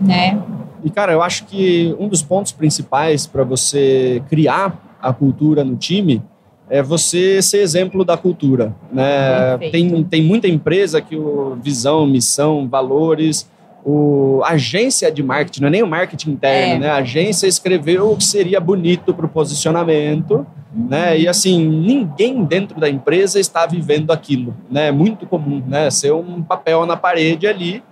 né? 0.00 0.42
E 0.82 0.88
cara, 0.88 1.12
eu 1.12 1.20
acho 1.20 1.44
que 1.44 1.94
um 1.98 2.08
dos 2.08 2.22
pontos 2.22 2.52
principais 2.52 3.26
para 3.26 3.44
você 3.44 4.22
criar 4.30 4.96
a 5.02 5.12
cultura 5.12 5.62
no 5.62 5.76
time 5.76 6.22
é 6.70 6.82
você 6.82 7.42
ser 7.42 7.58
exemplo 7.58 8.02
da 8.02 8.16
cultura, 8.16 8.74
né? 8.90 9.58
Tem, 9.70 10.04
tem 10.04 10.22
muita 10.22 10.48
empresa 10.48 11.02
que 11.02 11.16
o 11.16 11.58
visão, 11.62 12.06
missão, 12.06 12.66
valores, 12.66 13.46
o 13.84 14.40
agência 14.44 15.10
de 15.12 15.22
marketing, 15.22 15.60
não 15.60 15.68
é 15.68 15.70
nem 15.70 15.82
o 15.82 15.86
marketing 15.86 16.30
interno, 16.30 16.74
é. 16.76 16.78
né? 16.78 16.90
A 16.90 16.96
agência 16.96 17.46
escreveu 17.46 18.12
o 18.12 18.16
que 18.16 18.24
seria 18.24 18.58
bonito 18.58 19.12
para 19.12 19.26
o 19.26 19.28
posicionamento, 19.28 20.46
uhum. 20.74 20.86
né? 20.88 21.18
E 21.18 21.28
assim, 21.28 21.62
ninguém 21.68 22.42
dentro 22.42 22.80
da 22.80 22.88
empresa 22.88 23.38
está 23.38 23.66
vivendo 23.66 24.12
aquilo, 24.12 24.54
né? 24.70 24.86
É 24.88 24.92
muito 24.92 25.26
comum, 25.26 25.62
né? 25.66 25.90
Ser 25.90 26.12
um 26.14 26.40
papel 26.42 26.86
na 26.86 26.96
parede 26.96 27.46
ali 27.46 27.82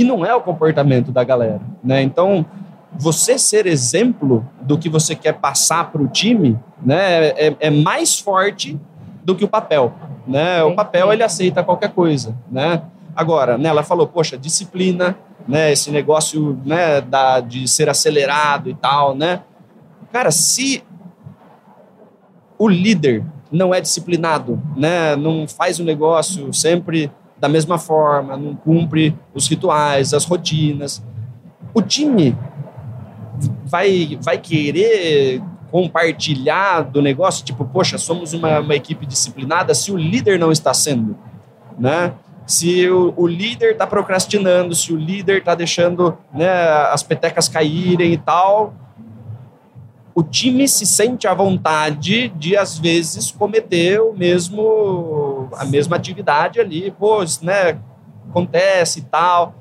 e 0.00 0.04
não 0.04 0.24
é 0.24 0.34
o 0.34 0.40
comportamento 0.40 1.12
da 1.12 1.22
galera, 1.22 1.60
né? 1.84 2.00
Então, 2.00 2.46
você 2.98 3.38
ser 3.38 3.66
exemplo 3.66 4.48
do 4.62 4.78
que 4.78 4.88
você 4.88 5.14
quer 5.14 5.34
passar 5.34 5.92
para 5.92 6.00
o 6.00 6.08
time, 6.08 6.58
né, 6.82 7.26
é, 7.28 7.56
é, 7.60 7.70
mais 7.70 8.18
forte 8.18 8.80
do 9.22 9.36
que 9.36 9.44
o 9.44 9.48
papel, 9.48 9.92
né? 10.26 10.62
O 10.64 10.74
papel 10.74 11.12
ele 11.12 11.22
aceita 11.22 11.62
qualquer 11.62 11.90
coisa, 11.90 12.34
né? 12.50 12.82
Agora, 13.14 13.58
né, 13.58 13.68
ela 13.68 13.82
falou, 13.82 14.06
poxa, 14.06 14.38
disciplina, 14.38 15.18
né, 15.46 15.70
esse 15.70 15.90
negócio, 15.90 16.58
né, 16.64 17.02
da, 17.02 17.40
de 17.40 17.68
ser 17.68 17.90
acelerado 17.90 18.70
e 18.70 18.74
tal, 18.74 19.14
né? 19.14 19.42
Cara, 20.10 20.30
se 20.30 20.82
o 22.58 22.66
líder 22.66 23.22
não 23.52 23.74
é 23.74 23.82
disciplinado, 23.82 24.62
né, 24.74 25.14
não 25.14 25.46
faz 25.46 25.78
o 25.78 25.84
negócio 25.84 26.54
sempre 26.54 27.12
da 27.40 27.48
mesma 27.48 27.78
forma, 27.78 28.36
não 28.36 28.54
cumpre 28.54 29.16
os 29.34 29.48
rituais, 29.48 30.12
as 30.12 30.24
rotinas. 30.24 31.02
O 31.72 31.80
time 31.80 32.36
vai, 33.64 34.18
vai 34.20 34.38
querer 34.38 35.42
compartilhar 35.70 36.82
do 36.82 37.00
negócio, 37.00 37.44
tipo, 37.44 37.64
poxa, 37.64 37.96
somos 37.96 38.32
uma, 38.32 38.60
uma 38.60 38.74
equipe 38.74 39.06
disciplinada, 39.06 39.72
se 39.74 39.90
o 39.90 39.96
líder 39.96 40.38
não 40.38 40.52
está 40.52 40.74
sendo, 40.74 41.16
né? 41.78 42.12
Se 42.44 42.88
o, 42.90 43.14
o 43.16 43.26
líder 43.26 43.72
está 43.72 43.86
procrastinando, 43.86 44.74
se 44.74 44.92
o 44.92 44.96
líder 44.96 45.38
está 45.38 45.54
deixando 45.54 46.18
né, 46.34 46.50
as 46.92 47.02
petecas 47.02 47.48
caírem 47.48 48.12
e 48.12 48.18
tal, 48.18 48.74
o 50.12 50.22
time 50.22 50.66
se 50.66 50.84
sente 50.84 51.28
à 51.28 51.34
vontade 51.34 52.28
de 52.30 52.56
às 52.56 52.76
vezes 52.76 53.30
cometer 53.30 54.00
o 54.00 54.12
mesmo 54.12 55.29
a 55.56 55.64
mesma 55.64 55.96
atividade 55.96 56.60
ali, 56.60 56.90
pô, 56.90 57.18
né, 57.42 57.78
acontece 58.28 59.00
e 59.00 59.02
tal. 59.02 59.54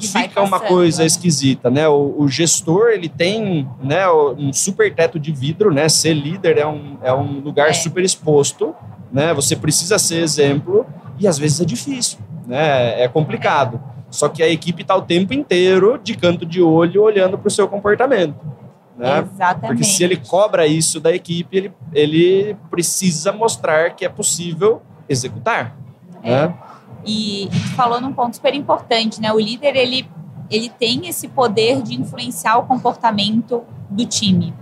E 0.00 0.06
Fica 0.06 0.40
uma 0.40 0.58
coisa 0.58 1.00
né? 1.00 1.06
esquisita, 1.06 1.68
né? 1.68 1.86
O, 1.86 2.14
o, 2.18 2.28
gestor 2.28 2.88
ele 2.88 3.08
tem, 3.08 3.68
né, 3.82 4.10
um 4.10 4.50
super 4.50 4.94
teto 4.94 5.18
de 5.18 5.30
vidro, 5.30 5.72
né? 5.72 5.88
Ser 5.90 6.14
líder 6.14 6.56
é 6.56 6.66
um, 6.66 6.96
é 7.02 7.12
um 7.12 7.40
lugar 7.40 7.68
é. 7.68 7.72
super 7.74 8.02
exposto, 8.02 8.74
né? 9.12 9.34
Você 9.34 9.54
precisa 9.54 9.98
ser 9.98 10.22
exemplo 10.22 10.86
e 11.18 11.28
às 11.28 11.38
vezes 11.38 11.60
é 11.60 11.64
difícil, 11.66 12.18
né? 12.46 13.02
É 13.02 13.08
complicado. 13.08 13.78
Só 14.10 14.28
que 14.28 14.42
a 14.42 14.48
equipe 14.48 14.82
está 14.82 14.96
o 14.96 15.02
tempo 15.02 15.34
inteiro 15.34 16.00
de 16.02 16.16
canto 16.16 16.46
de 16.46 16.62
olho 16.62 17.02
olhando 17.02 17.36
para 17.36 17.48
o 17.48 17.50
seu 17.50 17.68
comportamento. 17.68 18.40
Né? 18.96 19.20
Exatamente. 19.20 19.66
Porque 19.66 19.84
se 19.84 20.02
ele 20.02 20.16
cobra 20.16 20.66
isso 20.66 20.98
da 20.98 21.12
equipe, 21.14 21.56
ele, 21.56 21.72
ele 21.92 22.56
precisa 22.70 23.32
mostrar 23.32 23.94
que 23.94 24.04
é 24.04 24.08
possível 24.08 24.82
executar. 25.10 25.76
É. 26.22 26.46
Né? 26.46 26.54
E, 27.04 27.48
e 27.48 27.60
falou 27.74 28.00
num 28.00 28.12
ponto 28.12 28.36
super 28.36 28.54
importante, 28.54 29.20
né? 29.20 29.32
O 29.32 29.40
líder 29.40 29.74
ele, 29.74 30.08
ele 30.48 30.68
tem 30.68 31.08
esse 31.08 31.28
poder 31.28 31.82
de 31.82 32.00
influenciar 32.00 32.58
o 32.58 32.62
comportamento 32.64 33.64
do 33.90 34.06
time. 34.06 34.54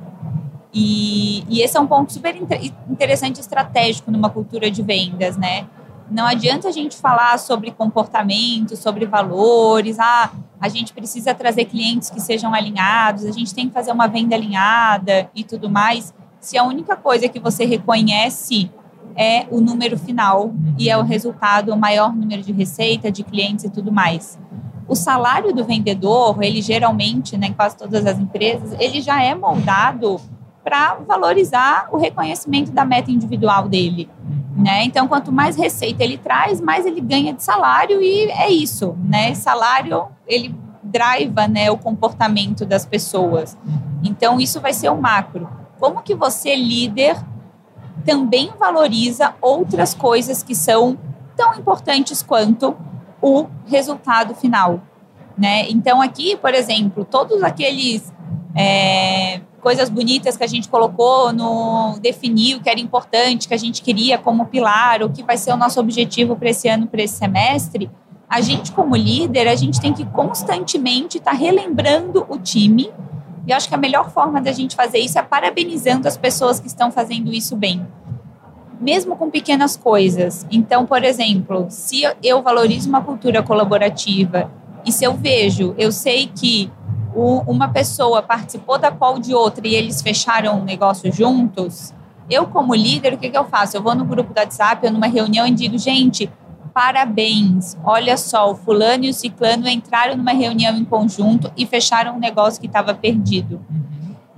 E, 0.72 1.44
e 1.48 1.60
esse 1.60 1.76
é 1.76 1.80
um 1.80 1.86
ponto 1.86 2.12
super 2.12 2.34
interessante 2.36 3.40
estratégico 3.40 4.10
numa 4.10 4.30
cultura 4.30 4.70
de 4.70 4.82
vendas, 4.82 5.36
né? 5.36 5.66
Não 6.10 6.26
adianta 6.26 6.68
a 6.68 6.70
gente 6.70 6.96
falar 6.96 7.38
sobre 7.38 7.70
comportamento, 7.70 8.76
sobre 8.76 9.04
valores, 9.04 9.98
ah, 9.98 10.30
a 10.60 10.68
gente 10.68 10.92
precisa 10.92 11.34
trazer 11.34 11.66
clientes 11.66 12.08
que 12.08 12.20
sejam 12.20 12.54
alinhados, 12.54 13.26
a 13.26 13.32
gente 13.32 13.54
tem 13.54 13.68
que 13.68 13.74
fazer 13.74 13.92
uma 13.92 14.06
venda 14.06 14.34
alinhada 14.34 15.30
e 15.34 15.44
tudo 15.44 15.68
mais. 15.68 16.14
Se 16.40 16.56
a 16.56 16.64
única 16.64 16.96
coisa 16.96 17.28
que 17.28 17.38
você 17.38 17.64
reconhece 17.64 18.70
é 19.18 19.46
o 19.50 19.60
número 19.60 19.98
final 19.98 20.52
e 20.78 20.88
é 20.88 20.96
o 20.96 21.02
resultado, 21.02 21.72
o 21.74 21.76
maior 21.76 22.14
número 22.14 22.40
de 22.40 22.52
receita, 22.52 23.10
de 23.10 23.24
clientes 23.24 23.64
e 23.64 23.70
tudo 23.70 23.90
mais. 23.90 24.38
O 24.86 24.94
salário 24.94 25.52
do 25.52 25.64
vendedor, 25.64 26.40
ele 26.40 26.62
geralmente, 26.62 27.36
né, 27.36 27.48
em 27.48 27.52
quase 27.52 27.76
todas 27.76 28.06
as 28.06 28.18
empresas, 28.18 28.74
ele 28.78 29.00
já 29.00 29.20
é 29.20 29.34
moldado 29.34 30.20
para 30.62 30.94
valorizar 31.06 31.88
o 31.90 31.96
reconhecimento 31.96 32.70
da 32.70 32.84
meta 32.84 33.10
individual 33.10 33.68
dele. 33.68 34.08
Né? 34.56 34.84
Então, 34.84 35.08
quanto 35.08 35.32
mais 35.32 35.56
receita 35.56 36.04
ele 36.04 36.16
traz, 36.16 36.60
mais 36.60 36.86
ele 36.86 37.00
ganha 37.00 37.32
de 37.32 37.42
salário 37.42 38.00
e 38.00 38.30
é 38.30 38.50
isso, 38.50 38.96
né? 39.04 39.34
Salário 39.34 40.08
ele 40.26 40.54
driva, 40.82 41.46
né, 41.46 41.70
o 41.70 41.76
comportamento 41.76 42.64
das 42.64 42.84
pessoas. 42.84 43.56
Então, 44.02 44.40
isso 44.40 44.60
vai 44.60 44.72
ser 44.72 44.88
o 44.90 45.00
macro. 45.00 45.48
Como 45.78 46.02
que 46.02 46.14
você 46.14 46.56
líder 46.56 47.16
também 48.04 48.50
valoriza 48.58 49.34
outras 49.40 49.94
coisas 49.94 50.42
que 50.42 50.54
são 50.54 50.98
tão 51.36 51.54
importantes 51.54 52.22
quanto 52.22 52.76
o 53.20 53.46
resultado 53.66 54.34
final, 54.34 54.80
né? 55.36 55.68
Então, 55.70 56.00
aqui, 56.00 56.36
por 56.36 56.54
exemplo, 56.54 57.04
todos 57.04 57.42
aqueles 57.42 58.12
é, 58.54 59.40
coisas 59.60 59.88
bonitas 59.88 60.36
que 60.36 60.44
a 60.44 60.46
gente 60.46 60.68
colocou 60.68 61.32
no 61.32 61.98
definiu 62.00 62.60
que 62.60 62.68
era 62.68 62.80
importante, 62.80 63.46
que 63.46 63.54
a 63.54 63.58
gente 63.58 63.82
queria 63.82 64.18
como 64.18 64.46
pilar, 64.46 65.02
o 65.02 65.10
que 65.10 65.22
vai 65.22 65.36
ser 65.36 65.52
o 65.52 65.56
nosso 65.56 65.78
objetivo 65.80 66.36
para 66.36 66.50
esse 66.50 66.68
ano, 66.68 66.86
para 66.86 67.02
esse 67.02 67.16
semestre, 67.16 67.90
a 68.28 68.40
gente 68.40 68.72
como 68.72 68.94
líder, 68.94 69.48
a 69.48 69.54
gente 69.54 69.80
tem 69.80 69.92
que 69.92 70.04
constantemente 70.04 71.18
estar 71.18 71.30
tá 71.30 71.36
relembrando 71.36 72.26
o 72.28 72.38
time. 72.38 72.90
E 73.48 73.52
acho 73.54 73.66
que 73.66 73.74
a 73.74 73.78
melhor 73.78 74.10
forma 74.10 74.42
da 74.42 74.52
gente 74.52 74.76
fazer 74.76 74.98
isso 74.98 75.18
é 75.18 75.22
parabenizando 75.22 76.06
as 76.06 76.18
pessoas 76.18 76.60
que 76.60 76.66
estão 76.66 76.92
fazendo 76.92 77.32
isso 77.32 77.56
bem. 77.56 77.84
Mesmo 78.78 79.16
com 79.16 79.30
pequenas 79.30 79.74
coisas. 79.74 80.46
Então, 80.50 80.84
por 80.84 81.02
exemplo, 81.02 81.66
se 81.70 82.02
eu 82.22 82.42
valorizo 82.42 82.90
uma 82.90 83.00
cultura 83.00 83.42
colaborativa 83.42 84.50
e 84.84 84.92
se 84.92 85.02
eu 85.02 85.14
vejo, 85.14 85.74
eu 85.78 85.90
sei 85.90 86.26
que 86.26 86.70
uma 87.14 87.68
pessoa 87.68 88.22
participou 88.22 88.78
da 88.78 88.92
call 88.92 89.18
de 89.18 89.34
outra 89.34 89.66
e 89.66 89.74
eles 89.74 90.02
fecharam 90.02 90.60
um 90.60 90.64
negócio 90.64 91.10
juntos, 91.10 91.94
eu, 92.30 92.46
como 92.46 92.74
líder, 92.74 93.14
o 93.14 93.18
que, 93.18 93.30
que 93.30 93.38
eu 93.38 93.46
faço? 93.46 93.78
Eu 93.78 93.82
vou 93.82 93.94
no 93.94 94.04
grupo 94.04 94.34
do 94.34 94.38
WhatsApp, 94.38 94.86
ou 94.86 94.92
numa 94.92 95.06
reunião 95.06 95.46
e 95.46 95.50
digo, 95.50 95.78
gente, 95.78 96.30
parabéns, 96.78 97.76
olha 97.82 98.16
só, 98.16 98.52
o 98.52 98.54
fulano 98.54 99.04
e 99.04 99.10
o 99.10 99.12
ciclano 99.12 99.68
entraram 99.68 100.16
numa 100.16 100.30
reunião 100.30 100.76
em 100.76 100.84
conjunto 100.84 101.50
e 101.56 101.66
fecharam 101.66 102.14
um 102.14 102.20
negócio 102.20 102.60
que 102.60 102.68
estava 102.68 102.94
perdido. 102.94 103.60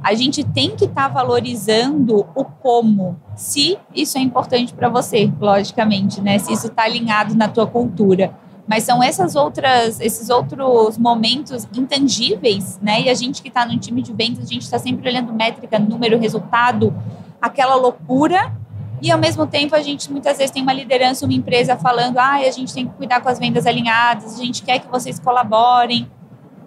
A 0.03 0.15
gente 0.15 0.43
tem 0.43 0.75
que 0.75 0.87
estar 0.87 1.03
tá 1.03 1.09
valorizando 1.09 2.27
o 2.35 2.43
como, 2.43 3.21
se 3.37 3.77
isso 3.95 4.17
é 4.17 4.23
importante 4.23 4.73
para 4.73 4.89
você, 4.89 5.31
logicamente, 5.39 6.23
né? 6.23 6.39
Se 6.39 6.51
isso 6.51 6.69
está 6.69 6.85
alinhado 6.85 7.35
na 7.35 7.47
tua 7.47 7.67
cultura. 7.67 8.35
Mas 8.67 8.85
são 8.85 9.03
essas 9.03 9.37
outras, 9.37 10.01
esses 10.01 10.31
outros 10.31 10.97
momentos 10.97 11.69
intangíveis, 11.77 12.81
né? 12.81 13.03
E 13.03 13.11
a 13.11 13.15
gente 13.15 13.43
que 13.43 13.49
está 13.49 13.67
no 13.67 13.79
time 13.79 14.01
de 14.01 14.15
vendas, 14.15 14.45
a 14.45 14.49
gente 14.49 14.63
está 14.63 14.79
sempre 14.79 15.07
olhando 15.11 15.31
métrica, 15.31 15.79
número, 15.79 16.19
resultado, 16.19 16.95
aquela 17.39 17.75
loucura. 17.75 18.51
E 19.03 19.11
ao 19.11 19.19
mesmo 19.19 19.47
tempo 19.47 19.75
a 19.75 19.81
gente 19.81 20.11
muitas 20.11 20.37
vezes 20.39 20.51
tem 20.51 20.63
uma 20.63 20.73
liderança, 20.73 21.25
uma 21.25 21.35
empresa 21.35 21.77
falando, 21.77 22.19
ah, 22.19 22.35
a 22.35 22.51
gente 22.51 22.73
tem 22.73 22.87
que 22.87 22.95
cuidar 22.95 23.21
com 23.21 23.29
as 23.29 23.39
vendas 23.39 23.67
alinhadas, 23.67 24.39
a 24.39 24.45
gente 24.45 24.63
quer 24.63 24.79
que 24.79 24.89
vocês 24.89 25.19
colaborem. 25.19 26.09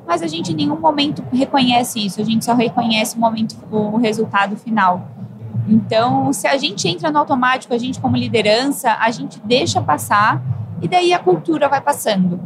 Mas 0.05 0.21
a 0.21 0.27
gente 0.27 0.51
em 0.51 0.55
nenhum 0.55 0.79
momento 0.79 1.23
reconhece 1.31 2.05
isso, 2.05 2.19
a 2.19 2.23
gente 2.23 2.43
só 2.43 2.53
reconhece 2.53 3.15
o 3.15 3.19
momento, 3.19 3.55
o 3.71 3.97
resultado 3.97 4.57
final. 4.57 5.07
Então, 5.67 6.33
se 6.33 6.45
a 6.45 6.57
gente 6.57 6.87
entra 6.87 7.09
no 7.09 7.19
automático, 7.19 7.73
a 7.73 7.77
gente 7.77 7.99
como 7.99 8.17
liderança, 8.17 8.97
a 8.99 9.09
gente 9.11 9.39
deixa 9.45 9.81
passar 9.81 10.41
e 10.81 10.87
daí 10.87 11.13
a 11.13 11.19
cultura 11.19 11.69
vai 11.69 11.79
passando. 11.79 12.39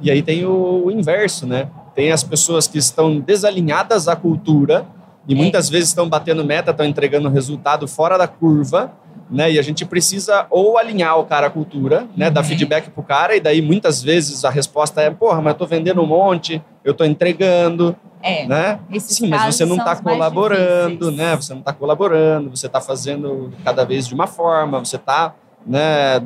E 0.00 0.10
aí 0.10 0.22
tem 0.22 0.44
o, 0.44 0.86
o 0.86 0.90
inverso, 0.90 1.46
né? 1.46 1.68
Tem 1.94 2.10
as 2.10 2.24
pessoas 2.24 2.66
que 2.66 2.78
estão 2.78 3.20
desalinhadas 3.20 4.08
à 4.08 4.16
cultura 4.16 4.86
e 5.28 5.34
é. 5.34 5.36
muitas 5.36 5.68
vezes 5.68 5.88
estão 5.88 6.08
batendo 6.08 6.44
meta, 6.44 6.70
estão 6.70 6.86
entregando 6.86 7.28
resultado 7.28 7.86
fora 7.88 8.16
da 8.16 8.28
curva, 8.28 8.92
né? 9.30 9.50
E 9.50 9.58
a 9.58 9.62
gente 9.62 9.84
precisa 9.84 10.46
ou 10.50 10.78
alinhar 10.78 11.18
o 11.18 11.24
cara 11.24 11.48
à 11.48 11.50
cultura, 11.50 12.06
né? 12.16 12.28
Uhum. 12.28 12.32
Dar 12.32 12.44
feedback 12.44 12.90
pro 12.90 13.02
cara 13.02 13.34
e 13.36 13.40
daí 13.40 13.60
muitas 13.60 14.02
vezes 14.02 14.44
a 14.44 14.50
resposta 14.50 15.00
é, 15.00 15.10
porra, 15.10 15.40
mas 15.40 15.54
eu 15.54 15.58
tô 15.58 15.66
vendendo 15.66 16.00
um 16.00 16.06
monte, 16.06 16.62
eu 16.84 16.94
tô 16.94 17.04
entregando, 17.04 17.96
é, 18.22 18.46
né? 18.46 18.78
Sim, 18.98 19.28
mas 19.28 19.54
você 19.54 19.64
não 19.64 19.76
está 19.76 19.96
colaborando, 19.96 21.10
né? 21.10 21.34
Você 21.36 21.52
não 21.52 21.60
está 21.60 21.72
colaborando, 21.72 22.50
você 22.50 22.66
está 22.66 22.80
fazendo 22.80 23.52
cada 23.64 23.84
vez 23.84 24.06
de 24.06 24.14
uma 24.14 24.26
forma, 24.26 24.78
você 24.78 24.96
está, 24.96 25.34
né? 25.66 26.22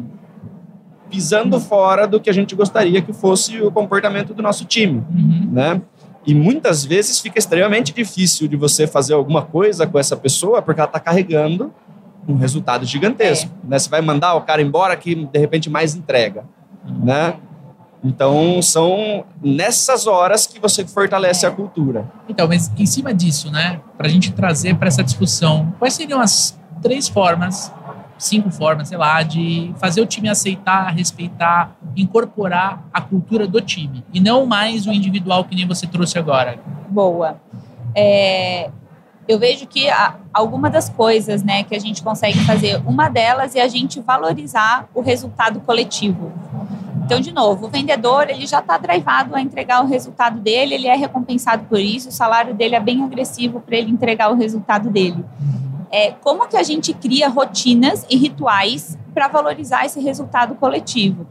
pisando 1.10 1.58
fora 1.58 2.06
do 2.06 2.20
que 2.20 2.30
a 2.30 2.32
gente 2.32 2.54
gostaria 2.54 3.02
que 3.02 3.12
fosse 3.12 3.60
o 3.60 3.70
comportamento 3.72 4.32
do 4.32 4.40
nosso 4.40 4.64
time, 4.64 5.02
uhum. 5.10 5.48
né? 5.50 5.82
E 6.26 6.34
muitas 6.34 6.84
vezes 6.84 7.18
fica 7.18 7.38
extremamente 7.38 7.92
difícil 7.92 8.46
de 8.46 8.56
você 8.56 8.86
fazer 8.86 9.14
alguma 9.14 9.42
coisa 9.42 9.86
com 9.86 9.98
essa 9.98 10.16
pessoa 10.16 10.60
porque 10.60 10.80
ela 10.80 10.88
está 10.88 11.00
carregando 11.00 11.72
um 12.28 12.36
resultado 12.36 12.84
gigantesco, 12.84 13.50
é. 13.64 13.70
né? 13.70 13.78
Você 13.78 13.88
vai 13.88 14.00
mandar 14.00 14.34
o 14.34 14.42
cara 14.42 14.60
embora 14.60 14.96
que 14.96 15.14
de 15.14 15.38
repente 15.38 15.70
mais 15.70 15.94
entrega, 15.94 16.44
uhum. 16.86 17.04
né? 17.04 17.36
Então 18.02 18.62
são 18.62 19.24
nessas 19.42 20.06
horas 20.06 20.46
que 20.46 20.58
você 20.58 20.86
fortalece 20.86 21.44
a 21.44 21.50
cultura. 21.50 22.10
Então, 22.28 22.48
mas 22.48 22.70
em 22.78 22.86
cima 22.86 23.12
disso, 23.12 23.50
né? 23.50 23.80
Para 23.96 24.06
a 24.06 24.10
gente 24.10 24.32
trazer 24.32 24.76
para 24.76 24.88
essa 24.88 25.02
discussão, 25.02 25.72
quais 25.78 25.94
seriam 25.94 26.20
as 26.20 26.58
três 26.82 27.08
formas 27.08 27.72
cinco 28.20 28.50
formas, 28.50 28.88
sei 28.88 28.98
lá, 28.98 29.22
de 29.22 29.72
fazer 29.78 30.00
o 30.02 30.06
time 30.06 30.28
aceitar, 30.28 30.92
respeitar, 30.94 31.74
incorporar 31.96 32.84
a 32.92 33.00
cultura 33.00 33.46
do 33.46 33.60
time 33.60 34.04
e 34.12 34.20
não 34.20 34.44
mais 34.44 34.86
o 34.86 34.92
individual 34.92 35.44
que 35.44 35.56
nem 35.56 35.66
você 35.66 35.86
trouxe 35.86 36.18
agora. 36.18 36.58
Boa. 36.88 37.40
É, 37.94 38.70
eu 39.26 39.38
vejo 39.38 39.66
que 39.66 39.88
alguma 40.34 40.68
das 40.68 40.90
coisas 40.90 41.42
né, 41.42 41.64
que 41.64 41.74
a 41.74 41.78
gente 41.78 42.02
consegue 42.02 42.38
fazer, 42.44 42.82
uma 42.86 43.08
delas 43.08 43.56
é 43.56 43.62
a 43.62 43.68
gente 43.68 44.00
valorizar 44.00 44.86
o 44.94 45.00
resultado 45.00 45.60
coletivo. 45.60 46.30
Então, 47.04 47.20
de 47.20 47.32
novo, 47.32 47.66
o 47.66 47.68
vendedor 47.68 48.28
ele 48.28 48.46
já 48.46 48.60
está 48.60 48.76
drivado 48.76 49.34
a 49.34 49.40
entregar 49.40 49.82
o 49.82 49.88
resultado 49.88 50.38
dele, 50.38 50.74
ele 50.74 50.86
é 50.86 50.94
recompensado 50.94 51.64
por 51.64 51.80
isso, 51.80 52.10
o 52.10 52.12
salário 52.12 52.54
dele 52.54 52.76
é 52.76 52.80
bem 52.80 53.02
agressivo 53.02 53.60
para 53.60 53.76
ele 53.76 53.90
entregar 53.90 54.30
o 54.30 54.36
resultado 54.36 54.90
dele 54.90 55.24
é, 55.90 56.12
como 56.12 56.46
que 56.46 56.56
a 56.56 56.62
gente 56.62 56.94
cria 56.94 57.28
rotinas 57.28 58.06
e 58.08 58.16
rituais 58.16 58.96
para 59.12 59.28
valorizar 59.28 59.84
esse 59.84 60.00
resultado 60.00 60.54
coletivo. 60.54 61.26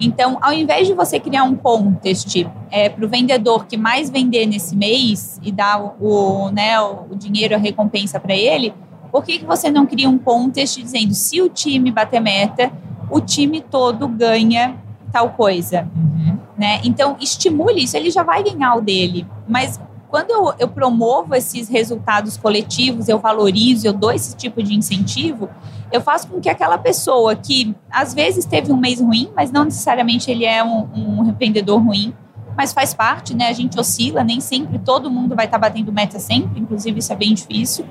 Então, 0.00 0.38
ao 0.40 0.52
invés 0.52 0.86
de 0.86 0.94
você 0.94 1.18
criar 1.18 1.42
um 1.42 1.56
contest 1.56 2.46
é, 2.70 2.88
para 2.88 3.04
o 3.04 3.08
vendedor 3.08 3.66
que 3.66 3.76
mais 3.76 4.08
vender 4.08 4.46
nesse 4.46 4.76
mês 4.76 5.40
e 5.42 5.50
dar 5.50 5.80
o, 5.80 5.96
o 6.00 6.50
né, 6.50 6.80
o 6.80 7.14
dinheiro, 7.16 7.54
a 7.54 7.58
recompensa 7.58 8.20
para 8.20 8.34
ele, 8.34 8.72
por 9.10 9.24
que, 9.24 9.40
que 9.40 9.44
você 9.44 9.70
não 9.70 9.86
cria 9.86 10.08
um 10.08 10.18
contest 10.18 10.80
dizendo 10.80 11.14
se 11.14 11.42
o 11.42 11.48
time 11.48 11.90
bater 11.90 12.20
meta, 12.20 12.70
o 13.10 13.20
time 13.20 13.60
todo 13.60 14.06
ganha 14.06 14.76
tal 15.12 15.30
coisa? 15.30 15.88
Uhum. 15.96 16.38
Né? 16.56 16.80
Então, 16.84 17.16
estimule 17.20 17.82
isso, 17.82 17.96
ele 17.96 18.10
já 18.10 18.22
vai 18.22 18.42
ganhar 18.42 18.76
o 18.76 18.80
dele. 18.80 19.26
Mas 19.48 19.80
quando 20.10 20.30
eu, 20.30 20.54
eu 20.58 20.68
promovo 20.68 21.34
esses 21.34 21.68
resultados 21.68 22.36
coletivos, 22.36 23.08
eu 23.08 23.18
valorizo, 23.18 23.86
eu 23.86 23.92
dou 23.92 24.10
esse 24.10 24.34
tipo 24.36 24.62
de 24.62 24.74
incentivo, 24.74 25.48
eu 25.92 26.00
faço 26.00 26.28
com 26.28 26.40
que 26.40 26.48
aquela 26.48 26.78
pessoa 26.78 27.36
que 27.36 27.74
às 27.90 28.14
vezes 28.14 28.44
teve 28.44 28.72
um 28.72 28.76
mês 28.76 29.00
ruim, 29.00 29.30
mas 29.34 29.50
não 29.50 29.64
necessariamente 29.64 30.30
ele 30.30 30.44
é 30.44 30.62
um, 30.64 30.88
um 30.94 31.78
ruim, 31.78 32.14
mas 32.56 32.72
faz 32.72 32.92
parte, 32.92 33.36
né? 33.36 33.48
A 33.48 33.52
gente 33.52 33.78
oscila, 33.78 34.24
nem 34.24 34.40
sempre 34.40 34.78
todo 34.78 35.10
mundo 35.10 35.36
vai 35.36 35.44
estar 35.46 35.58
tá 35.58 35.68
batendo 35.68 35.92
meta 35.92 36.18
sempre, 36.18 36.60
inclusive 36.60 36.98
isso 36.98 37.12
é 37.12 37.16
bem 37.16 37.32
difícil. 37.32 37.86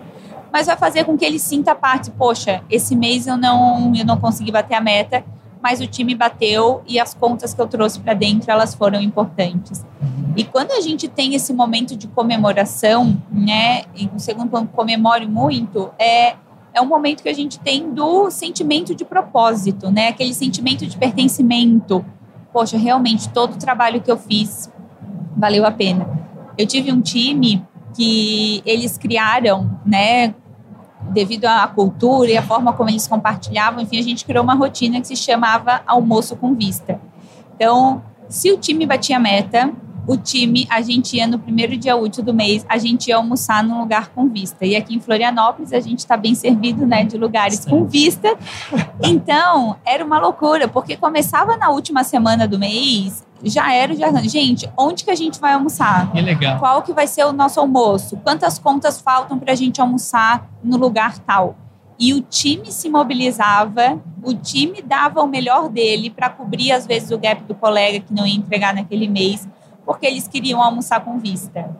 Mas 0.51 0.67
vai 0.67 0.77
fazer 0.77 1.03
com 1.03 1.17
que 1.17 1.23
ele 1.23 1.39
sinta 1.39 1.75
parte, 1.75 2.11
poxa, 2.11 2.61
esse 2.69 2.95
mês 2.95 3.27
eu 3.27 3.37
não, 3.37 3.93
eu 3.95 4.05
não 4.05 4.17
consegui 4.17 4.51
bater 4.51 4.75
a 4.75 4.81
meta, 4.81 5.23
mas 5.67 5.81
o 5.81 5.85
time 5.85 6.15
bateu 6.15 6.81
e 6.87 6.97
as 6.97 7.13
contas 7.13 7.53
que 7.53 7.61
eu 7.61 7.67
trouxe 7.67 7.99
para 7.99 8.13
dentro 8.13 8.49
elas 8.49 8.73
foram 8.73 9.01
importantes. 9.01 9.85
E 10.33 10.45
quando 10.45 10.71
a 10.71 10.79
gente 10.79 11.09
tem 11.09 11.35
esse 11.35 11.51
momento 11.51 11.93
de 11.93 12.07
comemoração, 12.07 13.21
né, 13.29 13.83
e 13.93 14.09
o 14.15 14.17
segundo 14.17 14.49
ponto 14.49 14.71
comemore 14.71 15.27
muito, 15.27 15.89
é 15.99 16.35
é 16.73 16.81
um 16.81 16.85
momento 16.85 17.23
que 17.23 17.27
a 17.27 17.33
gente 17.33 17.59
tem 17.59 17.91
do 17.91 18.29
sentimento 18.29 18.93
de 18.95 19.03
propósito, 19.03 19.89
né? 19.89 20.09
Aquele 20.09 20.33
sentimento 20.33 20.85
de 20.85 20.95
pertencimento. 20.95 22.05
Poxa, 22.53 22.77
realmente 22.77 23.27
todo 23.29 23.55
o 23.55 23.57
trabalho 23.57 23.99
que 23.99 24.11
eu 24.11 24.17
fiz 24.17 24.71
valeu 25.35 25.65
a 25.65 25.71
pena. 25.71 26.07
Eu 26.55 26.67
tive 26.67 26.91
um 26.91 27.01
time 27.01 27.65
que 27.95 28.61
eles 28.63 28.97
criaram, 28.97 29.79
né, 29.85 30.33
devido 31.11 31.45
à 31.45 31.67
cultura 31.67 32.29
e 32.31 32.37
à 32.37 32.41
forma 32.41 32.73
como 32.73 32.89
eles 32.89 33.07
compartilhavam, 33.07 33.81
enfim, 33.81 33.99
a 33.99 34.03
gente 34.03 34.25
criou 34.25 34.43
uma 34.43 34.53
rotina 34.53 34.99
que 35.01 35.07
se 35.07 35.15
chamava 35.15 35.81
almoço 35.85 36.35
com 36.35 36.53
vista. 36.53 36.99
Então, 37.55 38.03
se 38.29 38.51
o 38.51 38.57
time 38.57 38.85
batia 38.85 39.19
meta, 39.19 39.73
o 40.07 40.15
time, 40.15 40.65
a 40.69 40.81
gente 40.81 41.17
ia 41.17 41.27
no 41.27 41.37
primeiro 41.37 41.75
dia 41.75 41.95
útil 41.97 42.23
do 42.23 42.33
mês, 42.33 42.65
a 42.69 42.77
gente 42.77 43.07
ia 43.07 43.17
almoçar 43.17 43.61
num 43.61 43.79
lugar 43.79 44.09
com 44.09 44.29
vista. 44.29 44.65
E 44.65 44.75
aqui 44.75 44.95
em 44.95 45.01
Florianópolis 45.01 45.73
a 45.73 45.81
gente 45.81 45.99
está 45.99 46.15
bem 46.15 46.33
servido, 46.33 46.85
né, 46.85 47.03
de 47.03 47.17
lugares 47.17 47.65
com 47.65 47.85
vista. 47.85 48.37
Então, 49.03 49.75
era 49.85 50.05
uma 50.05 50.17
loucura, 50.17 50.67
porque 50.67 50.95
começava 50.95 51.57
na 51.57 51.69
última 51.69 52.05
semana 52.05 52.47
do 52.47 52.57
mês, 52.57 53.26
já 53.43 53.73
era 53.73 53.93
o 53.93 53.95
jardim. 53.95 54.29
Gente, 54.29 54.69
onde 54.77 55.03
que 55.03 55.11
a 55.11 55.15
gente 55.15 55.39
vai 55.39 55.53
almoçar? 55.53 56.11
Que 56.11 56.21
legal. 56.21 56.59
Qual 56.59 56.81
que 56.81 56.93
vai 56.93 57.07
ser 57.07 57.25
o 57.25 57.31
nosso 57.31 57.59
almoço? 57.59 58.17
Quantas 58.17 58.57
contas 58.57 58.99
faltam 58.99 59.37
para 59.37 59.53
a 59.53 59.55
gente 59.55 59.79
almoçar 59.81 60.49
no 60.63 60.77
lugar 60.77 61.17
tal? 61.19 61.55
E 61.99 62.13
o 62.13 62.21
time 62.21 62.71
se 62.71 62.89
mobilizava, 62.89 63.99
o 64.23 64.33
time 64.33 64.81
dava 64.83 65.23
o 65.23 65.27
melhor 65.27 65.67
dele 65.67 66.11
para 66.11 66.29
cobrir, 66.29 66.71
às 66.71 66.85
vezes, 66.85 67.09
o 67.09 67.17
gap 67.17 67.43
do 67.43 67.55
colega 67.55 67.99
que 67.99 68.13
não 68.13 68.25
ia 68.25 68.35
entregar 68.35 68.73
naquele 68.73 69.07
mês 69.07 69.47
porque 69.87 70.05
eles 70.05 70.27
queriam 70.27 70.61
almoçar 70.61 70.99
com 70.99 71.17
vista. 71.17 71.73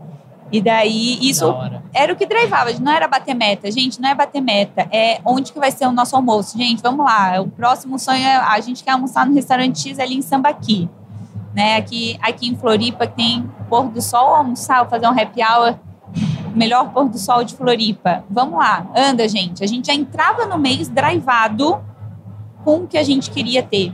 E 0.50 0.62
daí, 0.62 1.20
isso 1.22 1.54
era 1.94 2.14
o 2.14 2.16
que 2.16 2.26
drivava. 2.26 2.72
Não 2.80 2.90
era 2.90 3.06
bater 3.06 3.36
meta. 3.36 3.70
Gente, 3.70 4.00
não 4.00 4.08
é 4.08 4.16
bater 4.16 4.42
meta. 4.42 4.88
É 4.94 5.20
onde 5.26 5.52
que 5.52 5.60
vai 5.60 5.72
ser 5.72 5.86
o 5.88 5.92
nosso 5.92 6.16
almoço. 6.16 6.58
Gente, 6.58 6.82
vamos 6.82 7.06
lá. 7.06 7.42
O 7.42 7.50
próximo 7.50 8.00
sonho 8.00 8.24
é 8.24 8.38
a 8.38 8.58
gente 8.62 8.82
quer 8.82 8.92
almoçar 8.92 9.28
no 9.28 9.36
restaurante 9.36 9.82
X 9.82 10.00
ali 10.00 10.16
em 10.16 10.22
Sambaqui. 10.22 10.90
Né? 11.54 11.78
Aqui, 11.78 12.18
aqui 12.22 12.48
em 12.48 12.56
Floripa 12.56 13.08
tem 13.08 13.50
pôr 13.70 13.90
do 13.90 14.02
sol, 14.02 14.36
almoçar, 14.36 14.88
fazer 14.90 15.08
um 15.08 15.12
happy 15.12 15.42
hour. 15.42 15.76
Melhor 16.56 16.92
pôr 16.92 17.08
do 17.10 17.18
sol 17.18 17.44
de 17.44 17.56
Floripa. 17.56 18.24
Vamos 18.30 18.58
lá. 18.58 18.88
Anda, 18.96 19.28
gente. 19.28 19.64
A 19.64 19.68
gente 19.68 19.88
já 19.88 19.94
entrava 19.94 20.46
no 20.46 20.58
mês 20.58 20.88
drivado 20.88 21.84
com 22.64 22.78
o 22.84 22.88
que 22.88 22.98
a 22.98 23.04
gente 23.04 23.30
queria 23.30 23.62
ter. 23.64 23.94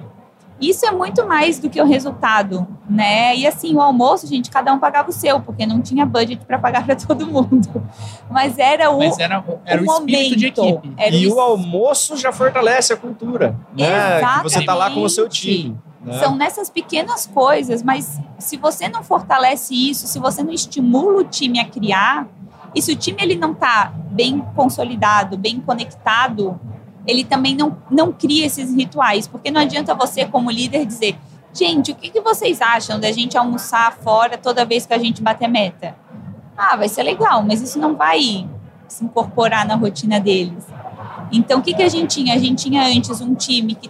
Isso 0.60 0.86
é 0.86 0.92
muito 0.92 1.28
mais 1.28 1.60
do 1.60 1.70
que 1.70 1.82
o 1.82 1.86
resultado, 1.86 2.66
né? 2.90 3.36
E 3.36 3.46
assim, 3.46 3.76
o 3.76 3.82
almoço, 3.82 4.26
gente, 4.28 4.50
cada 4.50 4.74
um 4.74 4.80
pagava 4.80 5.10
o 5.10 5.12
seu, 5.12 5.42
porque 5.42 5.66
não 5.66 5.82
tinha 5.82 6.06
budget 6.06 6.46
para 6.46 6.58
pagar 6.58 6.86
para 6.86 6.96
todo 6.96 7.28
mundo. 7.28 7.84
Mas 8.30 8.58
era 8.58 8.90
o 8.90 9.00
Mas 9.00 9.20
era, 9.20 9.44
era 9.66 9.82
o, 9.82 9.86
o 9.86 9.92
espírito 9.92 10.38
de 10.38 10.48
equipe. 10.48 10.94
e 11.12 11.28
o, 11.28 11.36
o 11.36 11.40
almoço 11.42 12.16
já 12.16 12.32
fortalece 12.32 12.94
a 12.94 12.98
cultura, 12.98 13.58
né? 13.78 13.88
Exatamente. 14.18 14.38
Que 14.38 14.44
você 14.44 14.60
está 14.60 14.74
lá 14.74 14.90
com 14.90 15.02
o 15.02 15.10
seu 15.10 15.28
time. 15.28 15.78
Né? 16.04 16.20
São 16.20 16.36
nessas 16.36 16.70
pequenas 16.70 17.26
coisas, 17.26 17.82
mas 17.82 18.20
se 18.38 18.58
você 18.58 18.90
não 18.90 19.04
fortalece 19.04 19.74
isso, 19.74 20.08
se 20.08 20.20
você 20.20 20.44
não 20.44 20.52
estimula 20.52 21.22
o 21.22 21.24
time 21.24 21.60
a 21.60 21.66
criar, 21.66 22.28
e 22.76 22.82
se 22.82 22.92
o 22.92 22.96
time 22.96 23.18
ele 23.22 23.36
não 23.36 23.52
está 23.52 23.94
bem 24.12 24.44
consolidado, 24.56 25.38
bem 25.38 25.60
conectado 25.60 26.60
ele 27.06 27.24
também 27.24 27.56
não, 27.56 27.78
não 27.90 28.12
cria 28.12 28.46
esses 28.46 28.74
rituais, 28.74 29.28
porque 29.28 29.52
não 29.52 29.62
adianta 29.62 29.94
você, 29.94 30.26
como 30.26 30.50
líder, 30.50 30.86
dizer: 30.86 31.18
gente, 31.54 31.92
o 31.92 31.96
que, 31.96 32.10
que 32.10 32.22
vocês 32.22 32.62
acham 32.62 33.00
da 33.00 33.12
gente 33.12 33.38
almoçar 33.38 33.94
fora 33.98 34.38
toda 34.38 34.66
vez 34.66 34.86
que 34.86 34.94
a 34.94 34.98
gente 34.98 35.22
bater 35.22 35.48
meta? 35.48 35.96
Ah, 36.58 36.76
vai 36.78 36.88
ser 36.88 37.04
legal, 37.04 37.44
mas 37.44 37.62
isso 37.62 37.80
não 37.80 37.96
vai 37.96 38.48
se 38.88 39.04
incorporar 39.04 39.68
na 39.68 39.76
rotina 39.76 40.20
deles. 40.20 40.66
Então, 41.32 41.60
o 41.60 41.62
que, 41.64 41.74
que 41.74 41.82
a 41.82 41.90
gente 41.90 42.16
tinha? 42.16 42.36
A 42.36 42.38
gente 42.38 42.64
tinha 42.64 42.86
antes 42.86 43.20
um 43.20 43.34
time 43.34 43.76
que 43.76 43.90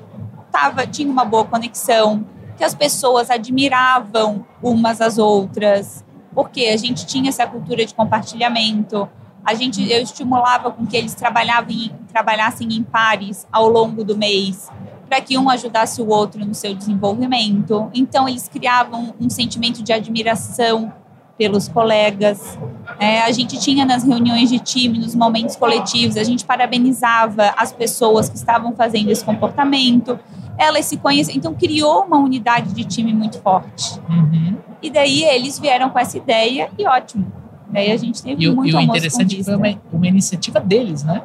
tava, 0.53 0.87
tinha 0.87 1.11
uma 1.11 1.25
boa 1.25 1.43
conexão, 1.43 2.25
que 2.55 2.63
as 2.63 2.73
pessoas 2.73 3.29
admiravam 3.29 4.45
umas 4.61 5.01
às 5.01 5.17
outras, 5.17 6.05
porque 6.33 6.67
a 6.67 6.77
gente 6.77 7.05
tinha 7.05 7.27
essa 7.27 7.45
cultura 7.45 7.85
de 7.85 7.93
compartilhamento 7.93 9.09
a 9.45 9.53
gente 9.53 9.91
eu 9.91 10.01
estimulava 10.01 10.71
com 10.71 10.85
que 10.85 10.95
eles 10.95 11.13
trabalhavam 11.13 11.75
trabalhassem 12.11 12.67
em 12.71 12.83
pares 12.83 13.45
ao 13.51 13.67
longo 13.67 14.03
do 14.03 14.15
mês 14.15 14.69
para 15.09 15.19
que 15.19 15.37
um 15.37 15.49
ajudasse 15.49 16.01
o 16.01 16.07
outro 16.07 16.45
no 16.45 16.53
seu 16.53 16.73
desenvolvimento. 16.73 17.89
Então 17.93 18.27
eles 18.27 18.47
criavam 18.47 19.13
um 19.19 19.29
sentimento 19.29 19.83
de 19.83 19.91
admiração 19.91 20.93
pelos 21.37 21.67
colegas. 21.67 22.57
É, 22.99 23.21
a 23.23 23.31
gente 23.31 23.59
tinha 23.59 23.85
nas 23.85 24.03
reuniões 24.03 24.49
de 24.49 24.59
time, 24.59 24.97
nos 24.97 25.13
momentos 25.13 25.55
coletivos, 25.55 26.15
a 26.15 26.23
gente 26.23 26.45
parabenizava 26.45 27.53
as 27.57 27.73
pessoas 27.73 28.29
que 28.29 28.37
estavam 28.37 28.75
fazendo 28.75 29.09
esse 29.09 29.25
comportamento. 29.25 30.17
Elas 30.57 30.85
se 30.85 30.97
conheciam, 30.97 31.35
então 31.35 31.53
criou 31.53 32.03
uma 32.03 32.17
unidade 32.17 32.73
de 32.73 32.83
time 32.83 33.13
muito 33.13 33.39
forte. 33.39 33.99
Uhum. 34.09 34.57
E 34.81 34.89
daí 34.89 35.23
eles 35.23 35.57
vieram 35.59 35.89
com 35.89 35.99
essa 35.99 36.17
ideia 36.17 36.69
e 36.77 36.85
ótimo 36.85 37.43
Daí 37.73 37.91
a 37.91 37.97
gente 37.97 38.21
teve 38.21 38.45
e, 38.45 38.51
muito 38.51 38.69
E 38.69 38.75
o 38.75 38.79
interessante 38.79 39.43
foi 39.43 39.55
uma, 39.55 39.81
uma 39.91 40.07
iniciativa 40.07 40.59
deles, 40.59 41.03
né? 41.03 41.23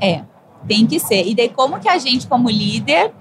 É, 0.00 0.22
tem 0.66 0.86
que 0.86 1.00
ser. 1.00 1.26
E 1.26 1.34
daí 1.34 1.48
como 1.48 1.80
que 1.80 1.88
a 1.88 1.98
gente, 1.98 2.28
como 2.28 2.48
líder, 2.48 3.12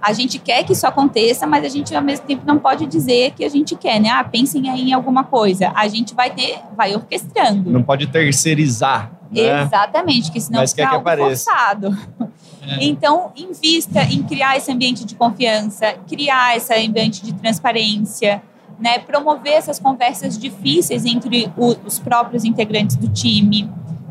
a 0.00 0.10
gente 0.14 0.38
quer 0.38 0.64
que 0.64 0.72
isso 0.72 0.86
aconteça, 0.86 1.46
mas 1.46 1.64
a 1.64 1.68
gente 1.68 1.94
ao 1.94 2.02
mesmo 2.02 2.26
tempo 2.26 2.42
não 2.46 2.58
pode 2.58 2.86
dizer 2.86 3.32
que 3.32 3.44
a 3.44 3.48
gente 3.48 3.76
quer, 3.76 4.00
né? 4.00 4.08
Ah, 4.08 4.24
pensem 4.24 4.70
aí 4.70 4.88
em 4.88 4.92
alguma 4.94 5.22
coisa. 5.22 5.70
A 5.76 5.86
gente 5.86 6.14
vai 6.14 6.30
ter, 6.30 6.58
vai 6.74 6.94
orquestrando. 6.94 7.70
Não 7.70 7.82
pode 7.82 8.06
terceirizar. 8.06 9.12
Né? 9.42 9.62
Exatamente, 9.62 10.30
que 10.30 10.40
senão 10.40 10.60
mas 10.60 10.72
fica 10.72 10.96
apareça. 10.96 11.50
forçado. 11.50 11.96
É. 12.66 12.84
Então, 12.84 13.30
invista 13.36 14.02
em 14.04 14.22
criar 14.22 14.56
esse 14.56 14.72
ambiente 14.72 15.04
de 15.04 15.14
confiança, 15.14 15.92
criar 16.08 16.56
esse 16.56 16.72
ambiente 16.74 17.22
de 17.22 17.34
transparência, 17.34 18.42
né, 18.78 18.98
promover 18.98 19.52
essas 19.52 19.78
conversas 19.78 20.38
difíceis 20.38 21.04
entre 21.04 21.52
o, 21.56 21.76
os 21.84 21.98
próprios 21.98 22.44
integrantes 22.44 22.96
do 22.96 23.08
time, 23.08 23.70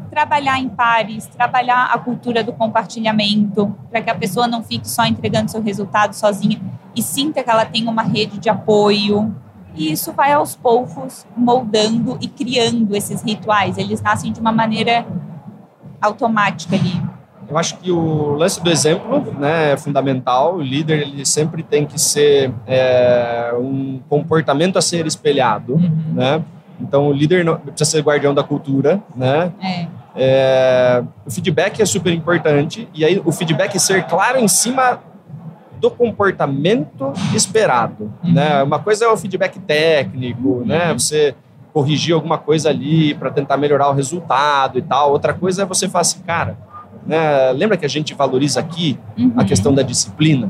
trabalhar 0.09 0.59
em 0.59 0.69
pares, 0.69 1.25
trabalhar 1.25 1.85
a 1.85 1.97
cultura 1.97 2.43
do 2.43 2.53
compartilhamento, 2.53 3.75
para 3.89 4.01
que 4.01 4.09
a 4.11 4.15
pessoa 4.15 4.47
não 4.47 4.63
fique 4.63 4.87
só 4.87 5.05
entregando 5.05 5.49
seu 5.49 5.61
resultado 5.61 6.13
sozinha 6.13 6.61
e 6.95 7.01
sinta 7.01 7.43
que 7.43 7.49
ela 7.49 7.65
tem 7.65 7.87
uma 7.87 8.03
rede 8.03 8.37
de 8.37 8.49
apoio. 8.49 9.35
E 9.75 9.91
isso 9.91 10.13
vai 10.13 10.31
aos 10.33 10.55
poucos 10.55 11.25
moldando 11.35 12.17
e 12.21 12.27
criando 12.27 12.95
esses 12.95 13.21
rituais. 13.21 13.77
Eles 13.77 14.01
nascem 14.01 14.31
de 14.31 14.39
uma 14.39 14.51
maneira 14.51 15.05
automática 16.01 16.75
ali. 16.75 17.01
Eu 17.49 17.57
acho 17.57 17.77
que 17.77 17.91
o 17.91 18.33
lance 18.33 18.61
do 18.63 18.69
exemplo 18.69 19.33
né, 19.37 19.73
é 19.73 19.77
fundamental. 19.77 20.55
O 20.55 20.61
líder 20.61 21.01
ele 21.01 21.25
sempre 21.25 21.61
tem 21.61 21.85
que 21.85 21.99
ser 21.99 22.53
é, 22.65 23.53
um 23.57 23.99
comportamento 24.09 24.77
a 24.77 24.81
ser 24.81 25.05
espelhado. 25.05 25.73
Uhum. 25.73 26.13
Né? 26.13 26.43
Então, 26.79 27.07
o 27.07 27.13
líder 27.13 27.43
não, 27.43 27.57
precisa 27.57 27.89
ser 27.89 28.01
guardião 28.01 28.33
da 28.33 28.43
cultura. 28.43 29.01
Né? 29.15 29.51
É. 29.61 29.87
É, 30.15 31.03
o 31.25 31.31
feedback 31.31 31.81
é 31.81 31.85
super 31.85 32.13
importante. 32.13 32.87
E 32.93 33.03
aí, 33.03 33.21
o 33.23 33.31
feedback 33.31 33.77
ser 33.79 34.03
claro 34.05 34.39
em 34.39 34.47
cima 34.47 34.99
do 35.83 35.91
comportamento 35.91 37.11
esperado. 37.35 38.09
Uhum. 38.23 38.33
Né? 38.33 38.63
Uma 38.63 38.79
coisa 38.79 39.03
é 39.03 39.07
o 39.09 39.17
feedback 39.17 39.59
técnico, 39.59 40.47
uhum. 40.47 40.65
né? 40.65 40.93
você 40.93 41.35
corrigir 41.73 42.15
alguma 42.15 42.37
coisa 42.37 42.69
ali 42.69 43.13
para 43.15 43.29
tentar 43.29 43.57
melhorar 43.57 43.89
o 43.89 43.93
resultado 43.93 44.79
e 44.79 44.81
tal. 44.81 45.11
Outra 45.11 45.33
coisa 45.33 45.63
é 45.63 45.65
você 45.65 45.89
falar 45.89 46.01
assim, 46.01 46.21
cara 46.21 46.57
né? 47.05 47.51
Lembra 47.51 47.77
que 47.77 47.85
a 47.85 47.89
gente 47.89 48.13
valoriza 48.13 48.59
aqui 48.59 48.97
uhum. 49.17 49.33
a 49.37 49.43
questão 49.43 49.73
da 49.73 49.81
disciplina? 49.81 50.49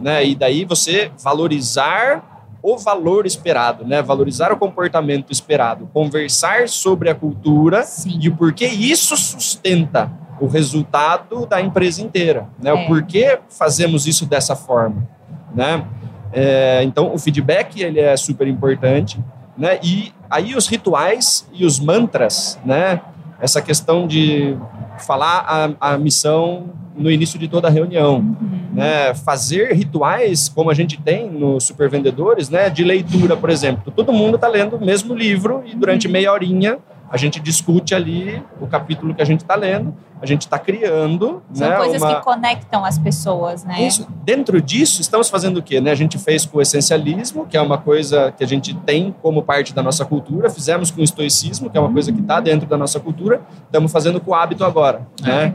Né? 0.00 0.26
E 0.26 0.34
daí 0.34 0.64
você 0.64 1.10
valorizar 1.22 2.48
o 2.62 2.76
valor 2.76 3.26
esperado, 3.26 3.86
né? 3.86 4.02
Valorizar 4.02 4.50
o 4.52 4.56
comportamento 4.56 5.30
esperado, 5.30 5.88
conversar 5.92 6.68
sobre 6.68 7.10
a 7.10 7.14
cultura 7.14 7.82
Sim. 7.82 8.18
e 8.20 8.28
o 8.28 8.36
porquê 8.36 8.66
isso 8.66 9.16
sustenta 9.16 10.10
o 10.40 10.46
resultado 10.46 11.46
da 11.46 11.60
empresa 11.60 12.02
inteira, 12.02 12.46
né? 12.58 12.70
É. 12.70 12.72
O 12.72 12.86
porquê 12.86 13.38
fazemos 13.48 14.06
isso 14.06 14.26
dessa 14.26 14.56
forma, 14.56 15.06
né? 15.54 15.84
É, 16.32 16.82
então 16.82 17.14
o 17.14 17.18
feedback 17.18 17.80
ele 17.80 18.00
é 18.00 18.16
super 18.16 18.48
importante, 18.48 19.18
né? 19.56 19.78
E 19.82 20.12
aí 20.28 20.54
os 20.54 20.66
rituais 20.66 21.48
e 21.52 21.64
os 21.64 21.78
mantras, 21.78 22.58
né? 22.64 23.00
Essa 23.40 23.62
questão 23.62 24.06
de 24.06 24.56
falar 24.98 25.76
a, 25.80 25.92
a 25.92 25.98
missão 25.98 26.70
no 26.96 27.10
início 27.10 27.38
de 27.38 27.48
toda 27.48 27.68
a 27.68 27.70
reunião, 27.70 28.16
uhum. 28.16 28.68
né? 28.72 29.14
Fazer 29.14 29.72
rituais 29.72 30.48
como 30.48 30.70
a 30.70 30.74
gente 30.74 31.00
tem 31.00 31.30
nos 31.30 31.64
supervendedores, 31.64 32.48
né? 32.48 32.68
De 32.68 32.82
leitura, 32.82 33.36
por 33.36 33.50
exemplo. 33.50 33.92
Todo 33.94 34.12
mundo 34.12 34.34
está 34.36 34.48
lendo 34.48 34.76
o 34.76 34.84
mesmo 34.84 35.14
livro 35.14 35.62
e 35.64 35.74
durante 35.74 36.06
uhum. 36.06 36.12
meia 36.12 36.32
horinha 36.32 36.78
a 37.14 37.16
gente 37.16 37.38
discute 37.38 37.94
ali 37.94 38.42
o 38.60 38.66
capítulo 38.66 39.14
que 39.14 39.22
a 39.22 39.24
gente 39.24 39.42
está 39.42 39.54
lendo, 39.54 39.94
a 40.20 40.26
gente 40.26 40.40
está 40.42 40.58
criando. 40.58 41.44
São 41.52 41.68
né, 41.68 41.76
coisas 41.76 42.02
uma... 42.02 42.16
que 42.16 42.22
conectam 42.22 42.84
as 42.84 42.98
pessoas, 42.98 43.62
né? 43.62 43.86
Isso. 43.86 44.04
Dentro 44.24 44.60
disso, 44.60 45.00
estamos 45.00 45.28
fazendo 45.28 45.58
o 45.58 45.62
quê? 45.62 45.80
Né? 45.80 45.92
A 45.92 45.94
gente 45.94 46.18
fez 46.18 46.44
com 46.44 46.58
o 46.58 46.60
essencialismo, 46.60 47.46
que 47.46 47.56
é 47.56 47.60
uma 47.60 47.78
coisa 47.78 48.32
que 48.36 48.42
a 48.42 48.46
gente 48.48 48.74
tem 48.78 49.14
como 49.22 49.44
parte 49.44 49.72
da 49.72 49.80
nossa 49.80 50.04
cultura, 50.04 50.50
fizemos 50.50 50.90
com 50.90 51.02
o 51.02 51.04
estoicismo, 51.04 51.70
que 51.70 51.78
é 51.78 51.80
uma 51.80 51.92
coisa 51.92 52.12
que 52.12 52.20
está 52.20 52.40
dentro 52.40 52.66
da 52.66 52.76
nossa 52.76 52.98
cultura, 52.98 53.42
estamos 53.64 53.92
fazendo 53.92 54.20
com 54.20 54.32
o 54.32 54.34
hábito 54.34 54.64
agora. 54.64 55.06
Né? 55.22 55.54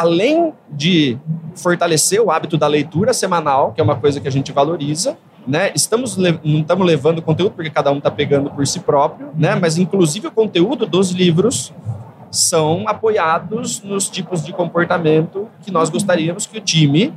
Além 0.00 0.54
de 0.70 1.18
fortalecer 1.54 2.22
o 2.22 2.30
hábito 2.30 2.56
da 2.56 2.66
leitura 2.66 3.12
semanal, 3.12 3.72
que 3.72 3.80
é 3.80 3.84
uma 3.84 3.96
coisa 3.96 4.18
que 4.18 4.26
a 4.26 4.30
gente 4.30 4.50
valoriza, 4.50 5.18
né? 5.46 5.70
Estamos 5.74 6.16
não 6.16 6.38
estamos 6.42 6.86
levando 6.86 7.20
conteúdo 7.20 7.52
porque 7.52 7.68
cada 7.68 7.92
um 7.92 7.98
está 7.98 8.10
pegando 8.10 8.48
por 8.50 8.66
si 8.66 8.80
próprio, 8.80 9.28
né? 9.34 9.54
Mas 9.54 9.76
inclusive 9.76 10.28
o 10.28 10.30
conteúdo 10.30 10.86
dos 10.86 11.10
livros 11.10 11.72
são 12.30 12.84
apoiados 12.86 13.82
nos 13.82 14.08
tipos 14.08 14.42
de 14.42 14.54
comportamento 14.54 15.48
que 15.60 15.70
nós 15.70 15.90
gostaríamos 15.90 16.46
que 16.46 16.56
o 16.56 16.60
time, 16.62 17.12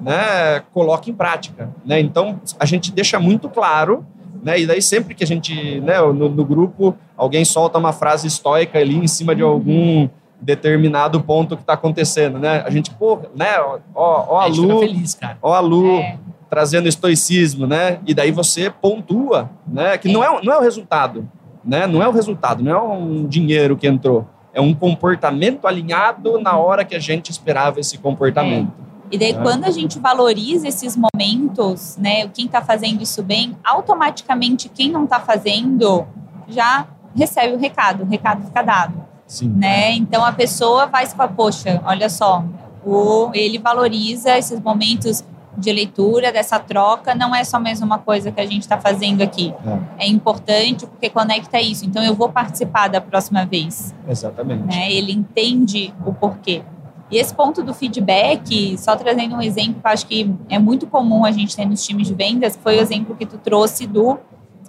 né, 0.00 0.60
coloque 0.72 1.12
em 1.12 1.14
prática, 1.14 1.70
né? 1.84 2.00
Então 2.00 2.40
a 2.58 2.64
gente 2.64 2.90
deixa 2.90 3.20
muito 3.20 3.48
claro 3.48 4.04
né? 4.44 4.60
E 4.60 4.66
daí 4.66 4.82
sempre 4.82 5.14
que 5.14 5.24
a 5.24 5.26
gente, 5.26 5.80
né, 5.80 5.98
no, 5.98 6.28
no 6.28 6.44
grupo, 6.44 6.94
alguém 7.16 7.46
solta 7.46 7.78
uma 7.78 7.94
frase 7.94 8.26
estoica 8.26 8.78
ali 8.78 8.96
em 8.96 9.08
cima 9.08 9.34
de 9.34 9.40
algum 9.40 10.06
determinado 10.40 11.20
ponto 11.20 11.56
que 11.56 11.62
está 11.62 11.74
acontecendo, 11.74 12.38
né? 12.38 12.62
A 12.66 12.70
gente, 12.70 12.90
pô, 12.90 13.20
né, 13.34 13.58
ó, 13.60 13.78
ó 13.94 14.38
a, 14.38 14.44
a 14.44 14.46
Lu, 14.46 14.80
feliz, 14.80 15.14
cara. 15.14 15.38
ó 15.40 15.54
a 15.54 15.60
Lu 15.60 15.98
é. 15.98 16.18
trazendo 16.50 16.88
estoicismo, 16.88 17.66
né? 17.66 17.98
E 18.06 18.14
daí 18.14 18.30
você 18.30 18.70
pontua, 18.70 19.50
né? 19.66 19.96
Que 19.96 20.08
é. 20.08 20.12
não 20.12 20.22
é, 20.22 20.42
não 20.42 20.52
é 20.52 20.58
o 20.58 20.60
resultado, 20.60 21.28
né? 21.64 21.86
Não 21.86 22.02
é 22.02 22.08
o 22.08 22.12
resultado, 22.12 22.62
não 22.62 22.72
é 22.72 22.82
um 22.82 23.26
dinheiro 23.26 23.76
que 23.76 23.86
entrou. 23.86 24.26
É 24.52 24.60
um 24.60 24.74
comportamento 24.74 25.66
alinhado 25.66 26.40
na 26.40 26.56
hora 26.56 26.84
que 26.84 26.94
a 26.94 27.00
gente 27.00 27.30
esperava 27.30 27.80
esse 27.80 27.98
comportamento. 27.98 28.72
É. 28.80 28.84
E 29.10 29.18
daí, 29.18 29.30
é. 29.30 29.34
quando 29.34 29.64
a 29.64 29.70
gente 29.70 29.98
valoriza 29.98 30.66
esses 30.66 30.96
momentos, 30.96 31.96
né, 31.96 32.26
quem 32.28 32.46
está 32.46 32.62
fazendo 32.62 33.02
isso 33.02 33.22
bem, 33.22 33.56
automaticamente 33.64 34.68
quem 34.68 34.90
não 34.90 35.04
está 35.04 35.20
fazendo 35.20 36.06
já 36.48 36.86
recebe 37.14 37.54
o 37.54 37.58
recado, 37.58 38.02
o 38.02 38.06
recado 38.06 38.44
fica 38.44 38.62
dado. 38.62 39.03
Sim. 39.26 39.48
Né? 39.48 39.92
Então 39.92 40.24
a 40.24 40.32
pessoa 40.32 40.86
vai 40.86 41.06
se 41.06 41.14
falar, 41.14 41.32
poxa, 41.32 41.80
olha 41.84 42.08
só, 42.08 42.44
o, 42.84 43.30
ele 43.32 43.58
valoriza 43.58 44.36
esses 44.36 44.60
momentos 44.60 45.24
de 45.56 45.72
leitura, 45.72 46.32
dessa 46.32 46.58
troca, 46.58 47.14
não 47.14 47.34
é 47.34 47.44
só 47.44 47.60
mais 47.60 47.80
uma 47.80 47.98
coisa 47.98 48.32
que 48.32 48.40
a 48.40 48.46
gente 48.46 48.62
está 48.62 48.78
fazendo 48.78 49.22
aqui. 49.22 49.54
É. 49.98 50.04
é. 50.04 50.08
importante 50.08 50.86
porque 50.86 51.08
conecta 51.08 51.60
isso. 51.60 51.84
Então 51.84 52.02
eu 52.02 52.14
vou 52.14 52.28
participar 52.28 52.88
da 52.88 53.00
próxima 53.00 53.46
vez. 53.46 53.94
Exatamente. 54.08 54.64
Né? 54.64 54.92
Ele 54.92 55.12
entende 55.12 55.94
o 56.04 56.12
porquê. 56.12 56.62
E 57.10 57.18
esse 57.18 57.34
ponto 57.34 57.62
do 57.62 57.72
feedback, 57.72 58.76
só 58.78 58.96
trazendo 58.96 59.36
um 59.36 59.42
exemplo 59.42 59.74
que 59.74 59.86
eu 59.86 59.90
acho 59.90 60.06
que 60.06 60.34
é 60.48 60.58
muito 60.58 60.86
comum 60.86 61.24
a 61.24 61.30
gente 61.30 61.54
ter 61.54 61.64
nos 61.64 61.84
times 61.84 62.08
de 62.08 62.14
vendas, 62.14 62.58
foi 62.60 62.76
o 62.76 62.80
exemplo 62.80 63.14
que 63.14 63.26
tu 63.26 63.38
trouxe 63.38 63.86
do 63.86 64.18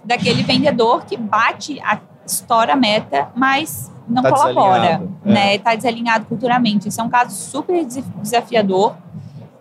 daquele 0.04 0.44
vendedor 0.44 1.04
que 1.04 1.16
bate 1.16 1.80
a 1.80 1.98
estoura 2.26 2.74
meta, 2.74 3.28
mas 3.34 3.90
não 4.08 4.22
tá 4.22 4.30
colabora, 4.30 5.02
né? 5.24 5.56
Está 5.56 5.74
desalinhado 5.74 6.26
culturalmente. 6.26 6.88
Isso 6.88 7.00
é 7.00 7.04
um 7.04 7.08
caso 7.08 7.34
super 7.34 7.84
desafiador. 7.84 8.94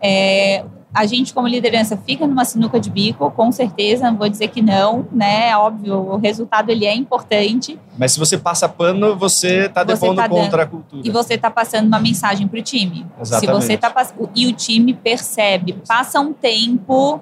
É, 0.02 0.64
a 0.96 1.06
gente, 1.06 1.34
como 1.34 1.46
liderança, 1.46 1.98
fica 1.98 2.26
numa 2.26 2.46
sinuca 2.46 2.80
de 2.80 2.90
bico, 2.90 3.30
com 3.32 3.52
certeza, 3.52 4.10
não 4.10 4.18
vou 4.18 4.30
dizer 4.30 4.48
que 4.48 4.62
não, 4.62 5.06
né? 5.12 5.50
É 5.50 5.58
óbvio, 5.58 5.94
o 5.98 6.16
resultado 6.16 6.70
ele 6.70 6.86
é 6.86 6.96
importante. 6.96 7.78
Mas 7.98 8.14
se 8.14 8.20
você 8.20 8.38
passa 8.38 8.70
pano, 8.70 9.14
você 9.14 9.66
está 9.66 9.84
depondo 9.84 10.16
tá 10.16 10.30
contra 10.30 10.64
a 10.64 10.66
cultura. 10.66 11.02
E 11.06 11.12
você 11.12 11.34
está 11.34 11.52
passando 11.52 11.88
uma 11.88 12.00
mensagem 12.00 12.48
para 12.48 12.60
o 12.60 12.64
time. 12.64 13.06
Exatamente. 13.20 13.62
Se 13.62 13.68
você 13.68 13.78
tá. 13.78 13.94
E 14.34 14.48
o 14.48 14.54
time 14.54 14.94
percebe, 14.94 15.74
passa 15.86 16.22
um 16.22 16.32
tempo, 16.32 17.20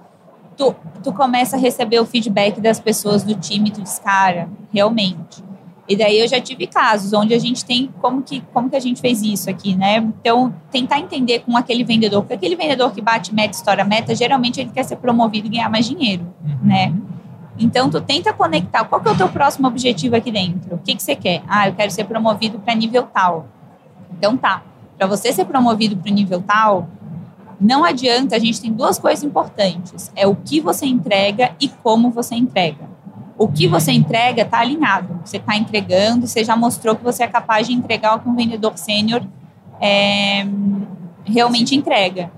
tu, 0.56 0.76
tu 1.04 1.14
começa 1.14 1.56
a 1.56 1.60
receber 1.60 2.00
o 2.00 2.06
feedback 2.06 2.60
das 2.62 2.80
pessoas 2.80 3.24
do 3.24 3.36
time, 3.36 3.72
tu 3.72 3.82
diz, 3.82 4.00
cara, 4.00 4.50
realmente 4.74 5.44
e 5.88 5.98
daí 5.98 6.20
eu 6.20 6.28
já 6.28 6.40
tive 6.40 6.66
casos 6.66 7.12
onde 7.12 7.34
a 7.34 7.40
gente 7.40 7.66
tem 7.66 7.90
como 8.02 8.22
que, 8.22 8.42
como 8.54 8.70
que 8.70 8.76
a 8.76 8.80
gente 8.80 9.02
fez 9.02 9.22
isso 9.22 9.50
aqui, 9.50 9.76
né? 9.76 9.98
Então, 9.98 10.54
tentar 10.72 11.00
entender 11.00 11.40
com 11.40 11.58
aquele 11.58 11.84
vendedor, 11.84 12.22
porque 12.22 12.36
aquele 12.36 12.56
vendedor 12.56 12.92
que 12.94 13.02
bate 13.02 13.36
meta, 13.36 13.52
história 13.52 13.84
meta, 13.84 14.16
geralmente 14.16 14.62
ele 14.62 14.70
quer 14.70 14.84
ser 14.84 14.96
promovido 14.96 15.48
e 15.48 15.50
ganhar 15.50 15.70
mais 15.70 15.86
dinheiro, 15.86 16.26
uhum. 16.42 16.58
né? 16.68 16.94
Então, 17.60 17.90
tu 17.90 18.00
tenta 18.00 18.32
conectar. 18.32 18.86
Qual 18.86 19.02
que 19.02 19.10
é 19.10 19.12
o 19.12 19.18
teu 19.18 19.28
próximo 19.28 19.68
objetivo 19.68 20.16
aqui 20.16 20.32
dentro? 20.32 20.76
O 20.76 20.80
que, 20.80 20.96
que 20.96 21.04
você 21.04 21.16
quer? 21.16 21.44
Ah, 21.48 21.68
eu 21.68 21.76
quero 21.76 21.92
ser 21.92 22.06
promovido 22.06 22.60
para 22.60 22.74
nível 22.74 23.04
tal. 23.04 23.46
Então, 24.18 24.38
tá. 24.38 24.64
Para 24.98 25.06
você 25.06 25.32
ser 25.34 25.46
promovido 25.46 25.98
para 25.98 26.10
o 26.10 26.14
nível 26.14 26.42
tal, 26.42 26.88
não 27.60 27.84
adianta. 27.84 28.36
A 28.36 28.40
gente 28.40 28.62
tem 28.62 28.72
duas 28.72 29.00
coisas 29.00 29.24
importantes: 29.24 30.12
é 30.16 30.28
o 30.28 30.36
que 30.36 30.60
você 30.60 30.86
entrega 30.86 31.56
e 31.60 31.68
como 31.68 32.10
você 32.10 32.36
entrega 32.36 32.94
o 33.38 33.48
que 33.48 33.68
você 33.68 33.92
entrega 33.92 34.44
está 34.44 34.60
alinhado. 34.60 35.20
Você 35.24 35.38
está 35.38 35.56
entregando, 35.56 36.28
você 36.28 36.44
já 36.44 36.56
mostrou 36.56 36.96
que 36.96 37.04
você 37.04 37.24
é 37.24 37.28
capaz 37.28 37.68
de 37.68 37.74
entregar 37.74 38.16
o 38.16 38.20
que 38.20 38.30
um 38.30 38.36
vendedor 38.36 38.78
sênior 38.78 39.22
é, 39.82 40.46
realmente 41.26 41.76
entrega. 41.76 42.32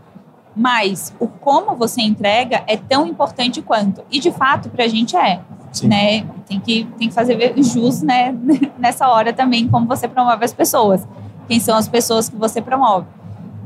Mas 0.56 1.14
o 1.20 1.28
como 1.28 1.76
você 1.76 2.02
entrega 2.02 2.64
é 2.66 2.78
tão 2.78 3.06
importante 3.06 3.62
quanto. 3.62 4.04
E 4.10 4.20
de 4.20 4.32
fato, 4.32 4.70
para 4.70 4.86
a 4.86 4.88
gente 4.88 5.16
é. 5.16 5.42
Né? 5.84 6.26
Tem, 6.48 6.60
que, 6.60 6.86
tem 6.98 7.10
que 7.10 7.14
fazer 7.14 7.54
jus 7.62 8.02
né? 8.02 8.34
nessa 8.80 9.10
hora 9.10 9.34
também, 9.34 9.68
como 9.68 9.86
você 9.86 10.08
promove 10.08 10.46
as 10.46 10.54
pessoas. 10.54 11.06
Quem 11.48 11.60
são 11.60 11.76
as 11.78 11.88
pessoas 11.88 12.30
que 12.30 12.38
você 12.38 12.62
promove. 12.62 13.06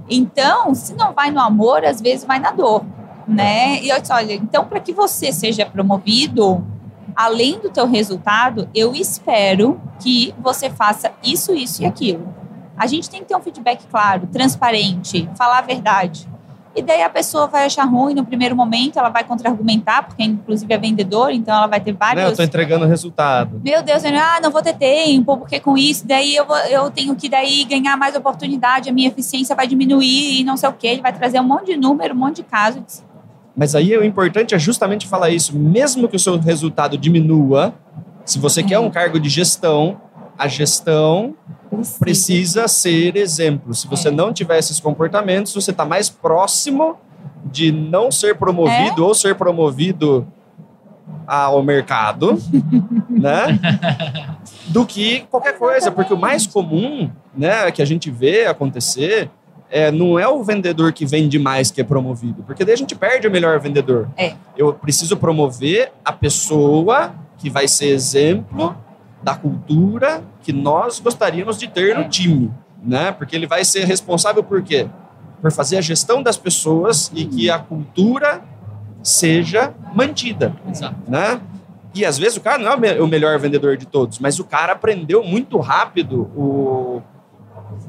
Então, 0.09 0.73
se 0.73 0.93
não 0.95 1.13
vai 1.13 1.31
no 1.31 1.39
amor, 1.39 1.85
às 1.85 2.01
vezes 2.01 2.25
vai 2.25 2.39
na 2.39 2.51
dor. 2.51 2.83
Né? 3.27 3.81
E 3.83 3.89
eu 3.89 4.01
disse, 4.01 4.11
olha, 4.11 4.33
então 4.33 4.65
para 4.65 4.79
que 4.79 4.91
você 4.91 5.31
seja 5.31 5.65
promovido, 5.65 6.65
além 7.15 7.59
do 7.59 7.69
teu 7.69 7.85
resultado, 7.85 8.67
eu 8.73 8.95
espero 8.95 9.79
que 9.99 10.33
você 10.39 10.69
faça 10.69 11.11
isso, 11.23 11.53
isso 11.53 11.83
e 11.83 11.85
aquilo. 11.85 12.33
A 12.75 12.87
gente 12.87 13.09
tem 13.09 13.19
que 13.19 13.27
ter 13.27 13.35
um 13.35 13.41
feedback 13.41 13.85
claro, 13.87 14.25
transparente, 14.27 15.29
falar 15.37 15.59
a 15.59 15.61
verdade. 15.61 16.27
E 16.75 16.81
daí 16.81 17.01
a 17.01 17.09
pessoa 17.09 17.47
vai 17.47 17.65
achar 17.65 17.83
ruim 17.83 18.13
no 18.13 18.23
primeiro 18.23 18.55
momento, 18.55 18.99
ela 18.99 19.09
vai 19.09 19.23
contra-argumentar, 19.23 20.03
porque 20.03 20.23
inclusive 20.23 20.71
é 20.71 20.77
vendedor, 20.77 21.31
então 21.31 21.55
ela 21.55 21.67
vai 21.67 21.79
ter 21.79 21.93
vários... 21.93 22.23
Não, 22.23 22.29
eu 22.29 22.37
tô 22.37 22.43
entregando 22.43 22.85
resultado. 22.85 23.59
Meu 23.63 23.81
Deus, 23.81 24.03
eu, 24.03 24.11
ah, 24.15 24.39
não 24.41 24.51
vou 24.51 24.61
ter 24.61 24.73
tempo, 24.73 25.35
porque 25.37 25.59
com 25.59 25.75
isso, 25.75 26.07
daí 26.07 26.35
eu, 26.35 26.45
vou, 26.45 26.57
eu 26.57 26.91
tenho 26.91 27.15
que 27.15 27.27
daí 27.27 27.65
ganhar 27.65 27.97
mais 27.97 28.15
oportunidade, 28.15 28.87
a 28.89 28.93
minha 28.93 29.07
eficiência 29.07 29.55
vai 29.55 29.67
diminuir 29.67 30.41
e 30.41 30.43
não 30.43 30.55
sei 30.55 30.69
o 30.69 30.73
quê. 30.73 30.87
Ele 30.87 31.01
vai 31.01 31.11
trazer 31.11 31.39
um 31.39 31.43
monte 31.43 31.67
de 31.67 31.77
número, 31.77 32.13
um 32.13 32.17
monte 32.17 32.37
de 32.37 32.43
casos. 32.43 33.03
Mas 33.55 33.75
aí 33.75 33.97
o 33.97 34.03
importante 34.03 34.55
é 34.55 34.59
justamente 34.59 35.07
falar 35.07 35.31
isso. 35.31 35.57
Mesmo 35.57 36.07
que 36.07 36.15
o 36.15 36.19
seu 36.19 36.37
resultado 36.37 36.97
diminua, 36.97 37.73
se 38.23 38.39
você 38.39 38.61
é. 38.61 38.63
quer 38.63 38.79
um 38.79 38.89
cargo 38.89 39.19
de 39.19 39.27
gestão, 39.27 39.99
a 40.39 40.47
gestão 40.47 41.35
precisa, 41.69 41.99
precisa 41.99 42.67
ser 42.69 43.17
exemplo. 43.17 43.75
Se 43.75 43.87
você 43.87 44.07
é. 44.07 44.11
não 44.11 44.31
tiver 44.31 44.57
esses 44.57 44.79
comportamentos, 44.79 45.53
você 45.53 45.71
está 45.71 45.83
mais 45.83 46.09
próximo 46.09 46.97
de 47.43 47.73
não 47.73 48.09
ser 48.09 48.37
promovido 48.37 49.03
é? 49.03 49.05
ou 49.05 49.13
ser 49.13 49.35
promovido 49.35 50.25
ao 51.27 51.61
mercado, 51.61 52.41
né? 53.09 53.59
Do 54.67 54.85
que 54.85 55.21
qualquer 55.29 55.57
coisa, 55.57 55.91
porque 55.91 56.13
o 56.13 56.17
mais 56.17 56.47
comum, 56.47 57.11
né, 57.35 57.69
que 57.71 57.81
a 57.81 57.85
gente 57.85 58.09
vê 58.09 58.45
acontecer 58.45 59.29
é, 59.69 59.91
não 59.91 60.17
é 60.17 60.27
o 60.27 60.43
vendedor 60.43 60.93
que 60.93 61.05
vende 61.05 61.37
mais 61.37 61.69
que 61.69 61.81
é 61.81 61.83
promovido, 61.83 62.43
porque 62.43 62.63
daí 62.63 62.73
a 62.73 62.77
gente 62.77 62.95
perde 62.95 63.27
o 63.27 63.31
melhor 63.31 63.59
vendedor. 63.59 64.09
É. 64.17 64.33
Eu 64.57 64.73
preciso 64.73 65.17
promover 65.17 65.91
a 66.03 66.11
pessoa 66.11 67.13
que 67.37 67.49
vai 67.49 67.67
ser 67.67 67.89
exemplo 67.89 68.75
da 69.21 69.35
cultura 69.35 70.23
que 70.41 70.53
nós 70.53 70.99
gostaríamos 70.99 71.57
de 71.57 71.67
ter 71.67 71.97
no 71.97 72.07
time, 72.07 72.51
né? 72.83 73.11
Porque 73.11 73.35
ele 73.35 73.47
vai 73.47 73.65
ser 73.65 73.85
responsável 73.85 74.43
por 74.43 74.61
quê? 74.61 74.87
Por 75.41 75.51
fazer 75.51 75.77
a 75.77 75.81
gestão 75.81 76.21
das 76.23 76.37
pessoas 76.37 77.11
e 77.13 77.25
que 77.25 77.49
a 77.49 77.59
cultura 77.59 78.41
seja 79.03 79.73
mantida, 79.93 80.55
Exato. 80.69 80.95
né? 81.07 81.39
E 81.93 82.05
às 82.05 82.17
vezes 82.17 82.37
o 82.37 82.41
cara 82.41 82.57
não 82.57 82.71
é 82.85 83.01
o 83.01 83.07
melhor 83.07 83.37
vendedor 83.39 83.75
de 83.75 83.85
todos, 83.85 84.19
mas 84.19 84.39
o 84.39 84.43
cara 84.43 84.73
aprendeu 84.73 85.23
muito 85.23 85.57
rápido 85.57 86.29
o, 86.35 87.01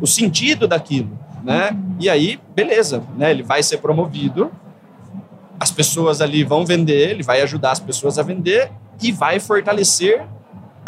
o 0.00 0.06
sentido 0.06 0.66
daquilo 0.66 1.18
né? 1.42 1.76
E 1.98 2.08
aí, 2.08 2.38
beleza, 2.54 3.02
né? 3.16 3.30
Ele 3.30 3.42
vai 3.42 3.62
ser 3.62 3.78
promovido, 3.78 4.50
as 5.58 5.70
pessoas 5.70 6.20
ali 6.20 6.44
vão 6.44 6.64
vender, 6.64 7.10
ele 7.10 7.22
vai 7.22 7.42
ajudar 7.42 7.72
as 7.72 7.80
pessoas 7.80 8.18
a 8.18 8.22
vender 8.22 8.70
e 9.02 9.12
vai 9.12 9.40
fortalecer 9.40 10.26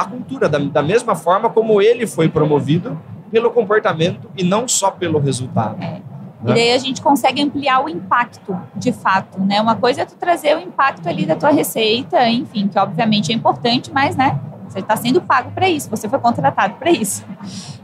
a 0.03 0.05
cultura 0.07 0.49
da, 0.49 0.59
da 0.59 0.83
mesma 0.83 1.15
forma 1.15 1.49
como 1.51 1.81
ele 1.81 2.07
foi 2.07 2.29
promovido 2.29 3.01
pelo 3.31 3.51
comportamento 3.51 4.29
e 4.37 4.45
não 4.45 4.69
só 4.69 4.91
pelo 4.91 5.19
resultado. 5.19 5.79
Né? 5.79 6.03
E 6.45 6.55
daí 6.55 6.73
a 6.73 6.79
gente 6.79 7.01
consegue 7.01 7.41
ampliar 7.41 7.85
o 7.85 7.89
impacto, 7.89 8.59
de 8.75 8.93
fato, 8.93 9.41
né? 9.41 9.61
Uma 9.61 9.77
coisa 9.77 10.03
é 10.03 10.05
tu 10.05 10.17
trazer 10.17 10.57
o 10.57 10.61
impacto 10.61 11.09
ali 11.09 11.25
da 11.25 11.37
tua 11.37 11.51
receita, 11.51 12.29
enfim, 12.29 12.67
que 12.67 12.79
obviamente 12.79 13.31
é 13.31 13.35
importante, 13.35 13.93
mas, 13.93 14.17
né? 14.17 14.39
Você 14.69 14.81
está 14.81 14.97
sendo 14.97 15.21
pago 15.21 15.51
para 15.53 15.69
isso, 15.69 15.89
você 15.89 16.09
foi 16.09 16.19
contratado 16.19 16.75
para 16.75 16.91
isso. 16.91 17.25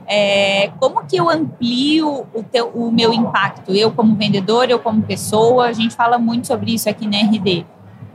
É, 0.07 0.71
como 0.81 1.05
que 1.07 1.16
eu 1.16 1.29
amplio 1.29 2.27
o, 2.35 2.43
teu, 2.43 2.69
o 2.69 2.91
meu 2.91 3.12
impacto? 3.12 3.75
Eu 3.75 3.93
como 3.93 4.16
vendedor, 4.16 4.71
eu 4.71 4.79
como 4.79 5.03
pessoa, 5.03 5.66
a 5.66 5.73
gente 5.73 5.95
fala 5.95 6.19
muito 6.19 6.47
sobre 6.47 6.75
isso 6.75 6.89
aqui 6.89 7.07
na 7.07 7.19
RD. 7.19 7.66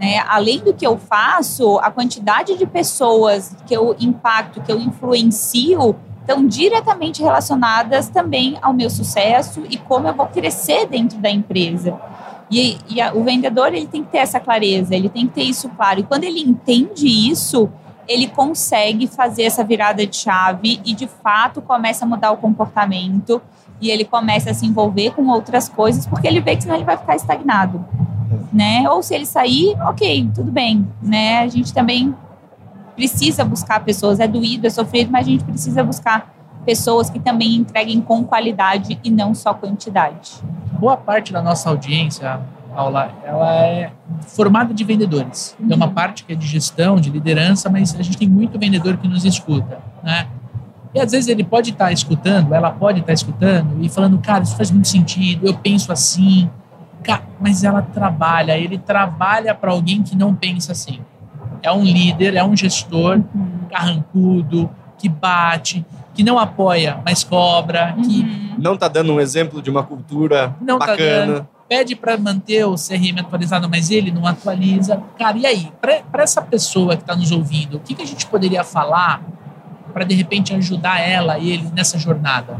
Né? 0.04 0.22
Além 0.28 0.60
do 0.60 0.74
que 0.74 0.86
eu 0.86 0.98
faço, 0.98 1.80
a 1.80 1.90
quantidade 1.90 2.58
de 2.58 2.68
pessoas 2.68 3.56
que 3.66 3.74
eu 3.74 3.96
impacto, 3.98 4.62
que 4.62 4.70
eu 4.70 4.78
influencio, 4.78 5.96
estão 6.20 6.46
diretamente 6.46 7.24
relacionadas 7.24 8.10
também 8.10 8.58
ao 8.62 8.74
meu 8.74 8.90
sucesso 8.90 9.64
e 9.70 9.78
como 9.78 10.06
eu 10.06 10.14
vou 10.14 10.26
crescer 10.26 10.88
dentro 10.88 11.18
da 11.20 11.30
empresa. 11.30 11.98
E, 12.52 12.78
e 12.90 13.00
a, 13.00 13.14
o 13.14 13.24
vendedor 13.24 13.74
ele 13.74 13.88
tem 13.88 14.04
que 14.04 14.12
ter 14.12 14.18
essa 14.18 14.42
clareza, 14.42 14.94
ele 14.94 15.08
tem 15.08 15.26
que 15.26 15.36
ter 15.36 15.44
isso 15.44 15.70
claro. 15.70 16.02
E 16.02 16.04
quando 16.04 16.26
ele 16.26 16.42
entende 16.42 17.08
isso, 17.08 17.70
ele 18.06 18.28
consegue 18.28 19.08
fazer 19.08 19.44
essa 19.44 19.64
virada 19.64 20.06
de 20.06 20.18
chave 20.18 20.82
e 20.84 20.94
de 20.94 21.08
fato 21.08 21.62
começa 21.62 22.04
a 22.04 22.08
mudar 22.10 22.32
o 22.32 22.38
comportamento 22.38 23.42
e 23.80 23.90
ele 23.90 24.04
começa 24.04 24.52
a 24.52 24.54
se 24.54 24.66
envolver 24.66 25.12
com 25.12 25.26
outras 25.30 25.70
coisas 25.70 26.06
porque 26.06 26.28
ele 26.28 26.42
vê 26.42 26.58
que 26.58 26.64
senão 26.64 26.76
ele 26.76 26.84
vai 26.84 26.98
ficar 26.98 27.16
estagnado. 27.16 27.86
Né? 28.52 28.90
Ou 28.90 29.02
se 29.02 29.14
ele 29.16 29.26
sair, 29.26 29.76
ok, 29.82 30.30
tudo 30.34 30.52
bem, 30.52 30.88
né? 31.02 31.40
A 31.40 31.48
gente 31.48 31.74
também 31.74 32.14
precisa 32.96 33.44
buscar 33.44 33.80
pessoas, 33.82 34.20
é 34.20 34.28
doído, 34.28 34.68
é 34.68 34.70
sofrido, 34.70 35.12
mas 35.12 35.28
a 35.28 35.30
gente 35.30 35.44
precisa 35.44 35.84
buscar 35.84 36.34
pessoas 36.66 37.10
que 37.10 37.20
também 37.20 37.56
entreguem 37.56 38.00
com 38.02 38.24
qualidade 38.24 39.00
e 39.04 39.10
não 39.10 39.34
só 39.34 39.54
quantidade. 39.54 40.34
Boa 40.80 40.96
parte 40.96 41.34
da 41.34 41.42
nossa 41.42 41.70
audiência, 41.70 42.40
Paula, 42.74 43.12
ela 43.24 43.56
é 43.66 43.92
formada 44.28 44.74
de 44.74 44.84
vendedores. 44.84 45.56
Tem 45.68 45.76
uma 45.76 45.90
parte 45.90 46.24
que 46.24 46.34
é 46.34 46.36
de 46.36 46.48
gestão, 46.48 46.96
de 46.96 47.10
liderança, 47.10 47.70
mas 47.70 47.96
a 47.96 48.02
gente 48.02 48.18
tem 48.18 48.28
muito 48.28 48.58
vendedor 48.58 48.98
que 48.98 49.08
nos 49.08 49.26
escuta, 49.26 49.80
né? 50.02 50.28
E 50.94 51.00
às 51.00 51.12
vezes 51.12 51.28
ele 51.28 51.44
pode 51.44 51.72
estar 51.72 51.86
tá 51.86 51.92
escutando, 51.92 52.54
ela 52.54 52.70
pode 52.72 53.00
estar 53.00 53.08
tá 53.08 53.14
escutando 53.14 53.84
e 53.84 53.90
falando, 53.90 54.18
cara, 54.20 54.44
isso 54.44 54.56
faz 54.56 54.70
muito 54.70 54.88
sentido, 54.88 55.48
eu 55.48 55.54
penso 55.56 55.92
assim. 55.92 56.50
Mas 57.40 57.64
ela 57.64 57.82
trabalha, 57.82 58.58
ele 58.58 58.78
trabalha 58.78 59.54
para 59.54 59.72
alguém 59.72 60.02
que 60.02 60.16
não 60.16 60.34
pensa 60.34 60.72
assim. 60.72 61.00
É 61.62 61.72
um 61.72 61.84
líder, 61.84 62.36
é 62.36 62.44
um 62.44 62.56
gestor 62.56 63.22
uhum. 63.34 63.68
carrancudo, 63.70 64.70
que 64.98 65.08
bate, 65.08 65.86
que 66.14 66.24
não 66.24 66.38
apoia, 66.38 67.00
mas 67.06 67.24
cobra, 67.24 67.94
uhum. 67.98 68.04
que 68.04 68.54
não 68.58 68.76
está 68.76 68.88
dando 68.88 69.14
um 69.14 69.20
exemplo 69.20 69.62
de 69.62 69.70
uma 69.70 69.84
cultura 69.84 70.56
não 70.62 70.80
tá 70.80 70.88
bacana. 70.88 71.42
Tá 71.42 71.54
pede 71.68 71.96
para 71.96 72.18
manter 72.18 72.66
o 72.66 72.76
CRM 72.76 73.20
atualizado, 73.20 73.68
mas 73.68 73.90
ele 73.90 74.12
não 74.12 74.28
atualiza. 74.28 75.02
Cara, 75.18 75.38
e 75.38 75.46
aí? 75.46 75.72
Para 75.82 76.22
essa 76.22 76.40
pessoa 76.40 76.96
que 76.96 77.02
está 77.02 77.16
nos 77.16 77.32
ouvindo, 77.32 77.78
o 77.78 77.80
que, 77.80 77.96
que 77.96 78.04
a 78.04 78.06
gente 78.06 78.28
poderia 78.28 78.64
falar 78.64 79.24
para 79.92 80.04
de 80.04 80.14
repente 80.14 80.54
ajudar 80.54 81.00
ela 81.00 81.40
e 81.40 81.52
ele 81.52 81.72
nessa 81.74 81.98
jornada? 81.98 82.60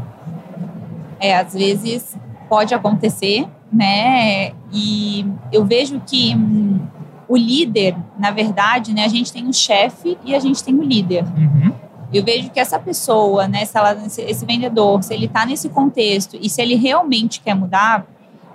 É, 1.20 1.36
às 1.36 1.52
vezes 1.52 2.16
pode 2.48 2.74
acontecer, 2.74 3.46
né? 3.74 4.52
E 4.72 5.26
eu 5.52 5.64
vejo 5.64 6.00
que 6.06 6.34
hum, 6.34 6.80
o 7.28 7.36
líder, 7.36 7.96
na 8.18 8.30
verdade, 8.30 8.94
né? 8.94 9.04
A 9.04 9.08
gente 9.08 9.32
tem 9.32 9.46
o 9.48 9.52
chefe 9.52 10.16
e 10.24 10.34
a 10.34 10.38
gente 10.38 10.62
tem 10.62 10.74
o 10.74 10.82
líder. 10.82 11.24
Uhum. 11.24 11.72
Eu 12.12 12.22
vejo 12.22 12.50
que 12.50 12.60
essa 12.60 12.78
pessoa, 12.78 13.48
né, 13.48 13.64
se 13.64 13.76
ela, 13.76 13.96
esse 14.06 14.46
vendedor, 14.46 15.02
se 15.02 15.12
ele 15.12 15.26
está 15.26 15.44
nesse 15.44 15.68
contexto 15.68 16.38
e 16.40 16.48
se 16.48 16.62
ele 16.62 16.76
realmente 16.76 17.40
quer 17.40 17.54
mudar, 17.54 18.06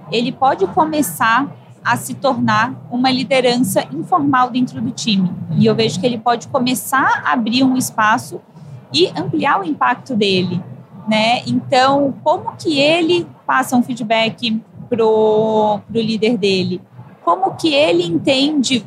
ele 0.10 0.32
pode 0.32 0.66
começar 0.68 1.46
a 1.84 1.98
se 1.98 2.14
tornar 2.14 2.74
uma 2.90 3.12
liderança 3.12 3.86
informal 3.92 4.50
dentro 4.50 4.80
do 4.82 4.92
time. 4.92 5.32
E 5.58 5.66
eu 5.66 5.76
vejo 5.76 6.00
que 6.00 6.06
ele 6.06 6.18
pode 6.18 6.48
começar 6.48 7.22
a 7.26 7.34
abrir 7.34 7.64
um 7.64 7.76
espaço 7.76 8.40
e 8.94 9.08
ampliar 9.08 9.60
o 9.60 9.64
impacto 9.64 10.16
dele, 10.16 10.64
né? 11.08 11.42
Então, 11.46 12.14
como 12.24 12.56
que 12.56 12.80
ele 12.80 13.28
passa 13.46 13.76
um 13.76 13.84
feedback 13.84 14.62
pro, 14.90 15.80
pro 15.88 16.02
líder 16.02 16.38
dele? 16.38 16.82
Como 17.24 17.56
que 17.56 17.74
ele 17.74 18.06
entende 18.06 18.86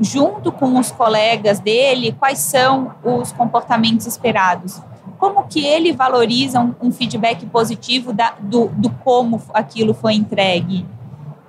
junto 0.00 0.50
com 0.50 0.78
os 0.78 0.90
colegas 0.90 1.58
dele, 1.58 2.16
quais 2.18 2.38
são 2.38 2.92
os 3.04 3.32
comportamentos 3.32 4.06
esperados. 4.06 4.80
Como 5.18 5.44
que 5.44 5.64
ele 5.64 5.92
valoriza 5.92 6.60
um, 6.60 6.74
um 6.80 6.92
feedback 6.92 7.44
positivo 7.46 8.12
da, 8.12 8.34
do, 8.40 8.68
do 8.68 8.90
como 9.04 9.40
aquilo 9.52 9.92
foi 9.92 10.14
entregue. 10.14 10.86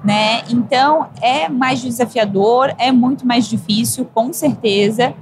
Né? 0.04 0.44
Então, 0.50 1.08
é 1.22 1.48
mais 1.48 1.82
desafiador, 1.82 2.74
é 2.78 2.92
muito 2.92 3.26
mais 3.26 3.48
difícil, 3.48 4.06
com 4.14 4.34
certeza, 4.34 5.14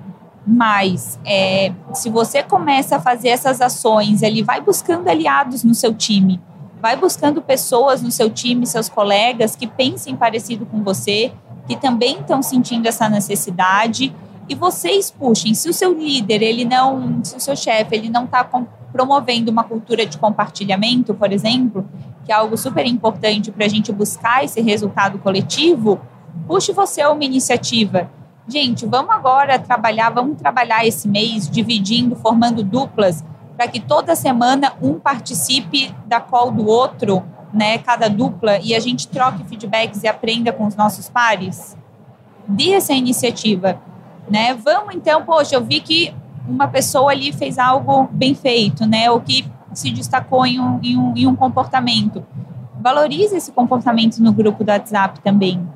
mas 0.48 1.20
é, 1.26 1.74
se 1.94 2.10
você 2.10 2.42
começa 2.42 2.96
a 2.96 3.00
fazer 3.00 3.28
essas 3.28 3.62
ações, 3.62 4.24
ele 4.24 4.42
vai 4.42 4.62
buscando 4.62 5.08
aliados 5.10 5.64
no 5.64 5.76
seu 5.76 5.94
time, 5.94 6.42
vai 6.82 6.96
buscando 6.96 7.42
pessoas 7.42 8.02
no 8.02 8.12
seu 8.12 8.30
time, 8.30 8.66
seus 8.66 8.90
colegas 8.90 9.56
que 9.56 9.68
pensem 9.68 10.16
parecido 10.16 10.66
com 10.66 10.84
você, 10.84 11.32
que 11.68 11.76
também 11.76 12.20
estão 12.20 12.42
sentindo 12.42 12.88
essa 12.88 13.10
necessidade 13.10 14.14
e 14.48 14.56
vocês 14.56 15.12
puxem. 15.12 15.54
Se 15.54 15.70
o 15.70 15.74
seu 15.74 15.94
líder, 15.94 16.42
ele 16.42 16.66
não, 16.66 17.24
se 17.24 17.36
o 17.36 17.40
seu 17.40 17.56
chefe, 17.56 17.96
ele 17.96 18.10
não 18.10 18.26
está 18.26 18.44
promovendo 18.92 19.52
uma 19.52 19.64
cultura 19.64 20.06
de 20.06 20.18
compartilhamento, 20.18 21.14
por 21.14 21.32
exemplo, 21.32 21.88
que 22.26 22.32
é 22.32 22.36
algo 22.36 22.58
super 22.58 22.86
importante 22.86 23.52
para 23.52 23.66
a 23.66 23.70
gente 23.70 23.92
buscar 23.92 24.44
esse 24.44 24.60
resultado 24.62 25.20
coletivo, 25.20 26.00
puxe 26.48 26.72
você 26.72 27.06
uma 27.06 27.24
iniciativa. 27.24 28.10
Gente, 28.48 28.88
vamos 28.88 29.12
agora 29.12 29.60
trabalhar, 29.60 30.10
vamos 30.10 30.38
trabalhar 30.38 30.84
esse 30.86 31.08
mês 31.08 31.48
dividindo, 31.48 32.16
formando 32.16 32.64
duplas, 32.64 33.24
para 33.60 33.68
que 33.68 33.82
toda 33.82 34.16
semana 34.16 34.72
um 34.82 34.98
participe 34.98 35.94
da 36.06 36.22
call 36.22 36.50
do 36.50 36.66
outro 36.66 37.22
né, 37.52 37.78
cada 37.80 38.10
dupla, 38.10 38.58
e 38.60 38.74
a 38.74 38.80
gente 38.80 39.06
troque 39.10 39.44
feedbacks 39.44 40.02
e 40.02 40.08
aprenda 40.08 40.54
com 40.54 40.66
os 40.66 40.78
nossos 40.78 41.10
pares? 41.10 41.76
Dê 42.48 42.72
essa 42.72 42.94
iniciativa, 42.94 43.78
né? 44.30 44.54
Vamos 44.54 44.96
então, 44.96 45.26
poxa, 45.26 45.56
eu 45.56 45.62
vi 45.66 45.82
que 45.82 46.16
uma 46.48 46.70
pessoa 46.70 47.12
ali 47.12 47.34
fez 47.34 47.60
algo 47.60 48.08
bem 48.14 48.34
feito, 48.34 48.86
né? 48.86 49.12
Ou 49.12 49.20
que 49.20 49.46
se 49.74 49.92
destacou 49.92 50.46
em 50.46 50.58
um, 50.58 50.80
em 50.82 50.98
um, 50.98 51.14
em 51.18 51.28
um 51.28 51.36
comportamento. 51.36 52.26
Valorize 52.80 53.36
esse 53.36 53.52
comportamento 53.52 54.20
no 54.20 54.32
grupo 54.32 54.64
do 54.64 54.72
WhatsApp 54.72 55.20
também. 55.20 55.68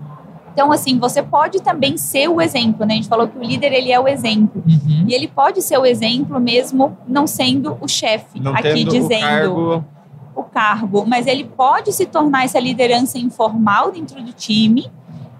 Então, 0.53 0.71
assim, 0.71 0.99
você 0.99 1.23
pode 1.23 1.61
também 1.61 1.97
ser 1.97 2.27
o 2.29 2.39
exemplo, 2.39 2.85
né? 2.85 2.93
A 2.93 2.97
gente 2.97 3.09
falou 3.09 3.27
que 3.27 3.37
o 3.37 3.43
líder, 3.43 3.73
ele 3.73 3.91
é 3.91 3.99
o 3.99 4.07
exemplo. 4.07 4.63
Uhum. 4.65 5.05
E 5.07 5.13
ele 5.13 5.27
pode 5.27 5.61
ser 5.61 5.77
o 5.79 5.85
exemplo 5.85 6.39
mesmo 6.39 6.95
não 7.07 7.25
sendo 7.25 7.75
o 7.81 7.87
chefe 7.87 8.39
aqui 8.53 8.83
dizendo 8.83 9.83
o 10.35 10.43
cargo, 10.43 11.05
mas 11.05 11.27
ele 11.27 11.43
pode 11.43 11.91
se 11.91 12.05
tornar 12.05 12.45
essa 12.45 12.59
liderança 12.59 13.17
informal 13.17 13.91
dentro 13.91 14.21
do 14.21 14.31
time 14.31 14.91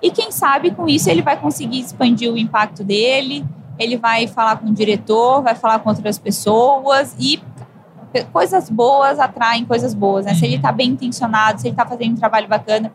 e 0.04 0.12
quem 0.12 0.32
sabe 0.32 0.72
com 0.72 0.86
isso 0.86 1.10
ele 1.10 1.22
vai 1.22 1.40
conseguir 1.40 1.80
expandir 1.80 2.30
o 2.30 2.38
impacto 2.38 2.84
dele, 2.84 3.46
ele 3.80 3.96
vai 3.96 4.28
falar 4.28 4.58
com 4.58 4.68
o 4.68 4.74
diretor, 4.74 5.42
vai 5.42 5.56
falar 5.56 5.80
com 5.80 5.90
outras 5.90 6.20
pessoas 6.20 7.16
e 7.18 7.42
coisas 8.34 8.70
boas 8.70 9.18
atraem 9.18 9.64
coisas 9.64 9.94
boas, 9.94 10.26
né? 10.26 10.34
Se 10.36 10.46
ele 10.46 10.58
está 10.58 10.74
bem 10.74 10.90
intencionado, 10.90 11.62
se 11.62 11.68
ele 11.68 11.74
está 11.74 11.86
fazendo 11.86 12.12
um 12.12 12.18
trabalho 12.18 12.50
bacana, 12.50 12.94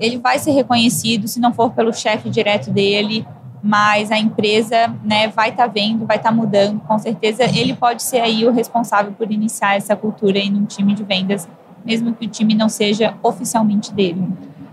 ele 0.00 0.18
vai 0.18 0.38
ser 0.38 0.52
reconhecido, 0.52 1.26
se 1.28 1.40
não 1.40 1.52
for 1.52 1.70
pelo 1.70 1.92
chefe 1.92 2.30
direto 2.30 2.70
dele, 2.70 3.26
mas 3.62 4.10
a 4.10 4.18
empresa 4.18 4.94
né, 5.04 5.28
vai 5.28 5.50
estar 5.50 5.66
tá 5.66 5.72
vendo, 5.72 6.06
vai 6.06 6.16
estar 6.16 6.30
tá 6.30 6.34
mudando, 6.34 6.80
com 6.80 6.98
certeza 6.98 7.44
ele 7.44 7.74
pode 7.74 8.02
ser 8.02 8.20
aí 8.20 8.46
o 8.46 8.52
responsável 8.52 9.12
por 9.12 9.30
iniciar 9.30 9.76
essa 9.76 9.96
cultura 9.96 10.38
em 10.38 10.54
um 10.54 10.64
time 10.64 10.94
de 10.94 11.02
vendas, 11.02 11.48
mesmo 11.84 12.14
que 12.14 12.26
o 12.26 12.28
time 12.28 12.54
não 12.54 12.68
seja 12.68 13.14
oficialmente 13.22 13.92
dele. 13.92 14.28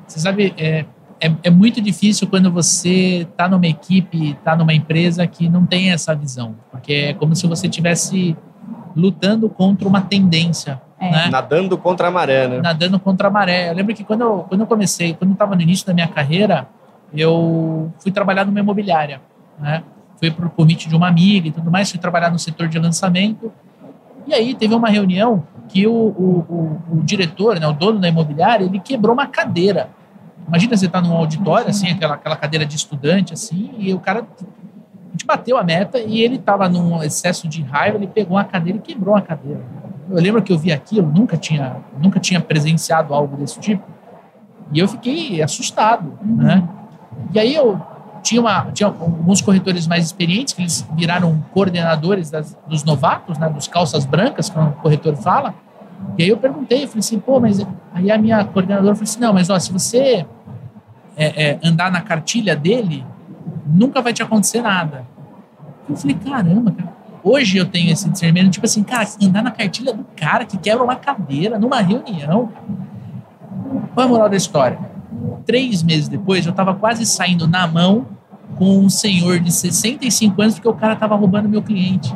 Você 0.07 0.19
sabe, 0.19 0.53
é, 0.57 0.86
é, 1.19 1.34
é 1.43 1.49
muito 1.49 1.82
difícil 1.82 2.28
quando 2.28 2.51
você 2.51 3.28
está 3.30 3.47
numa 3.47 3.67
equipe, 3.67 4.32
está 4.32 4.55
numa 4.55 4.73
empresa 4.73 5.26
que 5.26 5.49
não 5.49 5.65
tem 5.65 5.91
essa 5.91 6.13
visão, 6.13 6.55
porque 6.71 6.93
é 6.93 7.13
como 7.13 7.36
se 7.36 7.47
você 7.47 7.67
estivesse 7.67 8.36
lutando 8.95 9.49
contra 9.49 9.88
uma 9.88 10.01
tendência. 10.01 10.82
É. 11.00 11.12
Né? 11.12 11.30
Nadando 11.30 11.78
contra 11.78 12.08
a 12.08 12.12
maré, 12.12 12.48
né? 12.48 12.62
Nadando 12.62 13.00
contra 13.00 13.28
a 13.28 13.32
maré. 13.32 13.70
Eu 13.70 13.74
lembro 13.74 13.93
que 13.93 14.04
quando 14.04 14.22
eu, 14.22 14.46
quando 14.48 14.62
eu 14.62 14.68
comecei, 14.68 15.14
quando 15.14 15.32
eu 15.32 15.34
estava 15.34 15.56
no 15.56 15.62
início 15.62 15.86
da 15.86 15.93
minha 15.93 16.08
carreira, 16.08 16.68
eu 17.14 17.91
fui 18.00 18.12
trabalhar 18.12 18.46
numa 18.46 18.60
imobiliária, 18.60 19.22
né? 19.60 19.84
Fui 20.18 20.32
por 20.32 20.50
convite 20.50 20.88
de 20.88 20.96
uma 20.96 21.08
amiga 21.08 21.48
e 21.50 21.52
tudo 21.52 21.70
mais, 21.70 21.91
fui 21.91 22.00
trabalhar 22.00 22.32
no 22.32 22.39
setor 22.39 22.68
de 22.68 22.80
lançamento. 22.80 23.52
E 24.26 24.34
aí 24.34 24.56
teve 24.56 24.74
uma 24.74 24.89
reunião 24.89 25.43
que 25.68 25.86
o, 25.86 25.93
o, 25.93 26.46
o, 26.50 26.98
o 26.98 27.04
diretor, 27.04 27.60
né, 27.60 27.68
o 27.68 27.74
dono 27.74 28.00
da 28.00 28.08
imobiliária, 28.08 28.66
ele 28.66 28.80
quebrou 28.80 29.14
uma 29.14 29.28
cadeira. 29.28 29.89
Imagina 30.48 30.78
você 30.78 30.86
estar 30.86 31.02
tá 31.02 31.08
num 31.08 31.16
auditório, 31.16 31.68
assim, 31.70 31.89
aquela, 31.89 32.16
aquela 32.16 32.36
cadeira 32.36 32.66
de 32.66 32.76
estudante, 32.76 33.34
assim, 33.34 33.72
e 33.78 33.93
o 33.93 34.00
cara 34.00 34.20
a 34.20 35.12
gente 35.12 35.26
bateu 35.26 35.58
a 35.58 35.64
meta 35.64 36.00
e 36.00 36.22
ele 36.22 36.36
estava 36.36 36.68
num 36.68 37.02
excesso 37.02 37.48
de 37.48 37.62
raiva, 37.62 37.98
ele 37.98 38.08
pegou 38.08 38.38
a 38.38 38.43
cadeira 38.43 38.78
e 38.78 38.82
quebrou 38.82 39.16
a 39.16 39.22
cadeira. 39.22 39.62
Eu 40.10 40.22
lembro 40.22 40.41
que 40.41 40.53
eu 40.53 40.58
vi 40.58 40.72
aquilo, 40.72 41.12
nunca 41.12 41.36
tinha, 41.38 41.78
nunca 42.01 42.20
tinha 42.20 42.39
presenciado 42.39 43.14
algo 43.14 43.36
desse 43.38 43.60
tipo, 43.60 43.84
e 44.72 44.80
eu 44.80 44.88
fiquei 44.88 45.41
assustado, 45.41 46.18
né? 46.22 46.68
E 47.34 47.39
aí 47.39 47.56
eu 47.56 47.80
tinha, 48.22 48.41
uma, 48.41 48.72
tinha 48.72 48.88
alguns 48.88 49.41
corretores 49.41 49.88
mais 49.88 50.06
experientes, 50.06 50.53
que 50.53 50.62
eles 50.62 50.88
viraram 50.95 51.43
coordenadores 51.53 52.32
das, 52.32 52.58
dos 52.68 52.84
novatos, 52.84 53.38
né, 53.38 53.47
dos 53.49 53.68
calças 53.68 54.06
brancas, 54.06 54.49
como 54.49 54.70
o 54.70 54.74
corretor 54.74 55.16
fala. 55.16 55.53
E 56.18 56.24
aí 56.24 56.30
eu 56.30 56.38
perguntei, 56.38 56.84
eu 56.84 56.88
falei 56.88 56.99
assim, 56.99 57.20
pô, 57.20 57.39
mas... 57.39 57.66
Aí 57.93 58.12
a 58.12 58.18
minha 58.18 58.43
coordenadora 58.43 58.95
falou 58.95 59.03
assim, 59.03 59.20
não, 59.20 59.32
mas 59.32 59.49
ó, 59.49 59.58
se 59.60 59.72
você 59.72 60.26
é, 61.16 61.51
é, 61.51 61.60
andar 61.64 61.91
na 61.91 62.01
cartilha 62.01 62.56
dele, 62.56 63.06
nunca 63.66 64.01
vai 64.01 64.12
te 64.12 64.22
acontecer 64.22 64.62
nada. 64.62 65.06
Eu 65.88 65.95
falei, 65.95 66.18
caramba, 66.18 66.72
cara. 66.72 66.93
Hoje 67.28 67.57
eu 67.57 67.65
tenho 67.65 67.91
esse 67.91 68.07
discernimento, 68.07 68.51
tipo 68.51 68.65
assim, 68.65 68.84
cara, 68.84 69.05
andar 69.21 69.41
na 69.41 69.51
cartilha 69.51 69.91
do 69.91 70.05
cara 70.15 70.45
que 70.45 70.57
quebra 70.57 70.84
uma 70.84 70.95
cadeira 70.95 71.57
numa 71.57 71.82
reunião. 71.82 72.49
Qual 73.93 74.05
é 74.05 74.07
a 74.07 74.07
moral 74.07 74.30
da 74.30 74.38
história? 74.38 74.78
três 75.45 75.84
meses 75.84 76.07
depois, 76.07 76.45
eu 76.45 76.51
estava 76.51 76.73
quase 76.73 77.05
saindo 77.05 77.47
na 77.47 77.67
mão 77.67 78.07
com 78.57 78.80
um 78.80 78.89
senhor 78.89 79.39
de 79.39 79.51
65 79.51 80.41
anos, 80.41 80.55
porque 80.55 80.67
o 80.67 80.73
cara 80.73 80.93
estava 80.93 81.15
roubando 81.15 81.47
meu 81.47 81.61
cliente. 81.61 82.13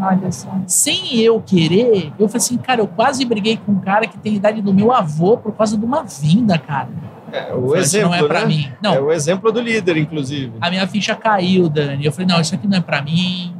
Olha 0.00 0.30
só. 0.30 0.48
Sem 0.66 1.16
eu 1.16 1.40
querer, 1.40 2.12
eu 2.18 2.28
falei 2.28 2.36
assim, 2.36 2.56
cara, 2.56 2.80
eu 2.80 2.86
quase 2.86 3.24
briguei 3.24 3.56
com 3.56 3.72
um 3.72 3.80
cara 3.80 4.06
que 4.06 4.16
tem 4.18 4.34
a 4.34 4.36
idade 4.36 4.62
do 4.62 4.72
meu 4.72 4.92
avô 4.92 5.36
por 5.36 5.52
causa 5.52 5.76
de 5.76 5.84
uma 5.84 6.02
vinda, 6.02 6.56
cara. 6.58 6.88
É 7.32 7.52
o 7.52 7.74
exemplo, 7.74 8.10
não 8.10 8.14
é 8.14 8.26
para 8.26 8.40
né? 8.40 8.46
mim. 8.46 8.72
Não. 8.82 8.94
É 8.94 9.00
o 9.00 9.12
exemplo 9.12 9.50
do 9.50 9.60
líder, 9.60 9.96
inclusive. 9.96 10.52
A 10.60 10.70
minha 10.70 10.86
ficha 10.86 11.14
caiu, 11.14 11.68
Dani. 11.68 12.04
Eu 12.04 12.12
falei, 12.12 12.26
não, 12.26 12.40
isso 12.40 12.54
aqui 12.54 12.66
não 12.66 12.78
é 12.78 12.80
para 12.80 13.02
mim. 13.02 13.54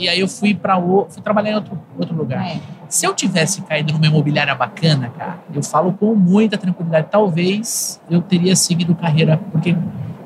E 0.00 0.08
aí 0.08 0.20
eu 0.20 0.28
fui 0.28 0.54
para 0.54 0.78
o 0.78 1.06
fui 1.10 1.22
trabalhar 1.22 1.50
em 1.50 1.54
outro, 1.56 1.78
outro 1.98 2.16
lugar. 2.16 2.42
É. 2.42 2.58
Se 2.88 3.06
eu 3.06 3.14
tivesse 3.14 3.60
caído 3.62 3.92
numa 3.92 4.06
imobiliária 4.06 4.54
bacana, 4.54 5.10
cara, 5.10 5.38
eu 5.54 5.62
falo 5.62 5.92
com 5.92 6.14
muita 6.14 6.56
tranquilidade, 6.56 7.08
talvez 7.10 8.00
eu 8.10 8.22
teria 8.22 8.56
seguido 8.56 8.94
carreira, 8.94 9.38
porque 9.52 9.76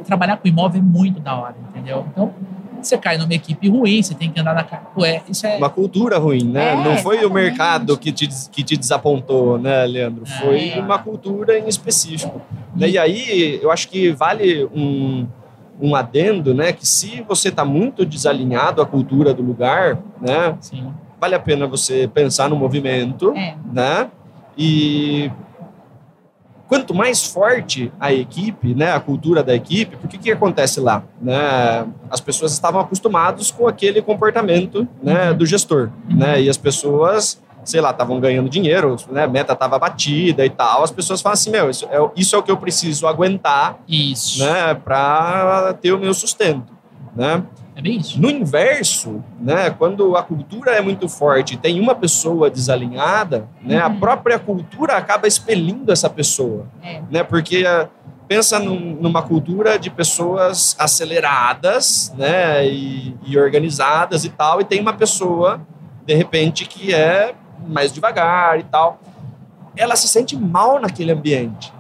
trabalhar 0.05 0.37
com 0.37 0.47
imóvel 0.47 0.81
é 0.81 0.85
muito 0.85 1.19
da 1.19 1.35
hora, 1.35 1.57
entendeu? 1.71 2.07
Então, 2.13 2.33
você 2.81 2.97
cai 2.99 3.19
numa 3.19 3.35
equipe 3.35 3.69
ruim, 3.69 4.03
você 4.03 4.15
tem 4.15 4.31
que 4.31 4.39
andar 4.39 4.55
na 4.55 4.65
Ué, 4.97 5.23
isso 5.29 5.47
é. 5.47 5.57
Uma 5.57 5.71
cultura 5.71 6.19
ruim, 6.19 6.45
né? 6.45 6.73
É, 6.73 6.77
Não 6.77 6.97
foi 6.99 7.17
exatamente. 7.17 7.27
o 7.27 7.33
mercado 7.33 7.99
que 7.99 8.13
te, 8.13 8.29
que 8.53 8.63
te 8.63 8.77
desapontou, 8.77 9.59
né, 9.59 9.85
Leandro? 9.87 10.23
É. 10.25 10.39
Foi 10.39 10.81
uma 10.81 10.99
cultura 10.99 11.59
em 11.59 11.67
específico. 11.67 12.41
E, 12.77 12.87
e 12.87 12.99
aí, 12.99 13.59
eu 13.61 13.71
acho 13.71 13.89
que 13.89 14.13
vale 14.13 14.65
um, 14.67 15.27
um 15.81 15.95
adendo, 15.95 16.55
né? 16.55 16.73
Que 16.73 16.87
se 16.87 17.25
você 17.29 17.49
está 17.49 17.65
muito 17.65 18.05
desalinhado 18.05 18.81
à 18.81 18.87
cultura 18.87 19.35
do 19.35 19.43
lugar, 19.43 19.99
né? 20.21 20.57
Sim. 20.61 20.93
Vale 21.21 21.35
a 21.35 21.41
pena 21.41 21.67
você 21.67 22.09
pensar 22.13 22.49
no 22.49 22.57
movimento, 22.57 23.33
é. 23.37 23.57
né? 23.73 24.11
E 24.57 25.31
quanto 26.67 26.95
mais 26.95 27.25
forte 27.25 27.93
a 28.01 28.13
equipe, 28.13 28.75
né, 28.75 28.93
a 28.93 29.01
cultura 29.01 29.43
da 29.43 29.55
equipe, 29.55 29.97
porque 29.97 30.17
o 30.17 30.21
que 30.21 30.31
acontece 30.31 30.81
lá? 30.81 31.03
Né? 31.21 31.87
As 32.11 32.21
pessoas 32.21 32.53
estavam 32.53 32.81
acostumadas 32.81 33.51
com 33.51 33.69
aquele 33.69 34.01
comportamento 34.01 34.87
né, 35.03 35.31
uhum. 35.31 35.37
do 35.37 35.47
gestor, 35.47 35.91
uhum. 36.09 36.17
né? 36.17 36.43
E 36.43 36.49
as 36.49 36.57
pessoas, 36.57 37.41
sei 37.65 37.81
lá, 37.81 37.91
estavam 37.91 38.21
ganhando 38.21 38.49
dinheiro, 38.49 38.97
né? 39.11 39.25
A 39.25 39.29
meta 39.29 39.53
estava 39.53 39.79
batida 39.79 40.45
e 40.45 40.51
tal. 40.51 40.83
As 40.83 40.91
pessoas 40.91 41.21
falam 41.21 41.35
assim, 41.35 41.51
meu, 41.51 41.71
isso 41.71 41.87
é, 41.91 42.11
isso 42.17 42.37
é 42.37 42.39
o 42.39 42.43
que 42.43 42.51
eu 42.51 42.57
preciso 42.57 43.07
aguentar, 43.07 43.79
isso, 43.89 44.45
né, 44.45 44.75
para 44.75 45.75
ter 45.81 45.93
o 45.93 45.99
meu 45.99 46.15
sustento, 46.15 46.73
né? 47.15 47.43
É 47.77 47.83
bem 47.83 47.99
isso. 47.99 48.21
No 48.21 48.31
inverso, 48.31 49.23
né, 49.41 49.71
quando 49.71 50.17
a 50.17 50.23
cultura 50.23 50.73
é 50.73 50.81
muito 50.81 51.09
forte 51.09 51.55
e 51.55 51.57
tem 51.57 51.81
uma 51.81 51.95
pessoa 51.95 52.49
desalinhada, 52.49 53.49
né, 53.61 53.81
uhum. 53.81 53.87
a 53.87 53.91
própria 53.91 54.39
cultura 54.39 54.97
acaba 54.97 55.27
expelindo 55.27 55.91
essa 55.91 56.09
pessoa. 56.09 56.67
É. 56.81 57.03
Né, 57.11 57.25
porque 57.25 57.65
uh, 57.65 57.89
pensa 58.29 58.61
num, 58.61 58.97
numa 59.01 59.23
cultura 59.23 59.77
de 59.77 59.91
pessoas 59.91 60.77
aceleradas 60.79 62.15
né, 62.17 62.65
e, 62.67 63.17
e 63.27 63.37
organizadas 63.37 64.25
e 64.25 64.29
tal, 64.29 64.61
e 64.61 64.65
tem 64.65 64.81
uma 64.81 64.93
pessoa, 64.93 65.61
de 66.07 66.15
repente, 66.15 66.67
que 66.67 66.95
é 66.95 67.35
mais 67.67 67.93
devagar 67.93 68.59
e 68.59 68.63
tal 68.65 68.99
ela 69.77 69.97
se 69.97 70.07
sente 70.07 70.37
mal 70.37 70.81
naquele 70.81 71.11
ambiente. 71.11 71.73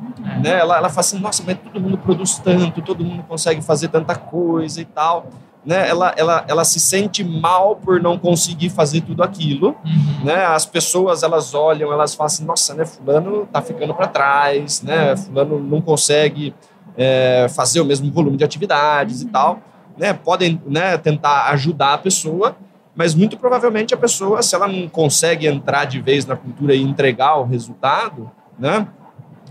Né? 0.43 0.59
Ela, 0.59 0.78
ela 0.78 0.89
fala 0.89 0.99
assim, 0.99 1.16
nossa, 1.20 1.45
mas 1.47 1.57
todo 1.59 1.80
mundo 1.80 1.97
produz 1.97 2.39
tanto, 2.39 2.82
todo 2.82 3.05
mundo 3.05 3.22
consegue 3.22 3.62
fazer 3.62 3.87
tanta 3.87 4.16
coisa 4.16 4.80
e 4.80 4.85
tal 4.85 5.28
né, 5.64 5.89
ela, 5.89 6.14
ela, 6.16 6.45
ela 6.47 6.64
se 6.64 6.78
sente 6.78 7.24
mal 7.24 7.76
por 7.76 8.01
não 8.01 8.18
conseguir 8.18 8.68
fazer 8.68 9.01
tudo 9.01 9.22
aquilo, 9.22 9.68
uhum. 9.85 10.24
né? 10.24 10.45
As 10.45 10.66
pessoas 10.66 11.22
elas 11.22 11.55
olham, 11.55 11.93
elas 11.93 12.14
falam 12.14 12.26
assim, 12.26 12.45
nossa, 12.45 12.74
né, 12.74 12.85
fulano 12.85 13.49
tá 13.51 13.62
ficando 13.62 13.95
para 13.95 14.07
trás, 14.07 14.82
né? 14.82 15.16
Fulano 15.16 15.59
não 15.59 15.80
consegue 15.80 16.55
é, 16.97 17.47
fazer 17.49 17.80
o 17.80 17.85
mesmo 17.85 18.12
volume 18.12 18.37
de 18.37 18.45
atividades 18.45 19.22
uhum. 19.22 19.28
e 19.28 19.30
tal, 19.30 19.61
né? 19.97 20.12
Podem, 20.12 20.61
né, 20.66 20.99
tentar 20.99 21.51
ajudar 21.53 21.95
a 21.95 21.99
pessoa, 21.99 22.57
mas 22.95 23.14
muito 23.14 23.36
provavelmente 23.36 23.92
a 23.92 23.97
pessoa, 23.97 24.42
se 24.42 24.55
ela 24.55 24.68
não 24.68 24.88
consegue 24.88 25.47
entrar 25.47 25.84
de 25.84 26.01
vez 26.01 26.26
na 26.26 26.36
cultura 26.36 26.74
e 26.74 26.82
entregar 26.82 27.36
o 27.36 27.45
resultado, 27.45 28.30
né? 28.59 28.86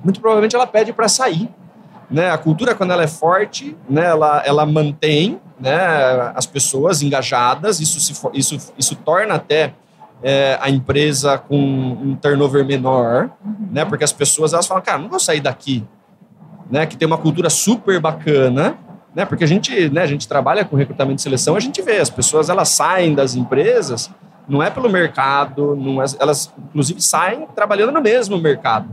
Muito 0.03 0.19
provavelmente 0.19 0.55
ela 0.55 0.67
pede 0.67 0.93
para 0.93 1.07
sair, 1.07 1.49
né? 2.09 2.31
A 2.31 2.37
cultura 2.37 2.73
quando 2.75 2.91
ela 2.91 3.03
é 3.03 3.07
forte, 3.07 3.75
né? 3.89 4.05
Ela, 4.05 4.41
ela 4.45 4.65
mantém 4.65 5.41
né, 5.59 6.33
as 6.35 6.45
pessoas 6.45 7.01
engajadas, 7.01 7.79
isso, 7.79 7.99
se, 7.99 8.13
isso, 8.33 8.73
isso 8.77 8.95
torna 8.97 9.35
até 9.35 9.73
é, 10.21 10.57
a 10.61 10.69
empresa 10.69 11.37
com 11.37 11.57
um 11.57 12.15
turnover 12.15 12.65
menor, 12.65 13.29
uhum. 13.45 13.67
né, 13.71 13.85
porque 13.85 14.03
as 14.03 14.11
pessoas 14.11 14.53
elas 14.53 14.67
falam, 14.67 14.83
cara, 14.83 14.97
não 14.97 15.07
vou 15.07 15.19
sair 15.19 15.39
daqui, 15.39 15.85
né, 16.69 16.85
que 16.85 16.97
tem 16.97 17.05
uma 17.05 17.17
cultura 17.17 17.49
super 17.49 17.99
bacana, 17.99 18.77
né, 19.16 19.26
porque 19.26 19.43
a 19.43 19.47
gente, 19.47 19.89
né, 19.89 20.01
a 20.01 20.07
gente 20.07 20.28
trabalha 20.28 20.66
com 20.66 20.76
recrutamento 20.76 21.20
e 21.20 21.22
seleção, 21.22 21.55
a 21.55 21.59
gente 21.59 21.82
vê, 21.82 21.97
as 21.99 22.09
pessoas 22.09 22.49
elas 22.49 22.70
saem 22.70 23.14
das 23.14 23.36
empresas, 23.36 24.09
não 24.47 24.61
é 24.61 24.70
pelo 24.70 24.89
mercado, 24.89 25.76
não 25.76 26.01
é, 26.01 26.05
elas 26.20 26.53
inclusive 26.70 27.01
saem 27.01 27.47
trabalhando 27.55 27.91
no 27.91 28.01
mesmo 28.01 28.38
mercado. 28.38 28.89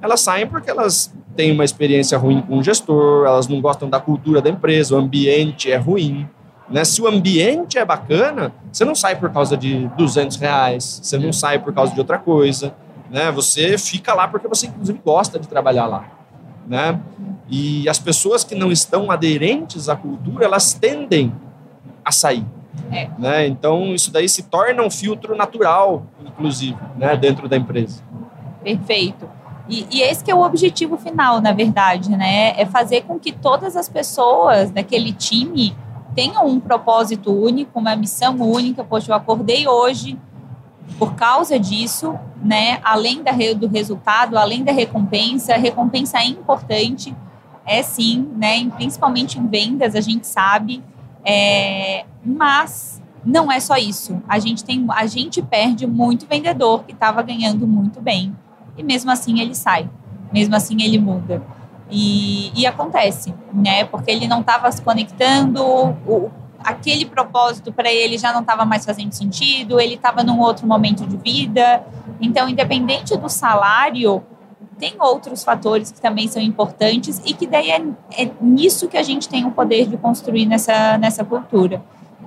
Elas 0.00 0.20
saem 0.20 0.46
porque 0.46 0.70
elas 0.70 1.12
têm 1.34 1.52
uma 1.52 1.64
experiência 1.64 2.16
ruim 2.16 2.40
com 2.40 2.58
o 2.58 2.62
gestor, 2.62 3.26
elas 3.26 3.48
não 3.48 3.60
gostam 3.60 3.90
da 3.90 4.00
cultura 4.00 4.40
da 4.40 4.48
empresa, 4.48 4.94
o 4.94 4.98
ambiente 4.98 5.70
é 5.70 5.76
ruim. 5.76 6.28
Né? 6.68 6.84
Se 6.84 7.00
o 7.02 7.06
ambiente 7.06 7.78
é 7.78 7.84
bacana, 7.84 8.52
você 8.72 8.84
não 8.84 8.94
sai 8.94 9.16
por 9.16 9.30
causa 9.30 9.56
de 9.56 9.88
200 9.96 10.36
reais, 10.36 11.00
você 11.02 11.18
não 11.18 11.32
sai 11.32 11.58
por 11.58 11.72
causa 11.72 11.92
de 11.92 12.00
outra 12.00 12.18
coisa. 12.18 12.74
Né? 13.10 13.30
Você 13.32 13.76
fica 13.78 14.14
lá 14.14 14.26
porque 14.26 14.48
você, 14.48 14.66
inclusive, 14.66 15.00
gosta 15.04 15.38
de 15.38 15.46
trabalhar 15.46 15.86
lá. 15.86 16.15
Né? 16.66 17.00
E 17.48 17.88
as 17.88 17.98
pessoas 17.98 18.42
que 18.42 18.54
não 18.54 18.72
estão 18.72 19.10
aderentes 19.10 19.88
à 19.88 19.96
cultura, 19.96 20.44
elas 20.44 20.74
tendem 20.74 21.32
a 22.04 22.10
sair. 22.10 22.44
É. 22.90 23.08
Né? 23.18 23.46
Então, 23.46 23.94
isso 23.94 24.10
daí 24.10 24.28
se 24.28 24.42
torna 24.44 24.82
um 24.82 24.90
filtro 24.90 25.36
natural, 25.36 26.04
inclusive, 26.24 26.76
né? 26.96 27.16
dentro 27.16 27.48
da 27.48 27.56
empresa. 27.56 28.02
Perfeito. 28.62 29.28
E, 29.68 29.86
e, 29.90 30.02
esse 30.02 30.22
que 30.22 30.30
é 30.30 30.34
o 30.34 30.42
objetivo 30.42 30.96
final, 30.96 31.40
na 31.40 31.52
verdade, 31.52 32.10
né? 32.10 32.54
É 32.56 32.64
fazer 32.64 33.02
com 33.02 33.18
que 33.18 33.32
todas 33.32 33.76
as 33.76 33.88
pessoas 33.88 34.70
daquele 34.70 35.12
time 35.12 35.76
tenham 36.14 36.46
um 36.46 36.60
propósito 36.60 37.32
único, 37.32 37.78
uma 37.78 37.96
missão 37.96 38.36
única. 38.36 38.84
Poxa, 38.84 39.10
eu 39.10 39.16
acordei 39.16 39.66
hoje 39.66 40.16
por 40.98 41.14
causa 41.14 41.58
disso, 41.58 42.18
né? 42.42 42.78
Além 42.82 43.22
da, 43.22 43.32
do 43.56 43.68
resultado, 43.68 44.36
além 44.36 44.64
da 44.64 44.72
recompensa, 44.72 45.56
recompensa 45.56 46.18
é 46.18 46.26
importante, 46.26 47.14
é 47.66 47.82
sim, 47.82 48.28
né? 48.36 48.68
Principalmente 48.70 49.38
em 49.38 49.46
vendas, 49.46 49.94
a 49.94 50.00
gente 50.00 50.26
sabe. 50.26 50.82
É, 51.24 52.04
mas 52.24 53.02
não 53.24 53.50
é 53.50 53.58
só 53.58 53.76
isso. 53.76 54.22
A 54.28 54.38
gente 54.38 54.64
tem, 54.64 54.86
a 54.90 55.06
gente 55.06 55.42
perde 55.42 55.86
muito 55.86 56.26
vendedor 56.26 56.84
que 56.84 56.92
estava 56.92 57.20
ganhando 57.22 57.66
muito 57.66 58.00
bem 58.00 58.34
e 58.78 58.82
mesmo 58.82 59.10
assim 59.10 59.40
ele 59.40 59.54
sai, 59.54 59.90
mesmo 60.32 60.54
assim 60.54 60.80
ele 60.80 60.98
muda. 60.98 61.42
E, 61.90 62.52
e 62.54 62.66
acontece, 62.66 63.34
né? 63.52 63.84
Porque 63.84 64.10
ele 64.10 64.26
não 64.26 64.40
estava 64.40 64.70
se 64.70 64.82
conectando, 64.82 65.62
o, 65.64 66.30
aquele 66.66 67.06
propósito 67.06 67.72
para 67.72 67.92
ele 67.92 68.18
já 68.18 68.32
não 68.32 68.40
estava 68.40 68.64
mais 68.64 68.84
fazendo 68.84 69.12
sentido, 69.12 69.78
ele 69.78 69.94
estava 69.94 70.24
num 70.24 70.40
outro 70.40 70.66
momento 70.66 71.06
de 71.06 71.16
vida. 71.16 71.86
Então, 72.20 72.48
independente 72.48 73.16
do 73.16 73.28
salário, 73.28 74.20
tem 74.76 74.94
outros 74.98 75.44
fatores 75.44 75.92
que 75.92 76.00
também 76.00 76.26
são 76.26 76.42
importantes 76.42 77.22
e 77.24 77.32
que 77.32 77.46
daí 77.46 77.70
é, 77.70 77.80
é 78.18 78.30
nisso 78.40 78.88
que 78.88 78.96
a 78.96 79.02
gente 79.04 79.28
tem 79.28 79.44
o 79.44 79.52
poder 79.52 79.86
de 79.86 79.96
construir 79.96 80.44
nessa, 80.44 80.98
nessa 80.98 81.24
cultura. 81.24 81.80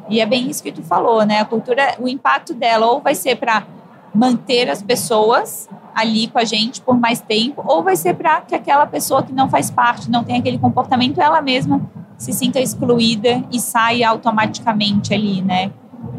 E 0.08 0.22
é 0.22 0.26
bem 0.26 0.50
isso 0.50 0.64
que 0.64 0.72
tu 0.72 0.82
falou, 0.82 1.26
né? 1.26 1.42
A 1.42 1.46
cultura, 1.46 1.96
o 2.00 2.08
impacto 2.08 2.54
dela 2.54 2.88
ou 2.88 3.02
vai 3.02 3.16
ser 3.16 3.36
para 3.36 3.68
manter 4.16 4.70
as 4.70 4.82
pessoas 4.82 5.70
ali 5.94 6.28
com 6.28 6.40
a 6.40 6.46
gente 6.46 6.82
por 6.82 6.98
mais 6.98 7.20
tempo, 7.20 7.62
ou 7.68 7.84
vai 7.84 7.98
ser 7.98 8.14
para 8.16 8.40
que 8.40 8.56
aquela 8.56 8.88
pessoa 8.88 9.22
que 9.22 9.34
não 9.34 9.50
faz 9.50 9.70
parte, 9.70 10.10
não 10.10 10.24
tem 10.24 10.38
aquele 10.38 10.58
comportamento, 10.58 11.20
ela 11.20 11.42
mesma 11.42 11.82
se 12.20 12.34
sinta 12.34 12.60
excluída 12.60 13.44
e 13.50 13.60
saia 13.60 14.10
automaticamente 14.10 15.14
ali, 15.14 15.42
né, 15.42 15.72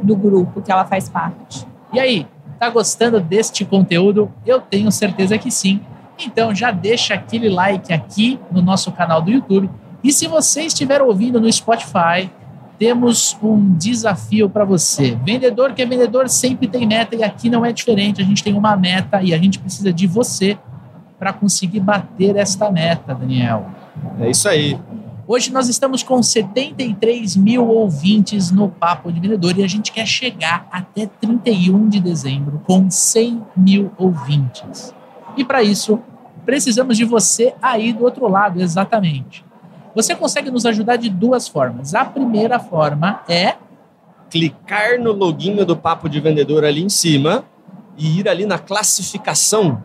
do 0.02 0.16
grupo 0.16 0.62
que 0.62 0.72
ela 0.72 0.84
faz 0.84 1.08
parte. 1.08 1.66
E 1.92 2.00
aí, 2.00 2.26
tá 2.58 2.70
gostando 2.70 3.20
deste 3.20 3.64
conteúdo? 3.64 4.32
Eu 4.46 4.60
tenho 4.60 4.90
certeza 4.90 5.36
que 5.36 5.50
sim. 5.50 5.80
Então 6.18 6.54
já 6.54 6.70
deixa 6.70 7.14
aquele 7.14 7.50
like 7.50 7.92
aqui 7.92 8.40
no 8.50 8.62
nosso 8.62 8.90
canal 8.92 9.20
do 9.20 9.30
YouTube. 9.30 9.70
E 10.02 10.10
se 10.10 10.26
você 10.26 10.62
estiver 10.62 11.02
ouvindo 11.02 11.38
no 11.38 11.52
Spotify, 11.52 12.30
temos 12.78 13.36
um 13.42 13.74
desafio 13.74 14.48
para 14.48 14.64
você. 14.64 15.18
Vendedor 15.22 15.74
que 15.74 15.82
é 15.82 15.86
vendedor 15.86 16.30
sempre 16.30 16.66
tem 16.66 16.86
meta 16.86 17.14
e 17.14 17.22
aqui 17.22 17.50
não 17.50 17.64
é 17.64 17.72
diferente. 17.72 18.22
A 18.22 18.24
gente 18.24 18.42
tem 18.42 18.54
uma 18.54 18.74
meta 18.74 19.22
e 19.22 19.34
a 19.34 19.38
gente 19.38 19.58
precisa 19.58 19.92
de 19.92 20.06
você 20.06 20.58
para 21.18 21.30
conseguir 21.34 21.80
bater 21.80 22.36
esta 22.36 22.70
meta, 22.70 23.14
Daniel. 23.14 23.66
É 24.18 24.30
isso 24.30 24.48
aí. 24.48 24.78
Hoje 25.32 25.52
nós 25.52 25.68
estamos 25.68 26.02
com 26.02 26.20
73 26.20 27.36
mil 27.36 27.64
ouvintes 27.68 28.50
no 28.50 28.68
Papo 28.68 29.12
de 29.12 29.20
Vendedor 29.20 29.56
e 29.56 29.62
a 29.62 29.68
gente 29.68 29.92
quer 29.92 30.04
chegar 30.04 30.66
até 30.72 31.06
31 31.06 31.88
de 31.88 32.00
dezembro 32.00 32.60
com 32.66 32.90
100 32.90 33.40
mil 33.56 33.92
ouvintes. 33.96 34.92
E 35.36 35.44
para 35.44 35.62
isso, 35.62 36.00
precisamos 36.44 36.96
de 36.96 37.04
você 37.04 37.54
aí 37.62 37.92
do 37.92 38.02
outro 38.02 38.26
lado, 38.26 38.60
exatamente. 38.60 39.44
Você 39.94 40.16
consegue 40.16 40.50
nos 40.50 40.66
ajudar 40.66 40.96
de 40.96 41.08
duas 41.08 41.46
formas. 41.46 41.94
A 41.94 42.04
primeira 42.04 42.58
forma 42.58 43.22
é 43.28 43.54
clicar 44.28 44.98
no 44.98 45.12
login 45.12 45.64
do 45.64 45.76
Papo 45.76 46.08
de 46.08 46.18
Vendedor 46.18 46.64
ali 46.64 46.82
em 46.82 46.88
cima 46.88 47.44
e 47.96 48.18
ir 48.18 48.28
ali 48.28 48.44
na 48.44 48.58
classificação 48.58 49.80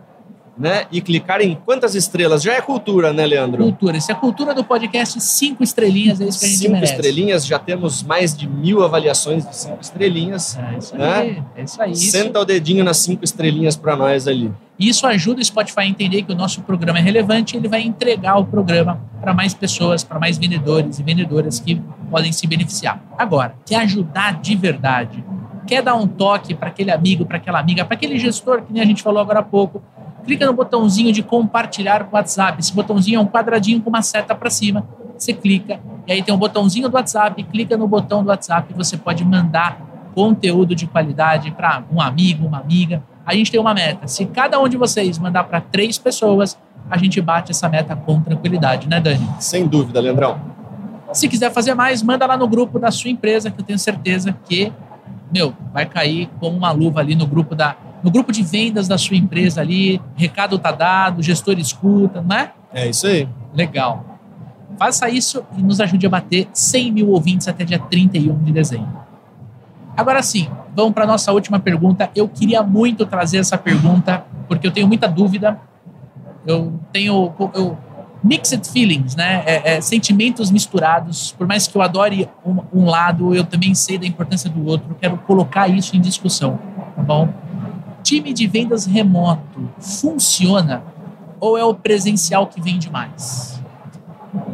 né? 0.58 0.84
E 0.90 1.00
clicar 1.00 1.40
em 1.40 1.54
quantas 1.54 1.94
estrelas? 1.94 2.42
Já 2.42 2.54
é 2.54 2.60
cultura, 2.60 3.12
né, 3.12 3.26
Leandro? 3.26 3.62
Cultura. 3.62 3.96
Isso 3.96 4.10
é 4.10 4.14
cultura 4.14 4.54
do 4.54 4.64
podcast 4.64 5.20
cinco 5.20 5.62
estrelinhas, 5.62 6.20
é 6.20 6.24
isso 6.24 6.38
que 6.40 6.46
a 6.46 6.48
gente 6.48 6.58
cinco 6.58 6.72
merece. 6.72 6.92
estrelinhas, 6.94 7.46
já 7.46 7.58
temos 7.58 8.02
mais 8.02 8.36
de 8.36 8.48
mil 8.48 8.82
avaliações 8.84 9.46
de 9.46 9.54
cinco 9.56 9.78
estrelinhas. 9.80 10.56
É 10.58 10.78
isso 10.78 10.96
né? 10.96 11.14
aí. 11.18 11.42
É 11.56 11.62
isso 11.62 11.82
aí. 11.82 11.92
Isso, 11.92 12.10
Senta 12.10 12.40
o 12.40 12.44
dedinho 12.44 12.84
nas 12.84 12.96
cinco 12.98 13.24
estrelinhas 13.24 13.76
para 13.76 13.96
nós 13.96 14.26
ali. 14.26 14.52
isso 14.78 15.06
ajuda 15.06 15.40
o 15.40 15.44
Spotify 15.44 15.80
a 15.80 15.86
entender 15.86 16.22
que 16.22 16.32
o 16.32 16.36
nosso 16.36 16.62
programa 16.62 16.98
é 16.98 17.02
relevante 17.02 17.54
e 17.54 17.58
ele 17.58 17.68
vai 17.68 17.82
entregar 17.82 18.38
o 18.38 18.44
programa 18.44 19.00
para 19.20 19.34
mais 19.34 19.52
pessoas, 19.54 20.04
para 20.04 20.18
mais 20.18 20.38
vendedores 20.38 20.98
e 20.98 21.02
vendedoras 21.02 21.60
que 21.60 21.80
podem 22.10 22.32
se 22.32 22.46
beneficiar. 22.46 23.02
Agora, 23.18 23.54
quer 23.64 23.76
ajudar 23.80 24.40
de 24.40 24.54
verdade? 24.54 25.24
Quer 25.66 25.82
dar 25.82 25.96
um 25.96 26.06
toque 26.06 26.54
para 26.54 26.68
aquele 26.68 26.92
amigo, 26.92 27.26
para 27.26 27.38
aquela 27.38 27.58
amiga, 27.58 27.84
para 27.84 27.96
aquele 27.96 28.18
gestor 28.18 28.62
que 28.62 28.72
nem 28.72 28.82
a 28.82 28.86
gente 28.86 29.02
falou 29.02 29.20
agora 29.20 29.40
há 29.40 29.42
pouco? 29.42 29.82
Clica 30.26 30.44
no 30.44 30.52
botãozinho 30.52 31.12
de 31.12 31.22
compartilhar 31.22 32.04
com 32.04 32.16
o 32.16 32.18
WhatsApp. 32.18 32.60
Esse 32.60 32.74
botãozinho 32.74 33.18
é 33.18 33.22
um 33.22 33.26
quadradinho 33.26 33.80
com 33.80 33.88
uma 33.88 34.02
seta 34.02 34.34
para 34.34 34.50
cima. 34.50 34.84
Você 35.16 35.32
clica 35.32 35.80
e 36.06 36.12
aí 36.12 36.22
tem 36.22 36.34
um 36.34 36.38
botãozinho 36.38 36.88
do 36.88 36.94
WhatsApp. 36.94 37.42
Clica 37.44 37.76
no 37.76 37.86
botão 37.86 38.22
do 38.22 38.28
WhatsApp 38.28 38.66
e 38.70 38.76
você 38.76 38.96
pode 38.96 39.24
mandar 39.24 39.80
conteúdo 40.14 40.74
de 40.74 40.86
qualidade 40.86 41.50
para 41.52 41.84
um 41.92 42.00
amigo, 42.00 42.46
uma 42.46 42.58
amiga. 42.58 43.02
A 43.24 43.34
gente 43.34 43.50
tem 43.50 43.60
uma 43.60 43.72
meta. 43.72 44.08
Se 44.08 44.26
cada 44.26 44.58
um 44.60 44.68
de 44.68 44.76
vocês 44.76 45.18
mandar 45.18 45.44
para 45.44 45.60
três 45.60 45.96
pessoas, 45.96 46.58
a 46.90 46.98
gente 46.98 47.20
bate 47.20 47.52
essa 47.52 47.68
meta 47.68 47.94
com 47.94 48.20
tranquilidade, 48.20 48.88
né, 48.88 49.00
Dani? 49.00 49.28
Sem 49.38 49.66
dúvida, 49.66 50.00
Leandrão. 50.00 50.40
Se 51.12 51.28
quiser 51.28 51.52
fazer 51.52 51.74
mais, 51.74 52.02
manda 52.02 52.26
lá 52.26 52.36
no 52.36 52.48
grupo 52.48 52.78
da 52.78 52.90
sua 52.90 53.10
empresa, 53.10 53.50
que 53.50 53.60
eu 53.60 53.64
tenho 53.64 53.78
certeza 53.78 54.36
que, 54.44 54.72
meu, 55.32 55.54
vai 55.72 55.86
cair 55.86 56.28
como 56.40 56.56
uma 56.56 56.72
luva 56.72 57.00
ali 57.00 57.14
no 57.14 57.26
grupo 57.26 57.54
da 57.54 57.76
no 58.06 58.12
grupo 58.12 58.30
de 58.30 58.40
vendas 58.40 58.86
da 58.86 58.96
sua 58.96 59.16
empresa 59.16 59.60
ali, 59.60 60.00
recado 60.14 60.60
tá 60.60 60.70
dado, 60.70 61.20
gestor 61.24 61.58
escuta, 61.58 62.22
não 62.22 62.36
é? 62.36 62.52
É 62.72 62.88
isso 62.88 63.04
aí. 63.04 63.28
Legal. 63.52 64.20
Faça 64.78 65.08
isso 65.08 65.44
e 65.58 65.60
nos 65.60 65.80
ajude 65.80 66.06
a 66.06 66.08
bater 66.08 66.46
100 66.52 66.92
mil 66.92 67.08
ouvintes 67.08 67.48
até 67.48 67.64
dia 67.64 67.80
31 67.80 68.44
de 68.44 68.52
dezembro. 68.52 68.96
Agora 69.96 70.22
sim, 70.22 70.48
vamos 70.72 70.92
para 70.94 71.02
a 71.02 71.06
nossa 71.08 71.32
última 71.32 71.58
pergunta. 71.58 72.08
Eu 72.14 72.28
queria 72.28 72.62
muito 72.62 73.04
trazer 73.04 73.38
essa 73.38 73.58
pergunta, 73.58 74.24
porque 74.46 74.68
eu 74.68 74.70
tenho 74.70 74.86
muita 74.86 75.08
dúvida. 75.08 75.60
Eu 76.46 76.78
tenho 76.92 77.34
eu, 77.54 77.76
mixed 78.22 78.70
feelings, 78.70 79.16
né? 79.16 79.42
É, 79.44 79.72
é, 79.74 79.80
sentimentos 79.80 80.52
misturados. 80.52 81.32
Por 81.32 81.48
mais 81.48 81.66
que 81.66 81.76
eu 81.76 81.82
adore 81.82 82.28
um, 82.44 82.60
um 82.72 82.84
lado, 82.84 83.34
eu 83.34 83.42
também 83.42 83.74
sei 83.74 83.98
da 83.98 84.06
importância 84.06 84.48
do 84.48 84.64
outro. 84.64 84.96
Quero 85.00 85.16
colocar 85.18 85.66
isso 85.66 85.96
em 85.96 86.00
discussão, 86.00 86.56
tá 86.94 87.02
bom? 87.02 87.45
Time 88.06 88.32
de 88.32 88.46
vendas 88.46 88.86
remoto 88.86 89.68
funciona 89.80 90.80
ou 91.40 91.58
é 91.58 91.64
o 91.64 91.74
presencial 91.74 92.46
que 92.46 92.60
vende 92.60 92.88
mais? 92.88 93.60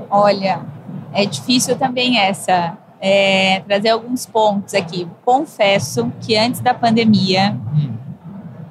Olha, 0.09 0.65
é 1.13 1.27
difícil 1.27 1.77
também 1.77 2.19
essa. 2.19 2.79
É, 3.05 3.61
trazer 3.67 3.91
alguns 3.91 4.25
pontos 4.25 4.75
aqui. 4.75 5.09
Confesso 5.25 6.11
que 6.21 6.37
antes 6.37 6.61
da 6.61 6.73
pandemia, 6.73 7.59
hum. 7.75 7.95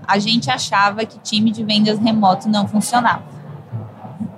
a 0.07 0.17
gente 0.17 0.49
achava 0.49 1.05
que 1.05 1.19
time 1.19 1.51
de 1.51 1.63
vendas 1.65 1.99
remoto 1.99 2.47
não 2.47 2.65
funcionava. 2.65 3.23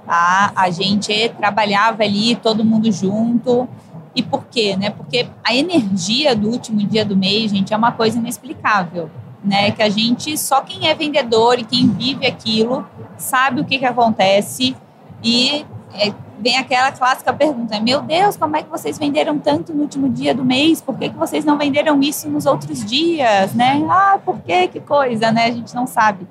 Tá? 0.05 0.51
A 0.55 0.71
gente 0.71 1.29
trabalhava 1.37 2.03
ali, 2.03 2.35
todo 2.35 2.65
mundo 2.65 2.91
junto. 2.91 3.69
E 4.15 4.23
por 4.23 4.45
quê? 4.47 4.75
Né? 4.75 4.89
Porque 4.89 5.27
a 5.43 5.55
energia 5.55 6.35
do 6.35 6.49
último 6.49 6.79
dia 6.79 7.05
do 7.05 7.15
mês, 7.15 7.51
gente, 7.51 7.71
é 7.71 7.77
uma 7.77 7.91
coisa 7.91 8.17
inexplicável 8.17 9.11
né? 9.43 9.71
Que 9.71 9.81
a 9.81 9.89
gente, 9.89 10.37
só 10.37 10.61
quem 10.61 10.87
é 10.87 10.95
vendedor 10.95 11.59
e 11.59 11.63
quem 11.63 11.89
vive 11.89 12.25
aquilo, 12.25 12.85
sabe 13.17 13.61
o 13.61 13.65
que, 13.65 13.77
que 13.77 13.85
acontece 13.85 14.75
e 15.23 15.65
é, 15.93 16.13
vem 16.39 16.57
aquela 16.57 16.91
clássica 16.91 17.31
pergunta: 17.33 17.79
Meu 17.79 18.01
Deus, 18.01 18.35
como 18.35 18.55
é 18.55 18.63
que 18.63 18.69
vocês 18.69 18.97
venderam 18.97 19.39
tanto 19.39 19.73
no 19.73 19.83
último 19.83 20.09
dia 20.09 20.33
do 20.33 20.43
mês? 20.43 20.81
Por 20.81 20.97
que, 20.97 21.09
que 21.09 21.17
vocês 21.17 21.45
não 21.45 21.57
venderam 21.57 22.01
isso 22.01 22.29
nos 22.29 22.45
outros 22.45 22.83
dias, 22.85 23.53
né? 23.53 23.83
Ah, 23.89 24.19
por 24.23 24.39
que? 24.39 24.67
Que 24.67 24.79
coisa, 24.79 25.31
né? 25.31 25.45
A 25.45 25.51
gente 25.51 25.73
não 25.73 25.87
sabe. 25.87 26.27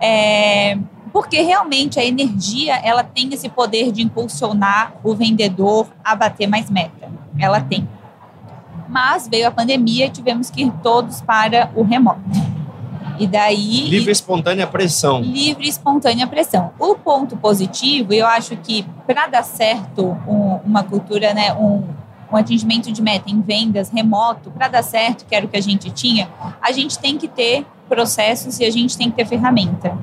É, 0.00 0.78
porque 1.12 1.42
realmente 1.42 1.98
a 1.98 2.04
energia 2.04 2.76
ela 2.76 3.02
tem 3.02 3.32
esse 3.32 3.48
poder 3.48 3.90
de 3.90 4.02
impulsionar 4.02 4.94
o 5.02 5.14
vendedor 5.14 5.88
a 6.04 6.14
bater 6.14 6.46
mais 6.46 6.70
meta. 6.70 7.10
Ela 7.38 7.60
tem 7.60 7.88
mas 8.90 9.28
veio 9.28 9.46
a 9.46 9.50
pandemia 9.50 10.06
e 10.06 10.10
tivemos 10.10 10.50
que 10.50 10.64
ir 10.64 10.72
todos 10.82 11.20
para 11.20 11.70
o 11.74 11.82
remoto. 11.82 12.20
E 13.18 13.26
daí. 13.26 13.88
Livre 13.88 14.08
e 14.08 14.12
espontânea 14.12 14.66
pressão. 14.66 15.20
Livre 15.20 15.68
espontânea 15.68 16.26
pressão. 16.26 16.72
O 16.78 16.94
ponto 16.94 17.36
positivo, 17.36 18.12
eu 18.12 18.26
acho 18.26 18.56
que 18.56 18.84
para 19.06 19.26
dar 19.26 19.44
certo 19.44 20.16
um, 20.26 20.58
uma 20.64 20.82
cultura, 20.82 21.34
né, 21.34 21.52
um, 21.52 21.84
um 22.32 22.36
atingimento 22.36 22.90
de 22.90 23.02
meta 23.02 23.30
em 23.30 23.40
vendas 23.40 23.90
remoto, 23.90 24.50
para 24.50 24.68
dar 24.68 24.82
certo, 24.82 25.26
que 25.26 25.34
era 25.34 25.44
o 25.44 25.48
que 25.48 25.56
a 25.56 25.62
gente 25.62 25.90
tinha, 25.90 26.28
a 26.62 26.72
gente 26.72 26.98
tem 26.98 27.18
que 27.18 27.28
ter 27.28 27.66
processos 27.88 28.58
e 28.58 28.64
a 28.64 28.70
gente 28.70 28.96
tem 28.96 29.10
que 29.10 29.16
ter 29.16 29.26
ferramenta. 29.26 29.96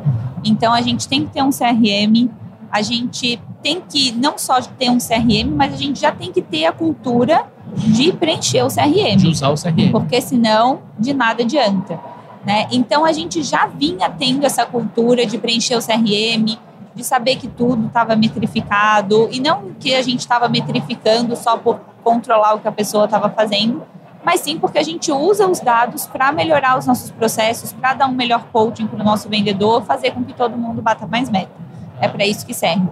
Então 0.45 0.71
a 0.71 0.81
gente 0.81 1.07
tem 1.07 1.25
que 1.25 1.33
ter 1.33 1.41
um 1.41 1.49
CRM, 1.49 2.29
a 2.71 2.81
gente 2.83 3.41
tem 3.63 3.81
que 3.81 4.11
não 4.11 4.37
só 4.37 4.61
ter 4.61 4.91
um 4.91 4.99
CRM, 4.99 5.49
mas 5.55 5.73
a 5.73 5.77
gente 5.77 5.99
já 5.99 6.11
tem 6.11 6.31
que 6.31 6.41
ter 6.41 6.65
a 6.65 6.71
cultura 6.71 7.45
de 7.75 8.11
preencher 8.13 8.63
o 8.63 8.67
CRM. 8.67 9.17
De 9.17 9.27
usar 9.27 9.49
o 9.49 9.55
CRM. 9.55 9.91
Porque 9.91 10.21
senão, 10.21 10.81
de 10.97 11.13
nada 11.13 11.43
adianta. 11.43 11.99
Né? 12.45 12.67
Então, 12.71 13.03
a 13.03 13.11
gente 13.11 13.43
já 13.43 13.67
vinha 13.67 14.09
tendo 14.09 14.45
essa 14.45 14.65
cultura 14.65 15.25
de 15.25 15.37
preencher 15.37 15.75
o 15.75 15.85
CRM, 15.85 16.57
de 16.95 17.03
saber 17.03 17.35
que 17.35 17.47
tudo 17.47 17.87
estava 17.87 18.15
metrificado, 18.15 19.27
e 19.31 19.39
não 19.39 19.73
que 19.79 19.93
a 19.93 20.01
gente 20.01 20.19
estava 20.19 20.47
metrificando 20.47 21.35
só 21.35 21.57
por 21.57 21.79
controlar 22.03 22.55
o 22.55 22.59
que 22.59 22.67
a 22.67 22.71
pessoa 22.71 23.05
estava 23.05 23.29
fazendo, 23.29 23.83
mas 24.23 24.41
sim 24.41 24.57
porque 24.57 24.77
a 24.77 24.83
gente 24.83 25.11
usa 25.11 25.47
os 25.47 25.59
dados 25.59 26.07
para 26.07 26.31
melhorar 26.31 26.77
os 26.77 26.85
nossos 26.85 27.11
processos, 27.11 27.71
para 27.71 27.93
dar 27.93 28.07
um 28.07 28.13
melhor 28.13 28.45
coaching 28.51 28.87
para 28.87 28.99
o 28.99 29.03
nosso 29.03 29.29
vendedor, 29.29 29.83
fazer 29.83 30.11
com 30.11 30.23
que 30.23 30.33
todo 30.33 30.57
mundo 30.57 30.81
bata 30.81 31.05
mais 31.05 31.29
meta. 31.29 31.51
É 31.99 32.07
para 32.07 32.25
isso 32.25 32.45
que 32.45 32.53
serve. 32.53 32.87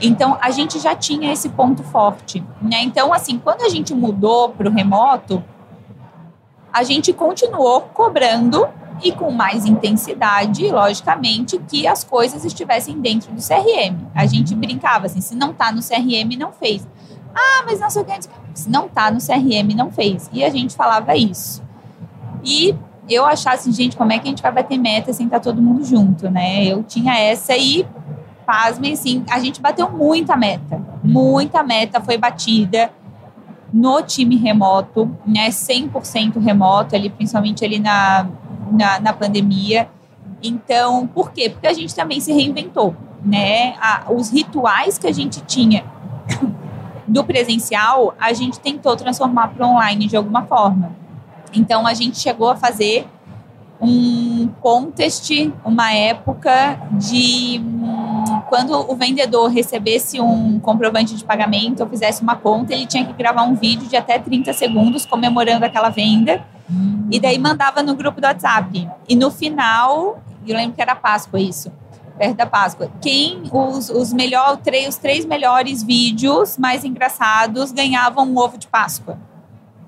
Então, 0.00 0.36
a 0.40 0.50
gente 0.50 0.78
já 0.78 0.94
tinha 0.94 1.32
esse 1.32 1.48
ponto 1.48 1.82
forte. 1.82 2.42
Né? 2.60 2.82
Então, 2.82 3.12
assim, 3.12 3.38
quando 3.38 3.62
a 3.62 3.68
gente 3.68 3.94
mudou 3.94 4.50
para 4.50 4.68
o 4.68 4.72
remoto, 4.72 5.42
a 6.72 6.82
gente 6.82 7.12
continuou 7.12 7.80
cobrando 7.82 8.68
e 9.02 9.12
com 9.12 9.30
mais 9.30 9.64
intensidade, 9.64 10.70
logicamente, 10.70 11.58
que 11.58 11.86
as 11.86 12.04
coisas 12.04 12.44
estivessem 12.44 13.00
dentro 13.00 13.32
do 13.32 13.40
CRM. 13.40 14.06
A 14.14 14.26
gente 14.26 14.54
brincava 14.54 15.06
assim, 15.06 15.20
se 15.20 15.34
não 15.34 15.50
está 15.50 15.70
no 15.72 15.82
CRM, 15.82 16.36
não 16.38 16.52
fez. 16.52 16.86
Ah, 17.34 17.64
mas 17.66 17.80
não 17.80 17.90
sei 17.90 18.02
o 18.02 18.04
que. 18.04 18.18
Se 18.54 18.70
não 18.70 18.86
está 18.86 19.10
no 19.10 19.18
CRM, 19.18 19.74
não 19.74 19.90
fez. 19.90 20.30
E 20.32 20.42
a 20.42 20.48
gente 20.48 20.74
falava 20.74 21.14
isso. 21.16 21.62
E 22.42 22.74
eu 23.08 23.26
achava 23.26 23.56
assim, 23.56 23.72
gente, 23.72 23.96
como 23.96 24.12
é 24.12 24.18
que 24.18 24.26
a 24.26 24.30
gente 24.30 24.42
vai 24.42 24.52
bater 24.52 24.78
meta 24.78 25.12
sem 25.12 25.26
estar 25.26 25.38
tá 25.38 25.44
todo 25.44 25.60
mundo 25.60 25.84
junto, 25.84 26.30
né? 26.30 26.64
Eu 26.64 26.82
tinha 26.82 27.18
essa 27.18 27.56
e 27.56 27.86
pasmem, 28.46 28.92
assim, 28.92 29.24
a 29.28 29.40
gente 29.40 29.60
bateu 29.60 29.90
muita 29.90 30.36
meta. 30.36 30.80
Muita 31.02 31.62
meta 31.62 32.00
foi 32.00 32.16
batida 32.16 32.90
no 33.72 34.00
time 34.02 34.36
remoto, 34.36 35.10
né? 35.26 35.48
100% 35.48 36.40
remoto, 36.40 36.94
ali, 36.94 37.10
principalmente 37.10 37.64
ali 37.64 37.78
na, 37.78 38.26
na, 38.70 39.00
na, 39.00 39.12
pandemia. 39.12 39.88
Então, 40.42 41.06
por 41.06 41.32
quê? 41.32 41.50
Porque 41.50 41.66
a 41.66 41.72
gente 41.72 41.94
também 41.94 42.20
se 42.20 42.32
reinventou, 42.32 42.94
né? 43.22 43.74
A, 43.80 44.04
os 44.10 44.30
rituais 44.30 44.96
que 44.96 45.06
a 45.06 45.12
gente 45.12 45.40
tinha 45.42 45.84
do 47.06 47.24
presencial, 47.24 48.14
a 48.18 48.32
gente 48.32 48.60
tentou 48.60 48.96
transformar 48.96 49.48
para 49.48 49.66
online 49.66 50.06
de 50.06 50.16
alguma 50.16 50.42
forma. 50.44 50.94
Então, 51.52 51.86
a 51.86 51.94
gente 51.94 52.18
chegou 52.18 52.50
a 52.50 52.56
fazer 52.56 53.06
um 53.80 54.48
contest, 54.60 55.30
uma 55.64 55.92
época 55.92 56.80
de 56.92 57.60
quando 58.48 58.72
o 58.90 58.94
vendedor 58.96 59.48
recebesse 59.48 60.20
um 60.20 60.58
comprovante 60.60 61.14
de 61.14 61.24
pagamento 61.24 61.82
ou 61.82 61.88
fizesse 61.88 62.22
uma 62.22 62.36
conta, 62.36 62.74
ele 62.74 62.86
tinha 62.86 63.04
que 63.04 63.12
gravar 63.12 63.42
um 63.42 63.54
vídeo 63.54 63.88
de 63.88 63.96
até 63.96 64.18
30 64.18 64.52
segundos 64.52 65.04
comemorando 65.06 65.64
aquela 65.64 65.90
venda 65.90 66.44
e 67.10 67.20
daí 67.20 67.38
mandava 67.38 67.82
no 67.82 67.94
grupo 67.94 68.20
do 68.20 68.26
WhatsApp. 68.26 68.88
E 69.08 69.14
no 69.14 69.30
final, 69.30 70.18
eu 70.46 70.56
lembro 70.56 70.74
que 70.74 70.82
era 70.82 70.94
Páscoa 70.94 71.40
isso, 71.40 71.70
perto 72.18 72.36
da 72.36 72.46
Páscoa, 72.46 72.90
quem 73.00 73.42
os, 73.52 73.88
os, 73.88 74.12
melhor, 74.12 74.56
três, 74.56 74.88
os 74.88 74.96
três 74.96 75.24
melhores 75.24 75.82
vídeos 75.82 76.58
mais 76.58 76.84
engraçados 76.84 77.70
ganhavam 77.72 78.26
um 78.26 78.36
ovo 78.38 78.58
de 78.58 78.66
Páscoa. 78.66 79.18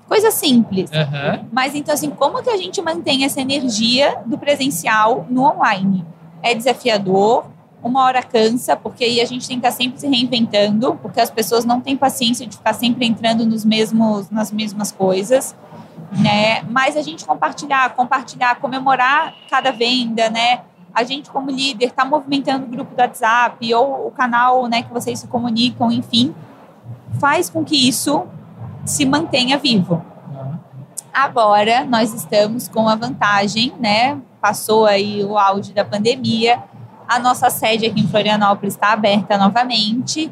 Coisa 0.07 0.31
simples. 0.31 0.89
Uhum. 0.89 1.45
Mas 1.51 1.75
então, 1.75 1.93
assim, 1.93 2.09
como 2.09 2.41
que 2.41 2.49
a 2.49 2.57
gente 2.57 2.81
mantém 2.81 3.25
essa 3.25 3.39
energia 3.41 4.21
do 4.25 4.37
presencial 4.37 5.27
no 5.29 5.43
online? 5.43 6.03
É 6.41 6.55
desafiador, 6.55 7.45
uma 7.81 8.03
hora 8.03 8.21
cansa, 8.21 8.75
porque 8.75 9.03
aí 9.03 9.21
a 9.21 9.25
gente 9.25 9.47
tem 9.47 9.59
que 9.59 9.65
estar 9.65 9.75
sempre 9.75 9.99
se 9.99 10.07
reinventando, 10.07 10.95
porque 11.01 11.19
as 11.19 11.29
pessoas 11.29 11.65
não 11.65 11.79
têm 11.79 11.95
paciência 11.95 12.45
de 12.45 12.57
ficar 12.57 12.73
sempre 12.73 13.05
entrando 13.05 13.45
nos 13.45 13.63
mesmos, 13.63 14.29
nas 14.29 14.51
mesmas 14.51 14.91
coisas, 14.91 15.55
né? 16.11 16.61
Mas 16.63 16.97
a 16.97 17.01
gente 17.01 17.25
compartilhar, 17.25 17.95
compartilhar, 17.95 18.55
comemorar 18.55 19.33
cada 19.49 19.71
venda, 19.71 20.29
né? 20.29 20.61
a 20.93 21.03
gente 21.03 21.29
como 21.29 21.49
líder 21.51 21.85
está 21.85 22.03
movimentando 22.03 22.65
o 22.65 22.67
grupo 22.67 22.95
do 22.95 22.99
WhatsApp 22.99 23.73
ou 23.73 24.07
o 24.07 24.11
canal 24.11 24.67
né, 24.67 24.81
que 24.81 24.91
vocês 24.91 25.19
se 25.19 25.27
comunicam, 25.27 25.91
enfim, 25.91 26.33
faz 27.19 27.49
com 27.49 27.63
que 27.63 27.87
isso 27.87 28.25
se 28.85 29.05
mantenha 29.05 29.57
vivo. 29.57 30.03
Agora 31.13 31.85
nós 31.85 32.13
estamos 32.13 32.67
com 32.67 32.87
a 32.87 32.95
vantagem, 32.95 33.73
né? 33.79 34.19
Passou 34.39 34.85
aí 34.85 35.23
o 35.23 35.37
auge 35.37 35.73
da 35.73 35.83
pandemia, 35.83 36.63
a 37.09 37.17
nossa 37.17 37.49
sede 37.49 37.87
aqui 37.87 38.01
em 38.01 38.07
Florianópolis 38.07 38.75
está 38.75 38.93
aberta 38.93 39.35
novamente 39.35 40.31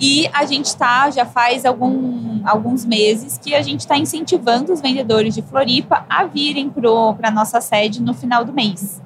e 0.00 0.26
a 0.32 0.46
gente 0.46 0.66
está, 0.66 1.10
já 1.10 1.26
faz 1.26 1.66
algum, 1.66 2.40
alguns 2.44 2.84
meses, 2.86 3.36
que 3.36 3.54
a 3.54 3.60
gente 3.60 3.80
está 3.80 3.98
incentivando 3.98 4.72
os 4.72 4.80
vendedores 4.80 5.34
de 5.34 5.42
Floripa 5.42 6.06
a 6.08 6.24
virem 6.24 6.70
para 6.70 7.28
a 7.28 7.30
nossa 7.30 7.60
sede 7.60 8.00
no 8.00 8.14
final 8.14 8.42
do 8.42 8.52
mês. 8.52 9.02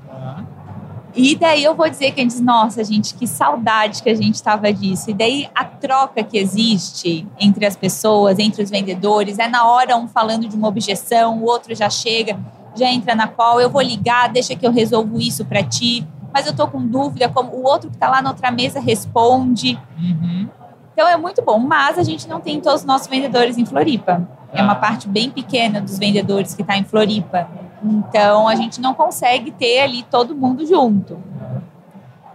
E 1.14 1.34
daí 1.34 1.62
eu 1.62 1.74
vou 1.74 1.88
dizer 1.90 2.12
que 2.12 2.20
a 2.20 2.22
gente 2.22 2.32
diz, 2.32 2.40
nossa, 2.40 2.82
gente, 2.84 3.14
que 3.14 3.26
saudade 3.26 4.02
que 4.02 4.08
a 4.08 4.14
gente 4.14 4.36
estava 4.36 4.72
disso. 4.72 5.10
E 5.10 5.14
daí 5.14 5.48
a 5.54 5.64
troca 5.64 6.22
que 6.22 6.38
existe 6.38 7.26
entre 7.38 7.66
as 7.66 7.76
pessoas, 7.76 8.38
entre 8.38 8.62
os 8.62 8.70
vendedores, 8.70 9.38
é 9.38 9.48
na 9.48 9.66
hora 9.66 9.96
um 9.96 10.08
falando 10.08 10.48
de 10.48 10.56
uma 10.56 10.68
objeção, 10.68 11.38
o 11.38 11.44
outro 11.44 11.74
já 11.74 11.90
chega, 11.90 12.38
já 12.74 12.86
entra 12.86 13.14
na 13.14 13.26
qual 13.26 13.60
eu 13.60 13.68
vou 13.68 13.82
ligar, 13.82 14.30
deixa 14.30 14.54
que 14.54 14.66
eu 14.66 14.72
resolvo 14.72 15.20
isso 15.20 15.44
para 15.44 15.62
ti. 15.62 16.06
Mas 16.32 16.46
eu 16.46 16.54
tô 16.54 16.66
com 16.66 16.84
dúvida, 16.86 17.28
como 17.28 17.52
o 17.52 17.64
outro 17.64 17.90
que 17.90 17.96
está 17.96 18.08
lá 18.08 18.22
na 18.22 18.30
outra 18.30 18.50
mesa 18.50 18.80
responde. 18.80 19.78
Uhum. 19.98 20.48
Então 20.92 21.08
é 21.08 21.16
muito 21.16 21.42
bom, 21.42 21.58
mas 21.58 21.98
a 21.98 22.02
gente 22.02 22.28
não 22.28 22.40
tem 22.40 22.60
todos 22.60 22.80
os 22.80 22.86
nossos 22.86 23.06
vendedores 23.06 23.56
em 23.58 23.64
Floripa. 23.64 24.28
É 24.52 24.62
uma 24.62 24.72
ah. 24.72 24.76
parte 24.76 25.08
bem 25.08 25.30
pequena 25.30 25.80
dos 25.80 25.98
vendedores 25.98 26.54
que 26.54 26.62
está 26.62 26.76
em 26.76 26.84
Floripa. 26.84 27.48
Então 27.82 28.46
a 28.46 28.54
gente 28.54 28.80
não 28.80 28.94
consegue 28.94 29.50
ter 29.50 29.80
ali 29.80 30.02
todo 30.04 30.34
mundo 30.34 30.66
junto. 30.66 31.18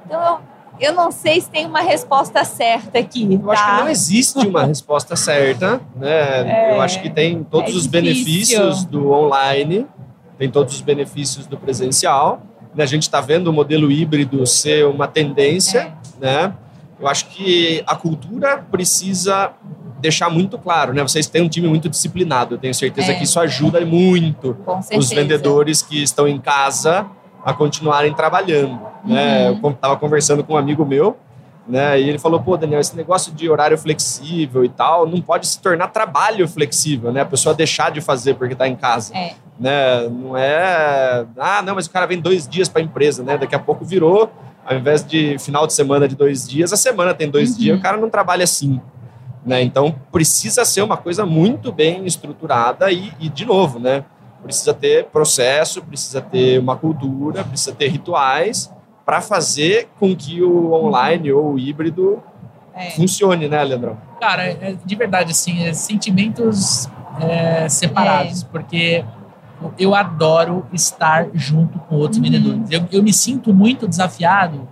Então 0.06 0.22
eu, 0.80 0.90
eu 0.90 0.94
não 0.94 1.12
sei 1.12 1.40
se 1.40 1.50
tem 1.50 1.66
uma 1.66 1.82
resposta 1.82 2.44
certa 2.44 2.98
aqui. 2.98 3.32
Eu 3.32 3.40
tá? 3.40 3.52
acho 3.52 3.64
que 3.64 3.72
tá? 3.72 3.80
não 3.80 3.90
existe 3.90 4.48
uma 4.48 4.66
resposta 4.66 5.16
certa. 5.16 5.80
Né? 5.96 6.10
É, 6.10 6.76
eu 6.76 6.82
acho 6.82 7.02
que 7.02 7.10
tem 7.10 7.44
todos 7.44 7.74
é 7.74 7.78
os 7.78 7.84
difícil. 7.84 8.02
benefícios 8.02 8.86
do 8.86 9.12
online, 9.12 9.86
tem 10.38 10.50
todos 10.50 10.76
os 10.76 10.82
benefícios 10.82 11.46
do 11.46 11.58
presencial. 11.58 12.42
Né? 12.78 12.84
A 12.84 12.88
gente 12.88 13.04
está 13.04 13.20
vendo 13.20 13.48
o 13.48 13.54
modelo 13.54 13.92
híbrido 13.92 14.46
ser 14.46 14.86
uma 14.86 15.08
tendência. 15.08 15.94
Né? 16.22 16.54
Eu 17.00 17.08
acho 17.08 17.28
que 17.30 17.84
a 17.88 17.96
cultura 17.96 18.58
precisa 18.58 19.52
deixar 20.00 20.30
muito 20.30 20.60
claro, 20.60 20.94
né? 20.94 21.02
Vocês 21.02 21.26
têm 21.26 21.42
um 21.42 21.50
time 21.50 21.68
muito 21.68 21.90
disciplinado. 21.90 22.56
Eu 22.56 22.60
tenho 22.60 22.74
certeza 22.74 23.12
é. 23.12 23.16
que 23.16 23.24
isso 23.24 23.40
ajuda 23.40 23.84
muito 23.84 24.56
os 24.96 25.10
vendedores 25.10 25.82
que 25.82 26.02
estão 26.04 26.28
em 26.28 26.40
casa 26.40 27.08
a 27.44 27.52
continuarem 27.54 28.14
trabalhando. 28.14 28.80
Né? 29.04 29.50
Uhum. 29.50 29.60
Eu 29.64 29.72
estava 29.72 29.98
conversando 29.98 30.44
com 30.44 30.54
um 30.54 30.58
amigo 30.58 30.86
meu, 30.86 31.18
né? 31.68 32.00
E 32.00 32.08
ele 32.08 32.20
falou: 32.20 32.40
pô, 32.40 32.58
Daniel, 32.58 32.80
esse 32.80 32.96
negócio 32.96 33.34
de 33.34 33.50
horário 33.50 33.78
flexível 33.78 34.64
e 34.64 34.70
tal 34.70 35.08
não 35.08 35.22
pode 35.22 35.48
se 35.48 35.60
tornar 35.60 35.88
trabalho 35.88 36.48
flexível, 36.48 37.12
né? 37.12 37.22
A 37.22 37.26
pessoa 37.26 37.56
deixar 37.56 37.92
de 37.92 38.02
fazer 38.02 38.36
porque 38.36 38.54
está 38.54 38.68
em 38.68 38.76
casa. 38.76 39.16
É. 39.18 39.34
Né? 39.60 40.08
Não 40.08 40.38
é. 40.38 41.26
Ah, 41.38 41.62
não, 41.62 41.76
mas 41.76 41.88
o 41.88 41.92
cara 41.92 42.06
vem 42.06 42.20
dois 42.20 42.48
dias 42.48 42.70
para 42.70 42.82
a 42.82 42.86
empresa, 42.86 43.24
né? 43.24 43.38
Daqui 43.38 43.56
a 43.56 43.60
pouco 43.60 43.84
virou, 43.84 44.32
ao 44.66 44.78
invés 44.78 45.06
de 45.06 45.38
final 45.40 45.66
de 45.66 45.74
semana 45.74 46.08
de 46.08 46.16
dois 46.16 46.48
dias, 46.48 46.72
a 46.72 46.78
semana 46.78 47.14
tem 47.14 47.30
dois 47.30 47.52
uhum. 47.52 47.58
dias, 47.58 47.80
o 47.80 47.82
cara 47.82 47.98
não 47.98 48.10
trabalha 48.10 48.44
assim. 48.44 48.80
Né? 49.46 49.62
Então, 49.62 49.96
precisa 50.12 50.66
ser 50.66 50.82
uma 50.82 50.98
coisa 50.98 51.26
muito 51.26 51.72
bem 51.72 52.06
estruturada 52.06 52.92
e, 52.92 53.14
e, 53.20 53.30
de 53.30 53.46
novo, 53.46 53.80
né? 53.80 54.04
precisa 54.44 54.74
ter 54.74 55.06
processo, 55.06 55.82
precisa 55.82 56.22
ter 56.22 56.60
uma 56.60 56.76
cultura, 56.76 57.44
precisa 57.44 57.74
ter 57.74 57.88
rituais 57.90 58.72
para 59.06 59.22
fazer 59.22 59.90
com 60.00 60.16
que 60.16 60.42
o 60.42 60.74
online 60.74 61.32
ou 61.32 61.54
o 61.54 61.60
híbrido 61.60 62.22
é. 62.74 62.92
funcione, 62.92 63.48
né, 63.48 63.64
Leandrão? 63.64 63.98
Cara, 64.20 64.44
é, 64.44 64.76
de 64.84 64.96
verdade, 64.96 65.32
assim, 65.32 65.66
é 65.66 65.74
sentimentos 65.74 66.90
é, 67.22 67.68
separados, 67.70 68.44
é. 68.44 68.46
porque 68.52 69.06
eu 69.78 69.96
adoro 69.96 70.66
estar 70.72 71.28
junto 71.34 71.80
com 71.80 71.96
outros 71.96 72.18
uhum. 72.18 72.24
vendedores. 72.24 72.72
Eu, 72.72 72.88
eu 72.92 73.04
me 73.04 73.14
sinto 73.14 73.54
muito 73.54 73.88
desafiado 73.88 74.68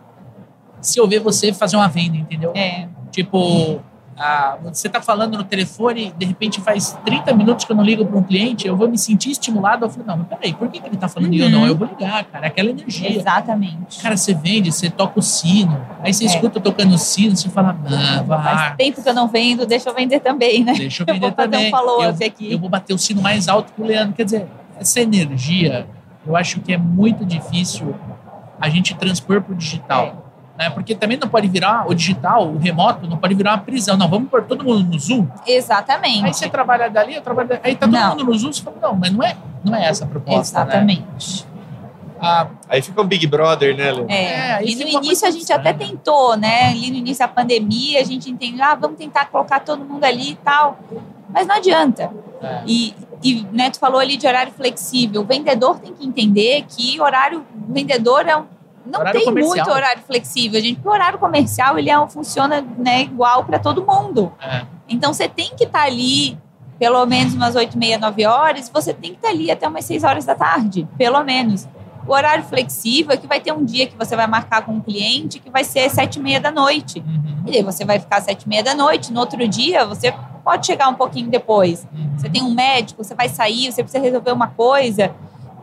se 0.81 0.99
eu 0.99 1.07
ver 1.07 1.19
você 1.19 1.51
fazer 1.51 1.75
uma 1.75 1.87
venda, 1.87 2.17
entendeu? 2.17 2.51
É. 2.55 2.87
Tipo, 3.11 3.81
ah, 4.17 4.57
você 4.63 4.87
está 4.87 5.01
falando 5.01 5.37
no 5.37 5.43
telefone, 5.43 6.13
de 6.17 6.25
repente 6.25 6.61
faz 6.61 6.97
30 7.03 7.33
minutos 7.33 7.65
que 7.65 7.71
eu 7.71 7.75
não 7.75 7.83
ligo 7.83 8.05
para 8.05 8.17
um 8.17 8.23
cliente, 8.23 8.65
eu 8.65 8.75
vou 8.75 8.87
me 8.87 8.97
sentir 8.97 9.31
estimulado. 9.31 9.85
Eu 9.85 9.89
falo, 9.89 10.05
não, 10.07 10.17
mas 10.17 10.27
peraí, 10.27 10.53
por 10.53 10.69
que, 10.69 10.79
que 10.79 10.87
ele 10.87 10.95
está 10.95 11.09
falando 11.09 11.33
uhum. 11.33 11.39
eu 11.39 11.49
não? 11.49 11.65
Eu 11.67 11.75
vou 11.75 11.87
ligar, 11.87 12.23
cara, 12.25 12.47
aquela 12.47 12.69
energia. 12.69 13.11
Exatamente. 13.11 14.01
Cara, 14.01 14.15
você 14.15 14.33
vende, 14.33 14.71
você 14.71 14.89
toca 14.89 15.19
o 15.19 15.21
sino, 15.21 15.85
aí 16.01 16.13
você 16.13 16.23
é. 16.23 16.27
escuta 16.27 16.61
tocando 16.61 16.93
o 16.95 16.97
sino, 16.97 17.35
você 17.35 17.49
fala, 17.49 17.73
não, 17.73 18.25
vai. 18.25 18.43
Faz 18.43 18.75
tempo 18.77 19.03
que 19.03 19.09
eu 19.09 19.13
não 19.13 19.27
vendo, 19.27 19.65
deixa 19.65 19.89
eu 19.89 19.93
vender 19.93 20.21
também, 20.21 20.63
né? 20.63 20.73
Deixa 20.73 21.03
eu 21.03 21.05
vender 21.05 21.27
eu 21.27 21.31
vou 21.31 21.31
também. 21.31 21.67
Um 21.67 21.71
follow-up 21.71 22.23
aqui. 22.23 22.51
Eu 22.51 22.59
vou 22.59 22.69
bater 22.69 22.93
o 22.93 22.97
sino 22.97 23.21
mais 23.21 23.49
alto 23.49 23.73
que 23.73 23.81
o 23.81 23.85
Leandro. 23.85 24.13
Quer 24.13 24.23
dizer, 24.23 24.47
essa 24.79 24.99
energia, 24.99 25.87
eu 26.25 26.35
acho 26.35 26.59
que 26.59 26.73
é 26.73 26.77
muito 26.77 27.25
difícil 27.25 27.95
a 28.59 28.69
gente 28.69 28.95
transpor 28.95 29.41
para 29.41 29.53
o 29.53 29.55
digital. 29.55 30.25
Né? 30.57 30.69
Porque 30.69 30.95
também 30.95 31.17
não 31.17 31.27
pode 31.27 31.47
virar 31.47 31.85
o 31.87 31.93
digital, 31.93 32.47
o 32.47 32.57
remoto, 32.57 33.07
não 33.07 33.17
pode 33.17 33.35
virar 33.35 33.51
uma 33.51 33.57
prisão. 33.57 33.97
Não, 33.97 34.07
vamos 34.07 34.29
pôr 34.29 34.43
todo 34.43 34.63
mundo 34.63 34.83
no 34.83 34.97
Zoom. 34.97 35.27
Exatamente. 35.45 36.25
Aí 36.25 36.33
você 36.33 36.49
trabalha 36.49 36.89
dali, 36.89 37.15
eu 37.15 37.21
trabalho 37.21 37.49
dali. 37.49 37.61
Aí 37.63 37.75
tá 37.75 37.87
todo 37.87 37.93
não. 37.93 38.09
mundo 38.11 38.25
no 38.25 38.37
Zoom, 38.37 38.53
você 38.53 38.61
fala, 38.61 38.77
não, 38.81 38.95
mas 38.95 39.11
não 39.11 39.23
é, 39.23 39.35
não 39.63 39.75
é 39.75 39.85
essa 39.85 40.05
a 40.05 40.07
proposta. 40.07 40.59
Né? 40.59 40.65
Exatamente. 40.65 41.45
Né? 41.45 41.55
Ah, 42.21 42.47
aí 42.69 42.81
fica 42.81 43.01
um 43.01 43.05
Big 43.05 43.27
Brother, 43.27 43.75
né, 43.75 43.91
Lu? 43.91 44.05
É, 44.09 44.61
é 44.61 44.65
e 44.65 44.75
no 44.75 44.87
início 44.87 45.27
a 45.27 45.31
gente 45.31 45.51
até 45.51 45.73
tentou, 45.73 46.37
né? 46.37 46.69
Ali 46.69 46.89
no 46.89 46.97
início 46.97 47.19
da 47.19 47.27
pandemia, 47.27 47.99
a 47.99 48.03
gente 48.03 48.29
entendeu, 48.29 48.63
ah, 48.63 48.75
vamos 48.75 48.97
tentar 48.97 49.25
colocar 49.25 49.59
todo 49.59 49.83
mundo 49.83 50.05
ali 50.05 50.31
e 50.31 50.35
tal. 50.35 50.79
Mas 51.35 51.45
não 51.45 51.55
adianta. 51.55 52.11
É. 52.41 52.63
E, 52.65 52.95
e 53.21 53.45
né, 53.51 53.69
tu 53.69 53.77
falou 53.77 53.99
ali 53.99 54.15
de 54.15 54.25
horário 54.25 54.53
flexível. 54.53 55.21
O 55.21 55.25
vendedor 55.25 55.79
tem 55.79 55.93
que 55.93 56.07
entender 56.07 56.65
que 56.67 56.99
horário 57.01 57.45
vendedor 57.67 58.25
é 58.25 58.37
um 58.37 58.45
não 58.85 58.99
horário 58.99 59.19
tem 59.19 59.27
comercial. 59.27 59.55
muito 59.55 59.69
horário 59.69 60.01
flexível, 60.03 60.61
gente. 60.61 60.75
Porque 60.75 60.87
o 60.87 60.91
horário 60.91 61.19
comercial 61.19 61.77
ele 61.77 61.89
é, 61.89 62.07
funciona 62.07 62.63
né, 62.77 63.01
igual 63.01 63.43
para 63.43 63.59
todo 63.59 63.85
mundo. 63.85 64.31
É. 64.41 64.65
Então 64.87 65.13
você 65.13 65.27
tem 65.27 65.49
que 65.57 65.65
estar 65.65 65.79
tá 65.79 65.85
ali 65.85 66.37
pelo 66.77 67.05
menos 67.05 67.33
umas 67.33 67.55
8 67.55 67.73
e 67.73 67.77
meia, 67.77 67.97
9 67.97 68.25
horas, 68.25 68.69
você 68.69 68.93
tem 68.93 69.11
que 69.11 69.17
estar 69.17 69.29
tá 69.29 69.33
ali 69.33 69.49
até 69.49 69.67
umas 69.67 69.85
6 69.85 70.03
horas 70.03 70.25
da 70.25 70.35
tarde, 70.35 70.87
pelo 70.97 71.23
menos. 71.23 71.67
O 72.07 72.11
horário 72.13 72.43
flexível 72.43 73.13
é 73.13 73.17
que 73.17 73.25
vai 73.25 73.39
ter 73.39 73.51
um 73.51 73.63
dia 73.65 73.87
que 73.87 73.97
você 73.97 74.15
vai 74.15 74.27
marcar 74.27 74.63
com 74.63 74.73
um 74.73 74.81
cliente 74.81 75.39
que 75.39 75.49
vai 75.49 75.63
ser 75.63 75.89
7 75.89 76.19
e 76.19 76.21
meia 76.21 76.39
da 76.39 76.51
noite. 76.51 76.99
Uhum. 76.99 77.43
E 77.47 77.57
aí 77.57 77.63
você 77.63 77.83
vai 77.83 77.97
ficar 77.97 78.21
7 78.21 78.43
e 78.43 78.49
meia 78.49 78.61
da 78.61 78.75
noite, 78.75 79.11
no 79.11 79.19
outro 79.19 79.47
dia 79.47 79.85
você 79.85 80.13
pode 80.45 80.67
chegar 80.67 80.87
um 80.87 80.93
pouquinho 80.93 81.29
depois. 81.29 81.87
Você 82.15 82.29
tem 82.29 82.43
um 82.43 82.53
médico, 82.53 83.03
você 83.03 83.15
vai 83.15 83.27
sair, 83.27 83.71
você 83.71 83.81
precisa 83.81 84.01
resolver 84.01 84.31
uma 84.31 84.47
coisa. 84.47 85.11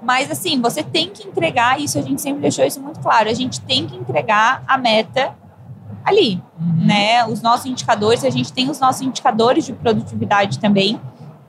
Mas 0.03 0.29
assim, 0.29 0.61
você 0.61 0.83
tem 0.83 1.09
que 1.09 1.27
entregar, 1.27 1.81
isso 1.81 1.97
a 1.97 2.03
gente 2.03 2.21
sempre 2.21 2.43
deixou 2.43 2.65
isso 2.65 2.83
muito 2.83 2.99
claro, 2.99 3.31
a 3.31 3.35
gente 3.35 3.61
tem 3.61 3.87
que 3.87 3.97
entregar 3.97 4.65
a 4.67 4.77
meta 4.77 5.33
ali, 6.05 6.43
uhum. 6.61 6.87
né? 6.87 7.25
Os 7.25 7.41
nossos 7.41 7.67
indicadores, 7.67 8.25
a 8.25 8.31
gente 8.31 8.53
tem 8.53 8.69
os 8.69 8.81
nossos 8.81 9.01
indicadores 9.03 9.65
de 9.65 9.73
produtividade 9.73 10.59
também, 10.59 11.01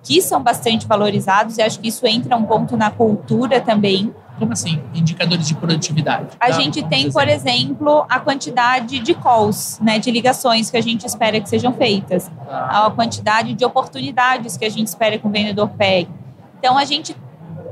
que 0.04 0.22
são 0.22 0.44
bastante 0.44 0.86
valorizados, 0.86 1.58
e 1.58 1.64
acho 1.64 1.80
que 1.80 1.88
isso 1.88 2.06
entra 2.06 2.38
um 2.38 2.44
ponto 2.44 2.78
na 2.78 2.92
cultura 2.92 3.60
também. 3.60 4.14
Como 4.40 4.52
assim? 4.52 4.82
Indicadores 4.94 5.48
de 5.48 5.56
produtividade? 5.56 6.30
A 6.40 6.48
tá, 6.48 6.52
gente 6.52 6.84
tem, 6.84 7.12
por 7.12 7.28
exemplo, 7.28 8.06
a 8.10 8.20
quantidade 8.20 9.00
de 9.00 9.14
calls, 9.14 9.80
né, 9.82 10.00
de 10.00 10.10
ligações 10.10 10.72
que 10.72 10.78
a 10.78 10.82
gente 10.82 11.06
espera 11.06 11.40
que 11.40 11.48
sejam 11.48 11.74
feitas, 11.74 12.32
ah. 12.50 12.88
a 12.88 12.92
quantidade 12.92 13.54
de 13.54 13.64
oportunidades 13.64 14.58
que 14.58 14.66
a 14.66 14.70
gente 14.70 14.88
espera 14.88 15.18
que 15.18 15.28
o 15.28 15.30
vendedor 15.30 15.70
pegue. 15.70 16.10
Então, 16.58 16.78
a 16.78 16.86
gente 16.86 17.16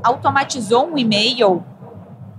automatizou 0.02 0.86
um 0.86 0.98
e-mail 0.98 1.64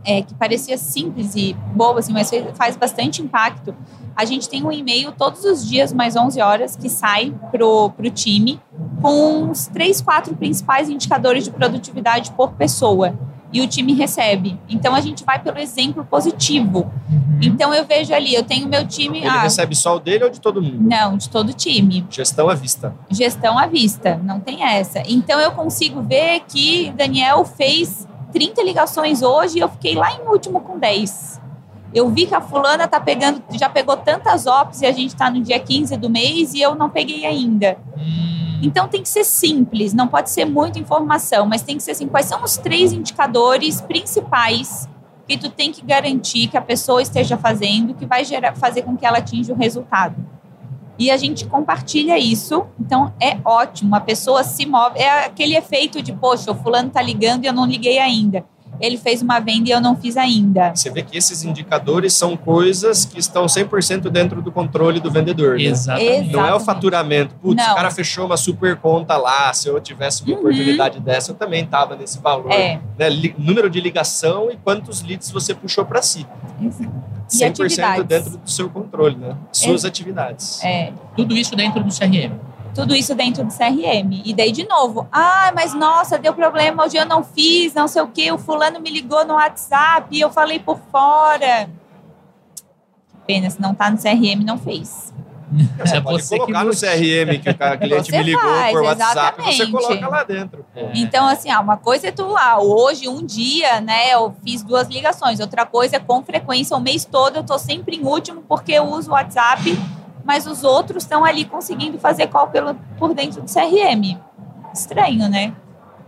é, 0.06 0.22
que 0.22 0.34
parecia 0.34 0.78
simples 0.78 1.36
e 1.36 1.54
bobo, 1.74 2.00
assim, 2.00 2.14
mas 2.14 2.32
faz 2.56 2.76
bastante 2.76 3.22
impacto. 3.22 3.76
A 4.16 4.26
gente 4.26 4.48
tem 4.48 4.64
um 4.64 4.72
e-mail 4.72 5.12
todos 5.12 5.44
os 5.44 5.68
dias, 5.68 5.92
mais 5.92 6.16
11 6.16 6.42
horas, 6.42 6.76
que 6.76 6.90
sai 6.90 7.34
pro, 7.52 7.90
pro 7.92 8.10
time 8.10 8.60
com 9.02 9.50
os 9.50 9.68
três, 9.68 10.02
quatro 10.02 10.36
principais 10.36 10.90
indicadores 10.90 11.46
de 11.46 11.52
produtividade 11.52 12.32
por 12.32 12.52
pessoa 12.52 13.18
e 13.54 13.62
o 13.62 13.68
time 13.68 13.94
recebe. 13.94 14.60
Então 14.68 14.96
a 14.96 15.00
gente 15.00 15.24
vai 15.24 15.40
pelo 15.40 15.60
exemplo 15.60 16.04
positivo. 16.04 16.92
Uhum. 17.10 17.40
Então 17.42 17.72
eu 17.74 17.86
vejo 17.86 18.14
ali, 18.14 18.34
eu 18.34 18.44
tenho 18.44 18.68
meu 18.68 18.86
time. 18.88 19.20
Ele 19.20 19.28
ah, 19.28 19.42
recebe 19.42 19.76
só 19.76 19.96
o 19.96 20.00
dele 20.00 20.24
ou 20.24 20.30
de 20.32 20.42
todo 20.42 20.62
mundo? 20.62 20.82
Não, 20.82 21.16
de 21.16 21.30
todo 21.30 21.50
o 21.50 21.54
time. 21.54 22.06
Gestão 22.10 22.50
à 22.50 22.56
vista. 22.56 22.96
Gestão 23.12 23.58
à 23.58 23.68
vista, 23.68 24.20
não 24.24 24.40
tem 24.40 24.64
essa. 24.64 25.04
Então 25.08 25.40
eu 25.40 25.52
consigo 25.52 26.02
ver 26.02 26.42
que 26.48 26.92
Daniel 26.98 27.46
fez 27.46 28.08
30 28.32 28.64
ligações 28.64 29.22
hoje 29.22 29.60
e 29.60 29.62
eu 29.62 29.70
fiquei 29.70 29.94
lá 29.94 30.12
em 30.12 30.28
último 30.28 30.60
com 30.60 30.80
10. 30.80 31.40
Eu 31.94 32.10
vi 32.10 32.26
que 32.26 32.34
a 32.34 32.42
fulana 32.42 32.88
tá 32.88 33.00
pegando, 33.00 33.44
já 33.52 33.70
pegou 33.70 33.96
tantas 33.96 34.48
ops 34.48 34.82
e 34.82 34.88
a 34.88 34.92
gente 34.92 35.10
está 35.10 35.30
no 35.30 35.40
dia 35.42 35.60
15 35.60 35.96
do 35.98 36.10
mês 36.10 36.56
e 36.56 36.62
eu 36.62 36.74
não 36.74 36.90
peguei 36.90 37.24
ainda. 37.24 37.78
Hum. 37.96 38.43
Então 38.66 38.88
tem 38.88 39.02
que 39.02 39.10
ser 39.10 39.26
simples, 39.26 39.94
não 39.94 40.08
pode 40.08 40.30
ser 40.30 40.46
muita 40.46 40.80
informação, 40.80 41.46
mas 41.46 41.62
tem 41.62 41.76
que 41.76 41.84
ser 41.84 41.92
assim, 41.92 42.08
quais 42.08 42.28
são 42.28 42.42
os 42.44 42.56
três 42.56 42.94
indicadores 42.94 43.82
principais 43.82 44.88
que 45.28 45.38
tu 45.38 45.50
tem 45.50 45.72
que 45.72 45.86
garantir 45.86 46.48
que 46.48 46.58
a 46.58 46.62
pessoa 46.62 47.02
esteja 47.02 47.38
fazendo, 47.38 47.94
que 47.94 48.06
vai 48.06 48.24
gerar, 48.24 48.56
fazer 48.56 48.84
com 48.84 48.96
que 48.96 49.06
ela 49.06 49.18
atinja 49.18 49.52
o 49.52 49.56
resultado. 49.56 50.16
E 50.98 51.12
a 51.12 51.18
gente 51.18 51.46
compartilha 51.46 52.18
isso, 52.18 52.66
então 52.80 53.14
é 53.20 53.38
ótimo. 53.44 53.96
A 53.96 54.00
pessoa 54.00 54.44
se 54.44 54.66
move, 54.66 54.98
é 54.98 55.26
aquele 55.26 55.58
efeito 55.58 56.02
de, 56.02 56.14
poxa, 56.14 56.52
o 56.52 56.56
fulano 56.56 56.90
tá 56.90 57.02
ligando 57.02 57.44
e 57.44 57.48
eu 57.48 57.54
não 57.54 57.66
liguei 57.66 58.00
ainda 58.00 58.46
ele 58.80 58.98
fez 58.98 59.22
uma 59.22 59.40
venda 59.40 59.70
e 59.70 59.72
eu 59.72 59.82
não 59.82 59.96
fiz 59.96 60.18
ainda. 60.18 60.74
Você 60.76 60.90
vê 60.90 61.02
que 61.02 61.18
esses 61.18 61.44
indicadores 61.44 62.14
são 62.14 62.36
coisas 62.36 63.06
que 63.06 63.20
estão 63.20 63.46
100% 63.46 64.10
dentro 64.10 64.42
do 64.42 64.52
controle 64.52 65.00
do 65.00 65.12
vendedor. 65.12 65.58
Né? 65.58 65.64
Exatamente. 65.64 66.32
Não 66.32 66.46
é 66.46 66.54
o 66.54 66.60
faturamento. 66.60 67.36
Putz, 67.36 67.64
o 67.64 67.76
cara 67.76 67.92
fechou 67.92 68.26
uma 68.26 68.38
super 68.38 68.76
conta 68.78 69.18
lá, 69.18 69.54
se 69.54 69.68
eu 69.68 69.80
tivesse 69.80 70.24
uma 70.24 70.34
uhum. 70.34 70.40
oportunidade 70.40 71.00
dessa, 71.00 71.32
eu 71.32 71.36
também 71.36 71.64
estava 71.64 71.96
nesse 71.96 72.20
valor. 72.20 72.52
É. 72.52 72.80
Né? 72.98 73.34
Número 73.38 73.70
de 73.70 73.80
ligação 73.80 74.52
e 74.52 74.58
quantos 74.58 75.02
leads 75.02 75.32
você 75.32 75.54
puxou 75.54 75.86
para 75.86 76.02
si. 76.02 76.26
Exato. 76.62 77.14
100% 77.30 78.04
dentro 78.04 78.38
do 78.38 78.50
seu 78.50 78.70
controle, 78.70 79.16
né? 79.16 79.36
Suas 79.52 79.84
é. 79.86 79.88
atividades. 79.88 80.64
É. 80.64 80.92
Tudo 81.16 81.36
isso 81.36 81.56
dentro 81.56 81.84
do 81.84 81.90
CRM 81.90 82.53
tudo 82.74 82.96
isso 82.96 83.14
dentro 83.16 83.44
do 83.44 83.54
CRM. 83.54 84.22
E 84.26 84.34
daí, 84.34 84.52
de 84.52 84.68
novo, 84.68 85.08
ah, 85.12 85.52
mas 85.56 85.74
nossa, 85.74 86.18
deu 86.18 86.34
problema, 86.34 86.84
hoje 86.84 86.98
eu 86.98 87.06
não 87.06 87.24
fiz, 87.24 87.74
não 87.74 87.88
sei 87.88 88.02
o 88.02 88.08
quê, 88.08 88.32
o 88.32 88.38
fulano 88.38 88.80
me 88.80 88.90
ligou 88.90 89.26
no 89.26 89.36
WhatsApp 89.36 90.08
e 90.12 90.20
eu 90.20 90.32
falei 90.32 90.60
por 90.60 90.80
fora. 90.92 91.70
Pena, 93.26 93.50
se 93.50 93.62
não 93.62 93.74
tá 93.74 93.90
no 93.90 93.98
CRM, 93.98 94.44
não 94.44 94.58
fez. 94.58 95.14
Você 95.78 96.02
pode 96.02 96.28
colocar 96.28 96.60
que 96.62 96.66
no 96.66 96.72
CRM 96.72 97.40
que 97.40 97.50
o 97.50 97.80
cliente 97.80 98.12
você 98.12 98.18
me 98.18 98.24
ligou 98.24 98.42
faz, 98.42 98.72
por 98.74 98.82
WhatsApp, 98.82 99.42
exatamente. 99.42 99.58
você 99.58 99.68
coloca 99.72 100.08
lá 100.08 100.24
dentro. 100.24 100.66
É. 100.76 100.92
Então, 100.96 101.28
assim, 101.28 101.52
ah, 101.52 101.60
uma 101.60 101.78
coisa 101.78 102.08
é 102.08 102.12
tu 102.12 102.26
lá, 102.28 102.60
hoje, 102.60 103.08
um 103.08 103.24
dia, 103.24 103.80
né, 103.80 104.14
eu 104.14 104.36
fiz 104.44 104.64
duas 104.64 104.88
ligações. 104.88 105.40
Outra 105.40 105.66
coisa 105.66 105.98
é 105.98 106.00
com 106.00 106.24
frequência, 106.24 106.76
o 106.76 106.82
mês 106.82 107.06
todo 107.06 107.36
eu 107.36 107.44
tô 107.44 107.60
sempre 107.60 107.98
em 107.98 108.04
último 108.04 108.44
porque 108.48 108.72
eu 108.72 108.86
uso 108.86 109.12
o 109.12 109.14
WhatsApp 109.14 109.78
mas 110.24 110.48
os 110.48 110.64
outros 110.64 111.04
estão 111.04 111.26
ali 111.26 111.46
conseguindo 111.46 112.00
fazer 112.00 112.28
call 112.28 112.48
pelo, 112.48 112.76
por 112.98 113.14
dentro 113.14 113.42
do 113.42 113.48
CRM. 113.52 114.18
Estranho, 114.74 115.30
né? 115.30 115.54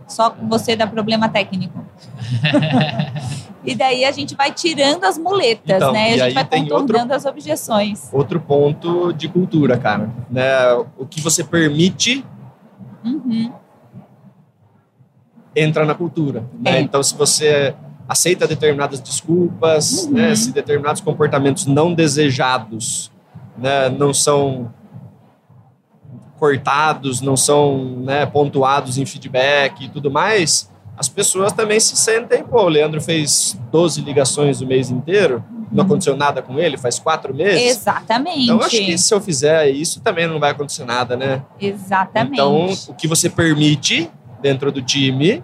Só 0.08 0.34
você 0.48 0.76
dá 0.76 0.86
problema 0.86 1.28
técnico. 1.28 1.84
e 3.64 3.74
daí 3.74 4.04
a 4.04 4.12
gente 4.12 4.34
vai 4.34 4.52
tirando 4.52 5.04
as 5.04 5.18
muletas, 5.18 5.76
então, 5.76 5.92
né? 5.92 6.14
A 6.14 6.18
gente 6.18 6.34
vai 6.34 6.44
contornando 6.44 7.12
outro, 7.12 7.16
as 7.16 7.26
objeções. 7.26 8.08
Outro 8.12 8.40
ponto 8.40 9.12
de 9.12 9.28
cultura, 9.28 9.76
cara. 9.76 10.10
Né? 10.30 10.72
O 10.96 11.04
que 11.06 11.20
você 11.20 11.42
permite 11.44 12.24
uhum. 13.04 13.52
entra 15.54 15.84
na 15.84 15.94
cultura. 15.94 16.44
Né? 16.58 16.78
É. 16.78 16.80
Então, 16.80 17.02
se 17.02 17.14
você 17.16 17.74
aceita 18.08 18.46
determinadas 18.46 19.00
desculpas, 19.00 20.04
uhum. 20.04 20.12
né? 20.12 20.34
se 20.36 20.52
determinados 20.52 21.00
comportamentos 21.00 21.66
não 21.66 21.92
desejados 21.92 23.10
né, 23.58 23.88
não 23.88 24.12
são 24.12 24.72
cortados, 26.38 27.20
não 27.20 27.36
são 27.36 27.78
né, 28.02 28.26
pontuados 28.26 28.98
em 28.98 29.06
feedback 29.06 29.84
e 29.84 29.88
tudo 29.88 30.10
mais, 30.10 30.70
as 30.96 31.08
pessoas 31.08 31.52
também 31.52 31.78
se 31.78 31.96
sentem, 31.96 32.42
pô, 32.42 32.64
o 32.64 32.68
Leandro 32.68 33.00
fez 33.00 33.58
12 33.70 34.00
ligações 34.00 34.60
o 34.60 34.66
mês 34.66 34.90
inteiro, 34.90 35.44
não 35.70 35.80
uhum. 35.80 35.86
aconteceu 35.86 36.16
nada 36.16 36.40
com 36.40 36.58
ele, 36.58 36.78
faz 36.78 36.98
quatro 36.98 37.34
meses. 37.34 37.78
Exatamente. 37.78 38.44
Então, 38.44 38.60
acho 38.60 38.70
que 38.76 38.96
se 38.96 39.12
eu 39.12 39.20
fizer 39.20 39.68
isso, 39.68 40.00
também 40.00 40.26
não 40.26 40.38
vai 40.38 40.52
acontecer 40.52 40.84
nada, 40.84 41.16
né? 41.16 41.42
Exatamente. 41.60 42.34
Então, 42.34 42.66
o 42.88 42.94
que 42.94 43.06
você 43.06 43.28
permite 43.28 44.10
dentro 44.40 44.70
do 44.70 44.80
time, 44.80 45.42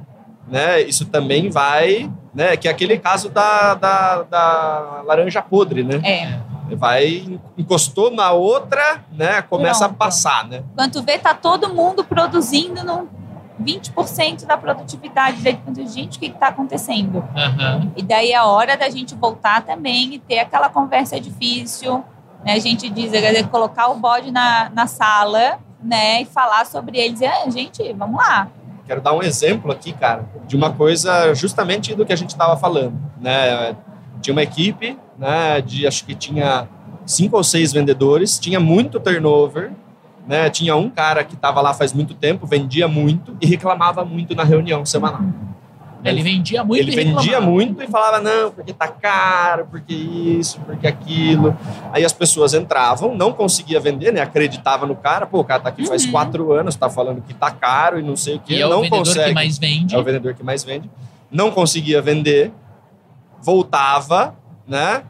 né, 0.49 0.81
isso 0.81 1.07
também 1.07 1.51
vai, 1.51 2.11
né, 2.35 2.57
que 2.57 2.69
é 2.69 2.71
aquele 2.71 2.99
caso 2.99 3.29
da, 3.29 3.75
da, 3.75 4.23
da 4.23 5.03
laranja 5.05 5.43
podre, 5.43 5.83
né? 5.83 6.01
É 6.03 6.52
vai 6.71 7.41
encostou 7.57 8.11
na 8.11 8.33
outra, 8.33 9.05
né? 9.13 9.43
Começa 9.43 9.81
Pronto. 9.81 9.95
a 9.95 10.05
passar, 10.05 10.49
né? 10.49 10.63
Quando 10.75 11.03
vê, 11.03 11.19
tá 11.19 11.35
todo 11.35 11.73
mundo 11.73 12.05
produzindo 12.05 12.85
no 12.85 13.09
20% 13.63 14.47
da 14.47 14.57
produtividade. 14.57 15.43
Daí, 15.43 15.59
gente, 15.87 16.17
o 16.17 16.21
que 16.21 16.27
está 16.27 16.49
acontecendo? 16.49 17.19
Uhum. 17.19 17.93
E 17.97 18.03
daí 18.03 18.33
é 18.33 18.37
a 18.37 18.47
hora 18.47 18.77
da 18.77 18.89
gente 18.91 19.15
voltar 19.15 19.63
também 19.63 20.15
e 20.15 20.19
ter 20.19 20.41
aquela 20.41 20.69
conversa 20.69 21.21
difícil. 21.21 22.05
Né? 22.45 22.55
A 22.55 22.59
gente 22.59 22.89
diz, 22.89 23.11
dizer, 23.11 23.49
colocar 23.49 23.89
o 23.89 23.95
bode 23.97 24.31
na, 24.31 24.71
na 24.71 24.87
sala, 24.87 25.59
né? 25.83 26.23
E 26.23 26.25
falar 26.25 26.67
sobre 26.67 26.99
ele, 26.99 27.13
dizer, 27.13 27.27
ah, 27.27 27.51
gente, 27.51 27.93
vamos 27.93 28.17
lá. 28.17 28.49
Quero 28.87 29.01
dar 29.01 29.13
um 29.13 29.23
exemplo 29.23 29.71
aqui, 29.71 29.93
cara, 29.93 30.29
de 30.47 30.57
uma 30.57 30.73
coisa 30.73 31.33
justamente 31.35 31.95
do 31.95 32.05
que 32.05 32.13
a 32.13 32.17
gente 32.17 32.31
estava 32.31 32.57
falando, 32.57 33.01
né? 33.21 33.77
Tinha 34.21 34.35
uma 34.35 34.43
equipe, 34.43 34.99
né, 35.23 35.61
de 35.61 35.87
acho 35.87 36.05
que 36.05 36.17
tinha 36.17 36.67
cinco 37.07 37.37
ou 37.37 37.45
seis 37.45 37.73
vendedores, 37.73 38.41
tinha 38.41 38.59
muito 38.59 38.99
turnover, 38.99 39.71
né? 40.27 40.51
Tinha 40.51 40.75
um 40.75 40.91
cara 40.91 41.23
que 41.23 41.35
estava 41.35 41.61
lá 41.61 41.73
faz 41.73 41.93
muito 41.93 42.13
tempo, 42.13 42.45
vendia 42.45 42.89
muito 42.89 43.37
e 43.41 43.47
reclamava 43.47 44.05
muito 44.05 44.35
na 44.35 44.43
reunião 44.43 44.85
semanal. 44.85 45.23
Ele 46.05 46.21
vendia 46.21 46.65
muito. 46.65 46.81
Ele 46.81 46.91
vendia 46.91 47.41
muito 47.41 47.81
e 47.81 47.87
falava 47.87 48.21
não, 48.21 48.51
porque 48.51 48.73
tá 48.73 48.89
caro, 48.89 49.69
porque 49.71 49.95
isso, 49.95 50.59
porque 50.67 50.89
aquilo. 50.89 51.57
Aí 51.93 52.05
as 52.05 52.13
pessoas 52.13 52.53
entravam, 52.55 53.15
não 53.15 53.33
conseguia 53.33 53.79
vender, 53.79 54.13
né? 54.13 54.21
Acreditava 54.21 54.85
no 54.85 54.97
cara, 54.97 55.25
pô, 55.27 55.39
o 55.39 55.45
cara 55.45 55.63
tá 55.63 55.69
aqui 55.69 55.83
uhum. 55.83 55.89
faz 55.89 56.05
quatro 56.05 56.53
anos, 56.53 56.75
tá 56.75 56.91
falando 56.91 57.23
que 57.23 57.33
tá 57.33 57.53
caro 57.53 58.01
e 58.01 58.03
não 58.03 58.17
sei 58.17 58.35
o 58.35 58.41
que. 58.41 58.55
E 58.55 58.61
é 58.61 58.69
não 58.69 58.81
o 58.81 58.83
vendedor 58.83 58.99
consegue. 58.99 59.29
que 59.29 59.35
mais 59.35 59.59
vende. 59.59 59.95
É 59.95 59.99
o 59.99 60.03
vendedor 60.03 60.35
que 60.35 60.43
mais 60.43 60.65
vende. 60.65 60.91
Não 61.31 61.53
conseguia 61.53 62.03
vender 62.03 62.51
voltava, 63.41 64.35
né? 64.67 65.05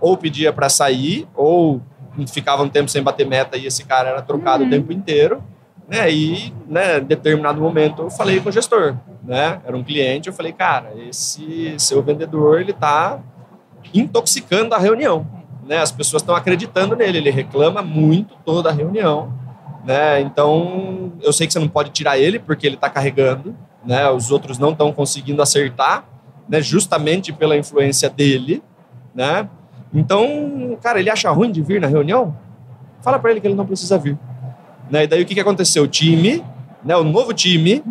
Ou 0.00 0.16
pedia 0.16 0.52
para 0.52 0.68
sair, 0.68 1.26
ou 1.34 1.80
ficava 2.26 2.62
um 2.62 2.68
tempo 2.68 2.88
sem 2.88 3.02
bater 3.02 3.26
meta 3.26 3.56
e 3.56 3.66
esse 3.66 3.84
cara 3.84 4.10
era 4.10 4.22
trocado 4.22 4.62
uhum. 4.62 4.68
o 4.68 4.70
tempo 4.72 4.92
inteiro. 4.92 5.42
Né? 5.88 6.10
E, 6.12 6.52
né, 6.66 6.98
em 6.98 7.04
determinado 7.04 7.60
momento, 7.60 8.02
eu 8.02 8.10
falei 8.10 8.40
com 8.40 8.50
o 8.50 8.52
gestor, 8.52 8.94
né? 9.22 9.58
Era 9.64 9.74
um 9.74 9.82
cliente, 9.82 10.28
eu 10.28 10.34
falei, 10.34 10.52
cara, 10.52 10.92
esse 11.08 11.74
seu 11.78 12.02
vendedor, 12.02 12.60
ele 12.60 12.74
tá 12.74 13.20
intoxicando 13.94 14.74
a 14.74 14.78
reunião, 14.78 15.26
né? 15.66 15.78
As 15.78 15.90
pessoas 15.90 16.20
estão 16.20 16.34
acreditando 16.34 16.94
nele, 16.94 17.16
ele 17.16 17.30
reclama 17.30 17.80
muito 17.80 18.34
toda 18.44 18.68
a 18.68 18.72
reunião, 18.72 19.32
né? 19.82 20.20
Então, 20.20 21.12
eu 21.22 21.32
sei 21.32 21.46
que 21.46 21.54
você 21.54 21.58
não 21.58 21.68
pode 21.68 21.88
tirar 21.88 22.18
ele 22.18 22.38
porque 22.38 22.66
ele 22.66 22.74
está 22.74 22.90
carregando, 22.90 23.56
né? 23.82 24.10
Os 24.10 24.30
outros 24.30 24.58
não 24.58 24.72
estão 24.72 24.92
conseguindo 24.92 25.40
acertar, 25.40 26.04
né, 26.46 26.60
justamente 26.60 27.32
pela 27.32 27.56
influência 27.56 28.10
dele, 28.10 28.62
né? 29.14 29.48
Então, 29.92 30.76
cara, 30.82 31.00
ele 31.00 31.10
acha 31.10 31.30
ruim 31.30 31.50
de 31.50 31.62
vir 31.62 31.80
na 31.80 31.86
reunião? 31.86 32.36
Fala 33.00 33.18
para 33.18 33.30
ele 33.30 33.40
que 33.40 33.46
ele 33.46 33.54
não 33.54 33.66
precisa 33.66 33.96
vir. 33.98 34.18
Né? 34.90 35.04
E 35.04 35.06
daí 35.06 35.22
o 35.22 35.26
que, 35.26 35.34
que 35.34 35.40
aconteceu? 35.40 35.84
O 35.84 35.88
time, 35.88 36.42
né, 36.84 36.96
o 36.96 37.04
novo 37.04 37.32
time, 37.32 37.82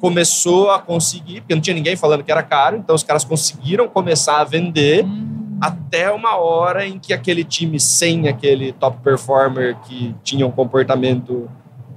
começou 0.00 0.70
a 0.70 0.78
conseguir, 0.78 1.40
porque 1.40 1.54
não 1.54 1.62
tinha 1.62 1.74
ninguém 1.74 1.96
falando 1.96 2.22
que 2.22 2.30
era 2.30 2.42
caro, 2.42 2.76
então 2.76 2.94
os 2.94 3.02
caras 3.02 3.24
conseguiram 3.24 3.88
começar 3.88 4.40
a 4.40 4.44
vender 4.44 5.04
hum. 5.04 5.56
até 5.60 6.10
uma 6.10 6.36
hora 6.36 6.86
em 6.86 6.98
que 6.98 7.12
aquele 7.12 7.44
time 7.44 7.80
sem 7.80 8.28
aquele 8.28 8.72
top 8.72 8.98
performer 9.02 9.76
que 9.80 10.14
tinha 10.22 10.46
um 10.46 10.50
comportamento 10.50 11.48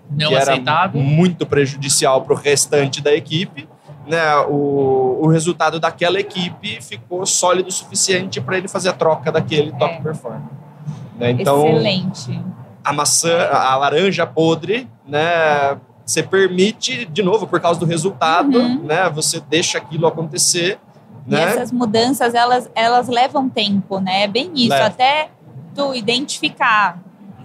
não 0.10 0.30
que 0.30 0.36
aceitável. 0.36 1.00
era 1.00 1.10
muito 1.10 1.45
prejudicial 1.45 2.22
para 2.22 2.34
o 2.34 2.36
restante 2.36 3.02
da 3.02 3.14
equipe, 3.14 3.68
né, 4.10 4.36
o, 4.47 5.20
o 5.22 5.28
resultado 5.28 5.80
daquela 5.80 6.20
equipe 6.20 6.82
ficou 6.82 7.24
sólido 7.28 7.70
o 7.70 7.72
suficiente 7.72 8.41
para 8.41 8.57
ele 8.57 8.68
fazer 8.68 8.89
a 8.89 8.93
troca 8.93 9.32
daquele 9.32 9.72
top 9.74 9.93
é. 9.93 10.01
performer. 10.01 10.41
Né? 11.16 11.32
Então, 11.32 11.68
Excelente. 11.68 12.43
A 12.84 12.91
maçã, 12.91 13.49
a 13.51 13.76
laranja 13.76 14.26
podre, 14.26 14.89
né, 15.07 15.78
você 16.03 16.24
permite, 16.24 17.05
de 17.05 17.22
novo, 17.22 17.45
por 17.45 17.62
causa 17.62 17.80
do 17.80 17.86
resultado, 17.86 18.57
uhum. 18.57 18.84
né, 18.84 19.07
você 19.12 19.39
deixa 19.39 19.78
aquilo 19.78 20.07
acontecer. 20.07 20.80
E 21.28 21.32
né? 21.32 21.43
essas 21.43 21.72
mudanças, 21.72 22.34
elas, 22.34 22.68
elas 22.74 23.07
levam 23.07 23.47
tempo, 23.47 23.99
né? 23.99 24.24
É 24.24 24.28
bem 24.28 24.51
isso. 24.55 24.70
Leva. 24.70 24.88
Até 24.88 25.30
tu 25.76 25.93
identificar 25.93 26.97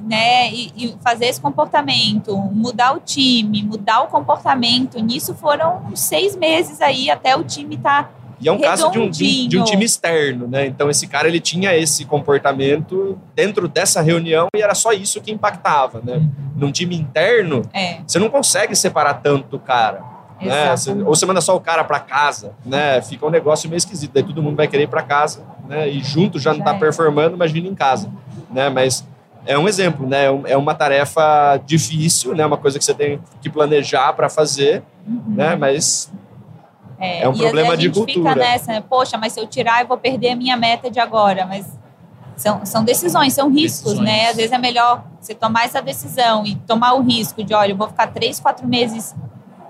né, 0.05 0.51
e, 0.53 0.73
e, 0.77 0.97
fazer 1.03 1.27
esse 1.27 1.41
comportamento, 1.41 2.37
mudar 2.37 2.95
o 2.95 3.01
time, 3.01 3.63
mudar 3.63 4.03
o 4.03 4.07
comportamento. 4.09 5.01
Nisso 5.01 5.35
foram 5.35 5.95
seis 5.95 6.37
meses 6.37 6.81
aí 6.81 7.11
até 7.11 7.37
o 7.37 7.43
time 7.43 7.77
estar 7.77 8.05
tá 8.05 8.11
e 8.41 8.49
é 8.49 8.53
um 8.53 8.61
caso 8.61 8.91
de 8.91 8.99
um, 8.99 9.09
de, 9.09 9.49
de 9.49 9.59
um, 9.59 9.65
time 9.65 9.85
externo, 9.85 10.47
né? 10.47 10.67
Então 10.67 10.91
esse 10.91 11.07
cara 11.07 11.29
ele 11.29 11.41
tinha 11.41 11.75
esse 11.75 12.05
comportamento 12.05 13.19
dentro 13.35 13.67
dessa 13.69 14.03
reunião 14.03 14.49
e 14.55 14.61
era 14.61 14.75
só 14.75 14.93
isso 14.93 15.21
que 15.21 15.33
impactava, 15.33 16.03
né? 16.05 16.23
Num 16.55 16.71
time 16.71 16.95
interno, 16.95 17.63
é. 17.73 18.01
você 18.07 18.19
não 18.19 18.29
consegue 18.29 18.75
separar 18.77 19.15
tanto 19.15 19.57
o 19.57 19.59
cara. 19.59 20.03
Né? 20.43 20.75
Ou 21.07 21.15
você 21.15 21.25
manda 21.25 21.41
só 21.41 21.57
o 21.57 21.61
cara 21.61 21.85
para 21.85 22.01
casa, 22.01 22.53
né? 22.67 23.01
Fica 23.01 23.25
um 23.25 23.31
negócio 23.31 23.69
meio 23.69 23.79
esquisito. 23.79 24.13
Daí 24.13 24.23
todo 24.23 24.43
mundo 24.43 24.57
vai 24.57 24.69
querer 24.69 24.83
ir 24.83 24.89
para 24.89 25.03
casa, 25.03 25.43
né? 25.67 25.89
E 25.89 26.03
junto 26.03 26.39
já 26.39 26.53
não 26.53 26.59
está 26.59 26.75
é. 26.75 26.79
performando, 26.79 27.37
imagina 27.37 27.67
em 27.67 27.75
casa, 27.75 28.11
né? 28.51 28.69
Mas 28.69 29.07
é 29.47 29.59
um 29.59 29.69
exemplo, 29.69 30.07
né? 30.07 30.25
É 30.47 30.57
uma 30.57 30.75
tarefa 30.75 31.61
difícil, 31.65 32.35
né? 32.35 32.45
Uma 32.47 32.57
coisa 32.57 32.79
que 32.79 32.85
você 32.85 32.95
tem 32.95 33.21
que 33.41 33.51
planejar 33.51 34.13
para 34.13 34.29
fazer, 34.29 34.83
uhum. 35.07 35.35
né? 35.35 35.57
Mas 35.57 36.11
É, 36.99 37.23
é 37.23 37.29
um 37.29 37.35
problema 37.35 37.77
de 37.77 37.91
cultura. 37.91 38.31
Fica 38.31 38.35
nessa, 38.35 38.73
né? 38.73 38.83
Poxa, 38.89 39.19
mas 39.19 39.33
se 39.33 39.41
eu 39.41 39.47
tirar, 39.47 39.83
eu 39.83 39.89
vou 39.89 39.99
perder 39.99 40.31
a 40.31 40.37
minha 40.37 40.57
meta 40.57 40.91
de 40.91 40.99
agora. 40.99 41.45
Mas 41.47 41.67
são, 42.37 42.65
são 42.65 42.83
decisões, 42.83 43.33
são 43.33 43.51
riscos, 43.51 43.93
decisões. 43.93 44.09
né? 44.09 44.29
Às 44.31 44.37
vezes 44.37 44.53
é 44.53 44.59
melhor 44.59 45.05
você 45.21 45.35
tomar 45.35 45.65
essa 45.65 45.83
decisão 45.83 46.45
e 46.47 46.57
tomar 46.57 46.95
o 46.95 47.03
risco 47.03 47.45
de, 47.45 47.55
olha, 47.55 47.73
eu 47.73 47.77
vou 47.77 47.89
ficar 47.89 48.09
três, 48.09 48.41
quatro 48.41 48.67
meses 48.67 49.15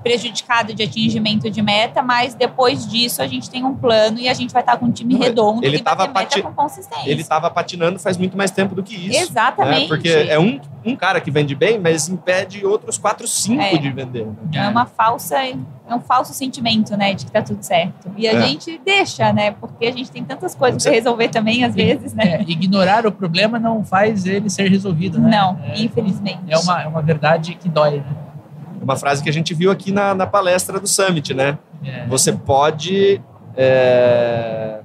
prejudicado 0.05 0.75
de 0.75 0.83
atingimento 0.83 1.51
de 1.51 1.63
meta, 1.63 2.03
mas 2.03 2.35
depois 2.35 2.87
disso 2.87 3.23
a 3.23 3.27
gente 3.27 3.49
tem 3.49 3.65
um 3.65 3.75
plano 3.75 4.19
e 4.21 4.29
a 4.29 4.35
gente 4.35 4.53
vai 4.53 4.63
estar 4.63 4.77
com 4.77 4.85
um 4.85 4.93
time 4.93 5.17
redondo 5.17 5.65
ele 5.65 5.79
tava 5.79 6.07
pati... 6.09 6.43
com 6.43 6.53
consistência. 6.53 7.11
Ele 7.11 7.23
estava 7.23 7.51
patinando 7.51 7.99
faz 7.99 8.19
muito 8.19 8.37
mais 8.37 8.51
tempo 8.51 8.75
do 8.75 8.83
que 8.83 8.95
isso. 8.95 9.19
Né? 9.19 9.19
Exatamente. 9.19 9.81
Né? 9.81 9.89
Porque 9.89 10.09
é 10.09 10.39
um, 10.39 10.61
um 10.85 10.95
cara 10.95 11.21
que 11.21 11.31
vende 11.31 11.55
bem, 11.55 11.81
mas 11.81 12.09
impede 12.09 12.65
outros 12.67 12.99
quatro, 12.99 13.27
cinco 13.27 13.63
é. 13.63 13.79
de 13.79 13.91
vender. 13.91 14.27
Né? 14.27 14.35
É 14.67 14.69
uma 14.69 14.85
falsa 14.85 15.39
é 15.87 15.95
um 15.95 16.01
falso 16.01 16.33
sentimento, 16.33 16.97
né, 16.97 17.13
de 17.13 17.27
que 17.27 17.31
tá 17.31 17.43
tudo 17.43 17.63
certo. 17.63 18.11
E 18.17 18.27
a 18.27 18.33
é. 18.33 18.43
gente 18.47 18.81
deixa, 18.85 19.33
né, 19.35 19.51
porque 19.51 19.87
a 19.87 19.93
gente 19.93 20.11
tem 20.11 20.25
tantas 20.25 20.55
coisas 20.55 20.83
para 20.83 20.93
resolver 20.93 21.29
também, 21.29 21.63
às 21.63 21.75
vezes, 21.75 22.15
né. 22.15 22.37
É, 22.37 22.41
ignorar 22.43 23.07
o 23.07 23.13
problema 23.13 23.59
não 23.59 23.85
faz 23.85 24.25
ele 24.25 24.49
ser 24.49 24.71
resolvido, 24.71 25.21
né? 25.21 25.31
Não, 25.31 25.61
é, 25.63 25.83
infelizmente. 25.83 26.41
É 26.49 26.57
uma, 26.57 26.83
é 26.83 26.87
uma 26.87 27.03
verdade 27.03 27.55
que 27.55 27.69
dói, 27.69 27.99
né? 27.99 28.24
Uma 28.85 28.97
frase 28.97 29.23
que 29.23 29.29
a 29.31 29.33
gente 29.33 29.55
viu 29.55 29.71
aqui 29.71 29.91
na, 29.91 30.15
na 30.15 30.27
palestra 30.27 30.79
do 30.79 30.87
Summit, 30.87 31.33
né? 31.33 31.59
É. 31.83 32.07
Você 32.07 32.33
pode 32.33 33.21
é, 33.57 34.81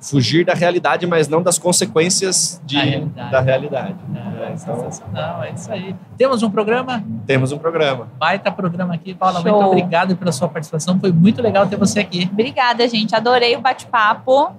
fugir 0.00 0.44
da 0.44 0.54
realidade, 0.54 1.06
mas 1.06 1.28
não 1.28 1.42
das 1.42 1.58
consequências 1.58 2.60
de, 2.66 2.76
realidade. 2.76 3.30
da 3.30 3.40
realidade. 3.40 3.94
É, 4.14 4.44
é, 4.44 4.54
então, 4.54 4.90
não, 5.12 5.44
é 5.44 5.52
isso 5.52 5.72
aí. 5.72 5.94
Temos 6.18 6.42
um 6.42 6.50
programa? 6.50 7.02
Temos 7.24 7.52
um 7.52 7.58
programa. 7.58 8.08
Baita 8.18 8.50
programa 8.50 8.94
aqui. 8.94 9.14
Paula, 9.14 9.40
Show. 9.40 9.52
muito 9.52 9.66
obrigado 9.68 10.16
pela 10.16 10.32
sua 10.32 10.48
participação. 10.48 10.98
Foi 10.98 11.12
muito 11.12 11.40
legal 11.40 11.66
ter 11.68 11.76
você 11.76 12.00
aqui. 12.00 12.28
Obrigada, 12.32 12.86
gente. 12.88 13.14
Adorei 13.14 13.56
o 13.56 13.60
bate-papo 13.60 14.52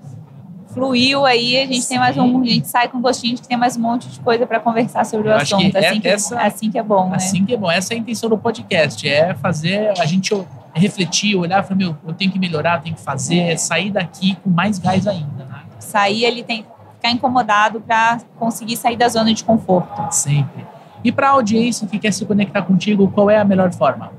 fluiu 0.73 1.25
aí, 1.25 1.57
a 1.57 1.65
gente 1.65 1.81
Sim. 1.81 1.89
tem 1.89 1.99
mais 1.99 2.17
um, 2.17 2.41
a 2.41 2.45
gente 2.45 2.67
sai 2.67 2.87
com 2.87 2.99
gostinho 2.99 3.35
de 3.35 3.41
que 3.41 3.47
tem 3.47 3.57
mais 3.57 3.77
um 3.77 3.81
monte 3.81 4.09
de 4.09 4.19
coisa 4.19 4.45
para 4.45 4.59
conversar 4.59 5.05
sobre 5.05 5.29
o 5.29 5.33
assunto. 5.33 5.77
Assim, 5.77 5.97
é, 5.97 5.99
que, 5.99 6.07
essa, 6.07 6.39
assim 6.39 6.71
que 6.71 6.77
é 6.77 6.83
bom, 6.83 7.09
né? 7.09 7.15
Assim 7.15 7.45
que 7.45 7.53
é 7.53 7.57
bom. 7.57 7.71
Essa 7.71 7.93
é 7.93 7.97
a 7.97 7.99
intenção 7.99 8.29
do 8.29 8.37
podcast, 8.37 9.07
é 9.07 9.33
fazer 9.35 9.93
a 9.99 10.05
gente 10.05 10.33
refletir, 10.73 11.35
olhar 11.35 11.63
e 11.63 11.67
falar, 11.67 11.77
meu, 11.77 11.95
eu 12.05 12.13
tenho 12.13 12.31
que 12.31 12.39
melhorar, 12.39 12.79
eu 12.79 12.83
tenho 12.83 12.95
que 12.95 13.01
fazer, 13.01 13.39
é 13.39 13.57
sair 13.57 13.91
daqui 13.91 14.35
com 14.43 14.49
mais 14.49 14.79
gás 14.79 15.07
ainda. 15.07 15.45
Né? 15.45 15.61
Sair, 15.79 16.23
ele 16.23 16.43
tem 16.43 16.63
que 16.63 16.69
ficar 16.95 17.11
incomodado 17.11 17.79
para 17.79 18.19
conseguir 18.39 18.75
sair 18.75 18.97
da 18.97 19.07
zona 19.07 19.33
de 19.33 19.43
conforto. 19.43 20.11
Sempre. 20.11 20.65
E 21.03 21.11
para 21.11 21.27
a 21.27 21.31
audiência 21.31 21.87
que 21.87 21.99
quer 21.99 22.11
se 22.11 22.25
conectar 22.25 22.61
contigo, 22.63 23.07
qual 23.09 23.29
é 23.29 23.37
a 23.37 23.43
melhor 23.43 23.71
forma? 23.73 24.11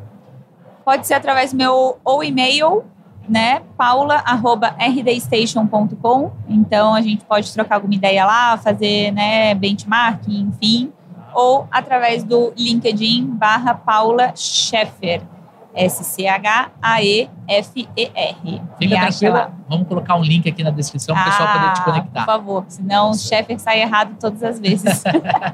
Pode 0.84 1.06
ser 1.06 1.14
através 1.14 1.52
do 1.52 1.56
meu 1.56 1.98
ou 2.04 2.22
e-mail 2.22 2.84
né, 3.28 3.62
paula@rdstation.com. 3.76 6.30
Então 6.48 6.94
a 6.94 7.00
gente 7.00 7.24
pode 7.24 7.52
trocar 7.52 7.74
alguma 7.76 7.94
ideia 7.94 8.24
lá, 8.24 8.56
fazer, 8.56 9.12
né, 9.12 9.54
benchmarking, 9.54 10.52
enfim, 10.52 10.92
ou 11.34 11.66
através 11.70 12.22
do 12.22 12.52
LinkedIn 12.56 13.26
barra 13.26 13.74
Paula 13.74 14.32
Scheffer. 14.36 15.22
S-C-H-A-E-F-E-R. 15.74 17.32
Fica 18.78 19.00
tranquila, 19.00 19.50
vamos 19.68 19.88
colocar 19.88 20.14
um 20.14 20.22
link 20.22 20.48
aqui 20.48 20.62
na 20.62 20.70
descrição 20.70 21.16
para 21.16 21.22
o 21.22 21.24
pessoal 21.24 21.52
poder 21.52 21.72
te 21.72 21.80
ah, 21.80 21.82
conectar. 21.82 22.20
Por 22.20 22.26
favor, 22.26 22.64
senão 22.68 23.10
o 23.10 23.14
Scheffer 23.14 23.58
sai 23.58 23.82
errado 23.82 24.14
todas 24.20 24.40
as 24.44 24.60
vezes. 24.60 25.02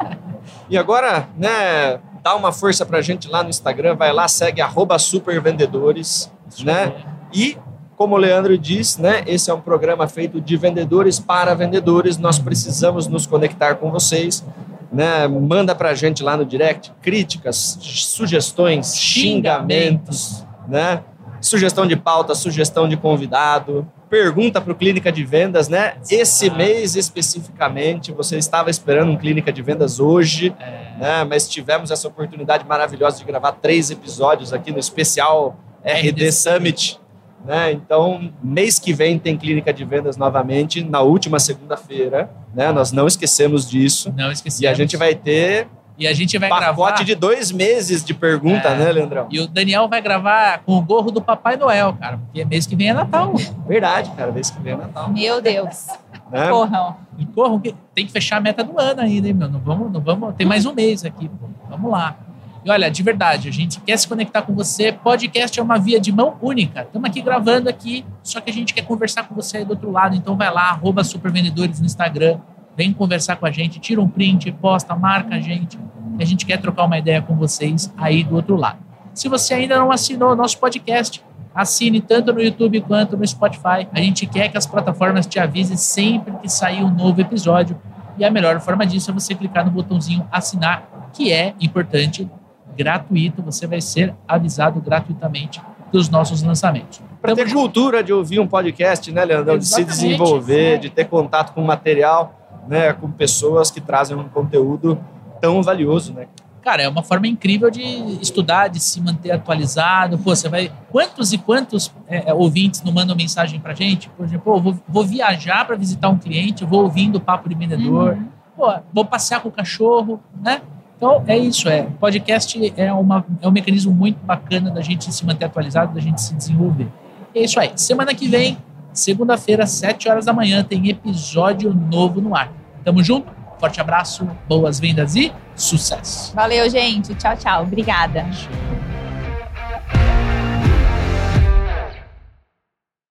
e 0.68 0.76
agora, 0.76 1.26
né, 1.38 1.98
dá 2.22 2.36
uma 2.36 2.52
força 2.52 2.84
para 2.84 2.98
a 2.98 3.02
gente 3.02 3.28
lá 3.28 3.42
no 3.42 3.48
Instagram, 3.48 3.96
vai 3.96 4.12
lá, 4.12 4.28
segue 4.28 4.60
arroba 4.60 4.98
supervendedores, 4.98 6.30
né? 6.62 6.92
E, 7.32 7.56
como 7.96 8.14
o 8.14 8.18
Leandro 8.18 8.56
disse, 8.56 9.00
né, 9.00 9.22
esse 9.26 9.50
é 9.50 9.54
um 9.54 9.60
programa 9.60 10.08
feito 10.08 10.40
de 10.40 10.56
vendedores 10.56 11.18
para 11.18 11.54
vendedores. 11.54 12.18
Nós 12.18 12.38
precisamos 12.38 13.06
nos 13.06 13.26
conectar 13.26 13.76
com 13.76 13.90
vocês. 13.90 14.44
Né? 14.92 15.28
Manda 15.28 15.74
para 15.74 15.90
a 15.90 15.94
gente 15.94 16.22
lá 16.22 16.36
no 16.36 16.44
direct 16.44 16.92
críticas, 17.00 17.78
sugestões, 17.80 18.96
xingamentos, 18.96 20.44
né? 20.66 21.02
sugestão 21.40 21.86
de 21.86 21.96
pauta, 21.96 22.34
sugestão 22.34 22.88
de 22.88 22.96
convidado, 22.96 23.86
pergunta 24.08 24.60
para 24.60 24.72
o 24.72 24.76
Clínica 24.76 25.10
de 25.10 25.24
Vendas, 25.24 25.68
né? 25.68 25.94
Esse 26.10 26.50
mês 26.50 26.96
especificamente, 26.96 28.12
você 28.12 28.36
estava 28.36 28.70
esperando 28.70 29.10
um 29.10 29.16
Clínica 29.16 29.52
de 29.52 29.62
Vendas 29.62 30.00
hoje, 30.00 30.54
é. 30.58 30.98
né? 30.98 31.24
Mas 31.24 31.48
tivemos 31.48 31.90
essa 31.90 32.08
oportunidade 32.08 32.66
maravilhosa 32.66 33.18
de 33.18 33.24
gravar 33.24 33.52
três 33.52 33.90
episódios 33.90 34.52
aqui 34.52 34.70
no 34.70 34.78
especial 34.78 35.56
RD 35.84 36.32
Summit 36.32 37.00
né? 37.44 37.72
Então, 37.72 38.32
mês 38.42 38.78
que 38.78 38.92
vem 38.92 39.18
tem 39.18 39.36
clínica 39.36 39.72
de 39.72 39.84
vendas 39.84 40.16
novamente, 40.16 40.82
na 40.82 41.00
última 41.00 41.38
segunda-feira. 41.38 42.30
Né? 42.54 42.70
Nós 42.72 42.92
não 42.92 43.06
esquecemos 43.06 43.68
disso. 43.68 44.12
Não 44.16 44.30
esquecemos. 44.30 44.62
E 44.62 44.66
a 44.66 44.74
gente 44.74 44.96
vai 44.96 45.14
ter 45.14 45.68
e 46.00 46.06
a 46.06 46.14
gente 46.14 46.38
vai 46.38 46.48
Pacote 46.48 46.74
gravar. 46.74 47.04
de 47.04 47.14
dois 47.14 47.52
meses 47.52 48.02
de 48.02 48.14
pergunta, 48.14 48.68
é. 48.68 48.78
né, 48.78 48.90
Leandrão? 48.90 49.26
E 49.30 49.38
o 49.38 49.46
Daniel 49.46 49.86
vai 49.86 50.00
gravar 50.00 50.60
com 50.64 50.78
o 50.78 50.80
gorro 50.80 51.10
do 51.10 51.20
Papai 51.20 51.58
Noel, 51.58 51.92
cara. 51.92 52.16
Porque 52.16 52.42
mês 52.42 52.66
que 52.66 52.74
vem 52.74 52.88
é 52.88 52.94
Natal. 52.94 53.34
Verdade, 53.68 54.10
cara. 54.16 54.32
Mês 54.32 54.48
que 54.48 54.58
vem 54.62 54.72
é 54.72 54.76
Natal. 54.76 55.10
Meu 55.10 55.42
Deus. 55.42 55.88
Né? 56.32 56.48
Corram. 56.48 56.96
E 57.18 57.26
corram, 57.26 57.60
tem 57.94 58.06
que 58.06 58.12
fechar 58.12 58.38
a 58.38 58.40
meta 58.40 58.64
do 58.64 58.80
ano 58.80 59.02
ainda, 59.02 59.28
hein, 59.28 59.34
meu? 59.34 59.46
Não 59.46 59.60
vamos, 59.60 59.92
não 59.92 60.00
vamos. 60.00 60.34
Tem 60.36 60.46
mais 60.46 60.64
um 60.64 60.72
mês 60.72 61.04
aqui, 61.04 61.28
pô. 61.28 61.50
Vamos 61.68 61.90
lá. 61.92 62.16
E 62.62 62.70
olha, 62.70 62.90
de 62.90 63.02
verdade, 63.02 63.48
a 63.48 63.52
gente 63.52 63.80
quer 63.80 63.96
se 63.96 64.06
conectar 64.06 64.42
com 64.42 64.54
você. 64.54 64.92
Podcast 64.92 65.58
é 65.58 65.62
uma 65.62 65.78
via 65.78 65.98
de 65.98 66.12
mão 66.12 66.36
única. 66.42 66.82
Estamos 66.82 67.08
aqui 67.08 67.22
gravando 67.22 67.70
aqui, 67.70 68.04
só 68.22 68.38
que 68.40 68.50
a 68.50 68.52
gente 68.52 68.74
quer 68.74 68.82
conversar 68.82 69.26
com 69.26 69.34
você 69.34 69.58
aí 69.58 69.64
do 69.64 69.70
outro 69.70 69.90
lado. 69.90 70.14
Então 70.14 70.36
vai 70.36 70.52
lá, 70.52 70.70
arroba 70.70 71.02
supervendedores 71.02 71.80
no 71.80 71.86
Instagram. 71.86 72.38
Vem 72.76 72.92
conversar 72.92 73.36
com 73.36 73.46
a 73.46 73.50
gente, 73.50 73.80
tira 73.80 74.00
um 74.00 74.08
print, 74.08 74.52
posta, 74.52 74.94
marca 74.94 75.36
a 75.36 75.40
gente. 75.40 75.78
A 76.18 76.24
gente 76.24 76.44
quer 76.44 76.58
trocar 76.58 76.84
uma 76.84 76.98
ideia 76.98 77.22
com 77.22 77.34
vocês 77.34 77.92
aí 77.96 78.22
do 78.22 78.36
outro 78.36 78.56
lado. 78.56 78.78
Se 79.14 79.26
você 79.26 79.54
ainda 79.54 79.78
não 79.78 79.90
assinou 79.90 80.32
o 80.32 80.36
nosso 80.36 80.58
podcast, 80.58 81.24
assine 81.54 82.00
tanto 82.00 82.30
no 82.32 82.42
YouTube 82.42 82.80
quanto 82.82 83.16
no 83.16 83.26
Spotify. 83.26 83.88
A 83.90 84.00
gente 84.00 84.26
quer 84.26 84.50
que 84.50 84.58
as 84.58 84.66
plataformas 84.66 85.26
te 85.26 85.38
avisem 85.38 85.78
sempre 85.78 86.34
que 86.42 86.48
sair 86.48 86.84
um 86.84 86.90
novo 86.90 87.22
episódio. 87.22 87.80
E 88.18 88.24
a 88.24 88.30
melhor 88.30 88.60
forma 88.60 88.84
disso 88.84 89.10
é 89.10 89.14
você 89.14 89.34
clicar 89.34 89.64
no 89.64 89.70
botãozinho 89.70 90.28
assinar, 90.30 91.10
que 91.14 91.32
é 91.32 91.54
importante 91.58 92.28
gratuito, 92.76 93.42
você 93.42 93.66
vai 93.66 93.80
ser 93.80 94.14
avisado 94.26 94.80
gratuitamente 94.80 95.60
dos 95.92 96.08
nossos 96.08 96.42
lançamentos. 96.42 97.00
Para 97.20 97.34
ter 97.34 97.52
cultura 97.52 98.02
de 98.02 98.12
ouvir 98.12 98.40
um 98.40 98.46
podcast, 98.46 99.10
né, 99.12 99.24
Leandrão? 99.24 99.58
De 99.58 99.66
se 99.66 99.84
desenvolver, 99.84 100.78
de 100.78 100.88
ter 100.88 101.06
contato 101.06 101.52
com 101.52 101.62
material, 101.62 102.62
né, 102.68 102.92
com 102.92 103.10
pessoas 103.10 103.70
que 103.70 103.80
trazem 103.80 104.16
um 104.16 104.28
conteúdo 104.28 104.98
tão 105.40 105.62
valioso, 105.62 106.12
né? 106.12 106.26
Cara, 106.62 106.82
é 106.82 106.88
uma 106.88 107.02
forma 107.02 107.26
incrível 107.26 107.70
de 107.70 107.82
estudar, 108.20 108.68
de 108.68 108.78
se 108.80 109.00
manter 109.00 109.30
atualizado. 109.30 110.18
Pô, 110.18 110.36
você 110.36 110.46
vai. 110.46 110.70
Quantos 110.90 111.32
e 111.32 111.38
quantos 111.38 111.90
é, 112.06 112.30
é 112.30 112.34
ouvintes 112.34 112.82
não 112.82 112.92
mandam 112.92 113.16
mensagem 113.16 113.58
pra 113.58 113.72
gente? 113.72 114.10
Por 114.10 114.26
exemplo, 114.26 114.60
vou, 114.60 114.78
vou 114.86 115.04
viajar 115.04 115.66
para 115.66 115.74
visitar 115.74 116.10
um 116.10 116.18
cliente, 116.18 116.64
vou 116.64 116.82
ouvindo 116.82 117.16
o 117.16 117.20
papo 117.20 117.48
de 117.48 117.54
vendedor, 117.54 118.12
uhum. 118.12 118.28
pô, 118.56 118.74
vou 118.92 119.06
passear 119.06 119.40
com 119.40 119.48
o 119.48 119.52
cachorro, 119.52 120.20
né? 120.42 120.60
Então, 121.00 121.24
é 121.26 121.38
isso. 121.38 121.66
É. 121.66 121.86
Podcast 121.98 122.74
é, 122.76 122.92
uma, 122.92 123.24
é 123.40 123.48
um 123.48 123.50
mecanismo 123.50 123.90
muito 123.90 124.22
bacana 124.22 124.70
da 124.70 124.82
gente 124.82 125.10
se 125.10 125.24
manter 125.24 125.46
atualizado, 125.46 125.94
da 125.94 126.00
gente 126.00 126.20
se 126.20 126.34
desenvolver. 126.34 126.88
É 127.34 127.42
isso 127.42 127.58
aí. 127.58 127.72
Semana 127.74 128.14
que 128.14 128.28
vem, 128.28 128.58
segunda-feira, 128.92 129.66
7 129.66 130.10
horas 130.10 130.26
da 130.26 130.32
manhã, 130.34 130.62
tem 130.62 130.90
episódio 130.90 131.72
novo 131.72 132.20
no 132.20 132.36
ar. 132.36 132.52
Tamo 132.84 133.02
junto? 133.02 133.32
Forte 133.58 133.80
abraço, 133.80 134.28
boas 134.46 134.78
vendas 134.78 135.16
e 135.16 135.32
sucesso. 135.56 136.34
Valeu, 136.34 136.68
gente. 136.68 137.14
Tchau, 137.14 137.34
tchau. 137.34 137.62
Obrigada. 137.62 138.30
Show. 138.32 138.89